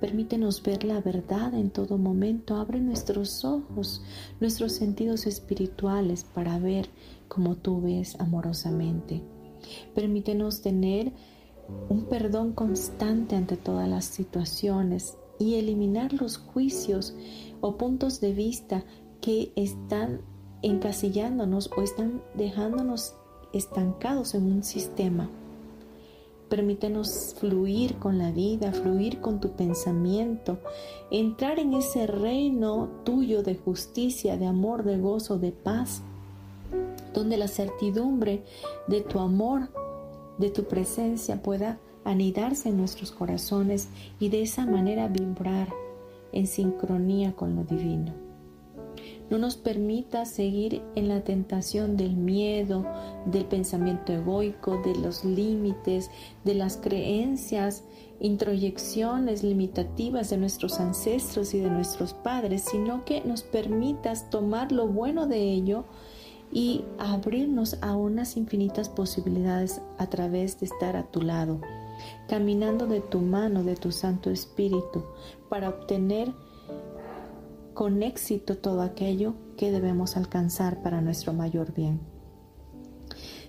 Permítenos 0.00 0.62
ver 0.62 0.84
la 0.84 1.00
verdad 1.00 1.54
en 1.54 1.70
todo 1.70 1.96
momento. 1.96 2.56
Abre 2.56 2.80
nuestros 2.80 3.44
ojos, 3.46 4.02
nuestros 4.38 4.72
sentidos 4.72 5.26
espirituales 5.26 6.24
para 6.24 6.58
ver 6.58 6.90
como 7.28 7.56
tú 7.56 7.80
ves 7.80 8.14
amorosamente. 8.20 9.22
Permítenos 9.94 10.60
tener 10.60 11.12
un 11.88 12.04
perdón 12.04 12.52
constante 12.52 13.36
ante 13.36 13.56
todas 13.56 13.88
las 13.88 14.04
situaciones 14.04 15.16
y 15.38 15.54
eliminar 15.54 16.12
los 16.12 16.36
juicios 16.36 17.14
o 17.64 17.78
puntos 17.78 18.20
de 18.20 18.34
vista 18.34 18.84
que 19.22 19.50
están 19.56 20.20
encasillándonos 20.60 21.70
o 21.74 21.80
están 21.80 22.22
dejándonos 22.34 23.14
estancados 23.54 24.34
en 24.34 24.52
un 24.52 24.62
sistema. 24.62 25.30
Permítenos 26.50 27.34
fluir 27.40 27.96
con 27.96 28.18
la 28.18 28.32
vida, 28.32 28.70
fluir 28.72 29.22
con 29.22 29.40
tu 29.40 29.52
pensamiento, 29.52 30.58
entrar 31.10 31.58
en 31.58 31.72
ese 31.72 32.06
reino 32.06 32.90
tuyo 33.02 33.42
de 33.42 33.54
justicia, 33.54 34.36
de 34.36 34.44
amor, 34.44 34.84
de 34.84 34.98
gozo, 34.98 35.38
de 35.38 35.52
paz, 35.52 36.02
donde 37.14 37.38
la 37.38 37.48
certidumbre 37.48 38.44
de 38.88 39.00
tu 39.00 39.20
amor, 39.20 39.70
de 40.36 40.50
tu 40.50 40.64
presencia 40.64 41.42
pueda 41.42 41.78
anidarse 42.04 42.68
en 42.68 42.76
nuestros 42.76 43.10
corazones 43.10 43.88
y 44.20 44.28
de 44.28 44.42
esa 44.42 44.66
manera 44.66 45.08
vibrar 45.08 45.83
en 46.34 46.46
sincronía 46.46 47.32
con 47.32 47.56
lo 47.56 47.64
divino. 47.64 48.12
No 49.30 49.38
nos 49.38 49.56
permita 49.56 50.26
seguir 50.26 50.82
en 50.94 51.08
la 51.08 51.24
tentación 51.24 51.96
del 51.96 52.14
miedo, 52.14 52.86
del 53.24 53.46
pensamiento 53.46 54.12
egoico, 54.12 54.82
de 54.84 54.94
los 54.96 55.24
límites, 55.24 56.10
de 56.44 56.54
las 56.54 56.76
creencias, 56.76 57.84
introyecciones 58.20 59.42
limitativas 59.42 60.30
de 60.30 60.36
nuestros 60.36 60.78
ancestros 60.78 61.54
y 61.54 61.60
de 61.60 61.70
nuestros 61.70 62.12
padres, 62.12 62.64
sino 62.70 63.04
que 63.04 63.22
nos 63.22 63.42
permitas 63.42 64.28
tomar 64.30 64.72
lo 64.72 64.88
bueno 64.88 65.26
de 65.26 65.52
ello 65.52 65.84
y 66.52 66.84
abrirnos 66.98 67.78
a 67.82 67.96
unas 67.96 68.36
infinitas 68.36 68.88
posibilidades 68.88 69.80
a 69.98 70.06
través 70.06 70.60
de 70.60 70.66
estar 70.66 70.96
a 70.96 71.04
tu 71.04 71.22
lado, 71.22 71.60
caminando 72.28 72.86
de 72.86 73.00
tu 73.00 73.20
mano, 73.20 73.64
de 73.64 73.74
tu 73.74 73.90
Santo 73.90 74.30
Espíritu, 74.30 75.04
para 75.54 75.68
obtener 75.68 76.34
con 77.74 78.02
éxito 78.02 78.58
todo 78.58 78.82
aquello 78.82 79.34
que 79.56 79.70
debemos 79.70 80.16
alcanzar 80.16 80.82
para 80.82 81.00
nuestro 81.00 81.32
mayor 81.32 81.72
bien. 81.72 82.00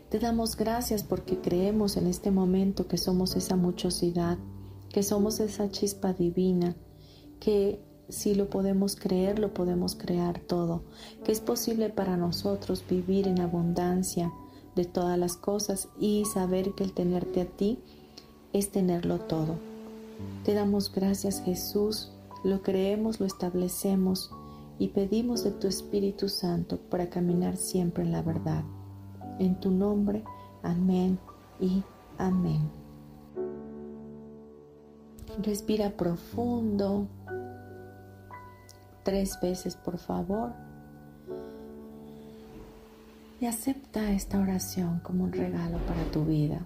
Te 0.10 0.20
damos 0.20 0.56
gracias 0.56 1.02
porque 1.02 1.42
creemos 1.42 1.98
en 1.98 2.06
este 2.06 2.30
momento 2.30 2.88
que 2.88 3.00
somos 3.00 3.36
esa 3.36 3.56
muchosidad, 3.56 4.38
que 4.90 5.02
somos 5.02 5.40
esa 5.40 5.72
chispa 5.72 6.14
divina, 6.14 6.76
que 7.40 7.84
si 8.08 8.36
lo 8.36 8.52
podemos 8.52 8.96
creer, 8.96 9.40
lo 9.40 9.56
podemos 9.56 9.96
crear 9.96 10.38
todo, 10.38 10.84
que 11.24 11.32
es 11.32 11.40
posible 11.40 11.90
para 11.90 12.18
nosotros 12.18 12.84
vivir 12.88 13.28
en 13.28 13.42
abundancia 13.42 14.32
de 14.76 14.86
todas 14.86 15.18
las 15.18 15.38
cosas 15.38 15.90
y 16.00 16.24
saber 16.26 16.74
que 16.74 16.84
el 16.84 16.94
tenerte 16.94 17.42
a 17.42 17.46
ti 17.46 17.80
es 18.54 18.70
tenerlo 18.70 19.22
todo. 19.22 19.75
Te 20.44 20.54
damos 20.54 20.92
gracias 20.92 21.42
Jesús 21.42 22.12
lo 22.46 22.62
creemos, 22.62 23.20
lo 23.20 23.26
establecemos 23.26 24.30
y 24.78 24.90
pedimos 24.90 25.44
de 25.44 25.50
tu 25.50 25.68
Espíritu 25.68 26.30
Santo 26.30 26.78
para 26.78 27.10
caminar 27.10 27.58
siempre 27.58 28.04
en 28.04 28.12
la 28.12 28.22
verdad. 28.22 28.64
En 29.40 29.60
tu 29.60 29.72
nombre, 29.72 30.24
amén 30.62 31.18
y 31.60 31.84
amén. 32.20 32.70
Respira 35.42 35.90
profundo, 35.90 37.08
tres 39.02 39.40
veces 39.42 39.76
por 39.76 39.98
favor, 39.98 40.54
y 43.42 43.48
acepta 43.48 44.12
esta 44.12 44.40
oración 44.40 45.00
como 45.00 45.24
un 45.24 45.32
regalo 45.32 45.80
para 45.80 46.04
tu 46.12 46.26
vida. 46.26 46.62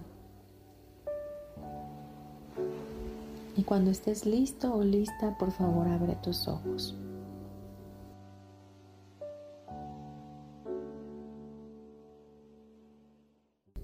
Y 3.60 3.62
cuando 3.62 3.90
estés 3.90 4.24
listo 4.24 4.74
o 4.74 4.82
lista, 4.82 5.36
por 5.36 5.52
favor 5.52 5.86
abre 5.86 6.16
tus 6.22 6.48
ojos. 6.48 6.96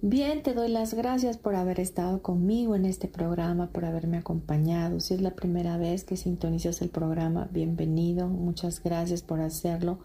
Bien, 0.00 0.42
te 0.42 0.54
doy 0.54 0.70
las 0.70 0.94
gracias 0.94 1.36
por 1.36 1.56
haber 1.56 1.78
estado 1.78 2.22
conmigo 2.22 2.74
en 2.74 2.86
este 2.86 3.06
programa, 3.06 3.68
por 3.70 3.84
haberme 3.84 4.16
acompañado. 4.16 4.98
Si 5.00 5.12
es 5.12 5.20
la 5.20 5.34
primera 5.34 5.76
vez 5.76 6.04
que 6.04 6.16
sintonizas 6.16 6.80
el 6.80 6.88
programa, 6.88 7.50
bienvenido. 7.52 8.28
Muchas 8.28 8.82
gracias 8.82 9.20
por 9.20 9.40
hacerlo. 9.40 9.98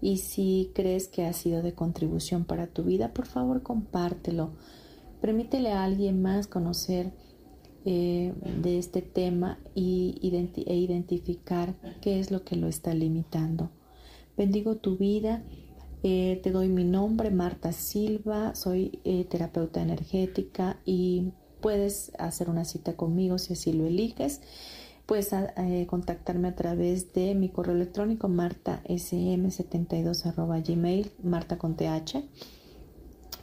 Y 0.00 0.16
si 0.16 0.72
crees 0.74 1.08
que 1.08 1.26
ha 1.26 1.34
sido 1.34 1.60
de 1.60 1.74
contribución 1.74 2.46
para 2.46 2.68
tu 2.68 2.84
vida, 2.84 3.12
por 3.12 3.26
favor 3.26 3.62
compártelo. 3.62 4.52
Permítele 5.20 5.72
a 5.72 5.84
alguien 5.84 6.22
más 6.22 6.46
conocer 6.46 7.12
eh, 7.84 8.32
de 8.62 8.78
este 8.78 9.02
tema 9.02 9.58
y 9.74 10.20
e 10.66 10.76
identificar 10.76 11.74
qué 12.00 12.20
es 12.20 12.30
lo 12.30 12.44
que 12.44 12.54
lo 12.56 12.68
está 12.68 12.94
limitando. 12.94 13.70
Bendigo 14.36 14.76
tu 14.76 14.96
vida. 14.96 15.42
Eh, 16.02 16.40
te 16.42 16.50
doy 16.50 16.68
mi 16.68 16.84
nombre, 16.84 17.30
Marta 17.30 17.72
Silva, 17.72 18.54
soy 18.54 19.00
eh, 19.04 19.24
terapeuta 19.24 19.82
energética 19.82 20.78
y 20.84 21.32
puedes 21.60 22.12
hacer 22.18 22.50
una 22.50 22.64
cita 22.64 22.96
conmigo 22.96 23.38
si 23.38 23.54
así 23.54 23.72
lo 23.72 23.86
eliges. 23.86 24.40
Puedes 25.06 25.30
contactarme 25.88 26.48
a 26.48 26.54
través 26.54 27.12
de 27.12 27.34
mi 27.34 27.48
correo 27.48 27.74
electrónico 27.74 28.28
martasm72 28.28 30.64
gmail, 30.64 31.10
marta 31.24 31.58
con 31.58 31.74
th 31.74 32.22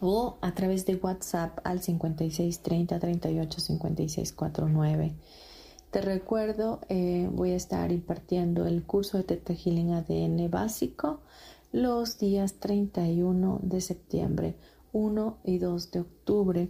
o 0.02 0.38
a 0.41 0.54
través 0.54 0.86
de 0.86 0.95
WhatsApp 0.95 1.60
al 1.64 1.82
56 1.82 2.60
30 2.62 3.00
38 3.00 3.60
56 3.60 4.34
49. 4.34 5.14
Te 5.91 6.02
recuerdo, 6.02 6.82
eh, 6.89 7.30
voy 7.32 7.52
a 7.52 7.56
estar 7.56 7.91
impartiendo 7.91 8.68
el 8.68 8.84
curso 8.84 9.18
de 9.18 9.24
Teta 9.24 9.54
Healing 9.54 9.93
ADN 9.93 10.50
básico 10.50 11.22
los 11.72 12.18
días 12.18 12.56
31 12.56 13.60
de 13.62 13.82
septiembre, 13.82 14.56
1 14.93 15.38
y 15.43 15.58
2 15.58 15.91
de 15.91 16.00
octubre, 16.00 16.70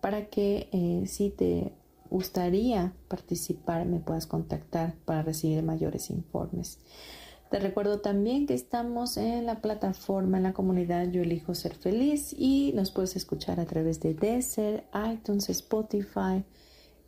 para 0.00 0.26
que 0.28 0.68
eh, 0.72 1.06
si 1.06 1.30
te 1.30 1.72
gustaría 2.10 2.92
participar 3.08 3.86
me 3.86 4.00
puedas 4.00 4.26
contactar 4.26 4.94
para 5.04 5.22
recibir 5.22 5.62
mayores 5.62 6.10
informes. 6.10 6.78
Te 7.50 7.58
recuerdo 7.58 7.98
también 7.98 8.46
que 8.46 8.54
estamos 8.54 9.16
en 9.16 9.44
la 9.44 9.60
plataforma, 9.60 10.36
en 10.36 10.44
la 10.44 10.52
comunidad 10.52 11.10
Yo 11.10 11.22
Elijo 11.22 11.56
Ser 11.56 11.74
Feliz 11.74 12.32
y 12.38 12.72
nos 12.76 12.92
puedes 12.92 13.16
escuchar 13.16 13.58
a 13.58 13.66
través 13.66 13.98
de 13.98 14.14
Deezer, 14.14 14.84
iTunes, 15.12 15.50
Spotify, 15.50 16.44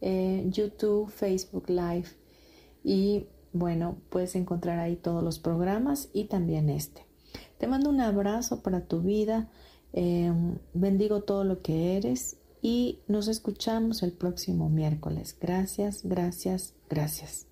eh, 0.00 0.44
YouTube, 0.50 1.10
Facebook 1.10 1.70
Live 1.70 2.08
y 2.82 3.26
bueno, 3.52 3.98
puedes 4.10 4.34
encontrar 4.34 4.80
ahí 4.80 4.96
todos 4.96 5.22
los 5.22 5.38
programas 5.38 6.08
y 6.12 6.24
también 6.24 6.70
este. 6.70 7.06
Te 7.58 7.68
mando 7.68 7.88
un 7.88 8.00
abrazo 8.00 8.62
para 8.62 8.86
tu 8.86 9.00
vida, 9.00 9.48
em, 9.92 10.58
bendigo 10.74 11.22
todo 11.22 11.44
lo 11.44 11.62
que 11.62 11.96
eres 11.96 12.38
y 12.60 12.98
nos 13.06 13.28
escuchamos 13.28 14.02
el 14.02 14.10
próximo 14.12 14.68
miércoles. 14.68 15.36
Gracias, 15.40 16.02
gracias, 16.02 16.74
gracias. 16.90 17.51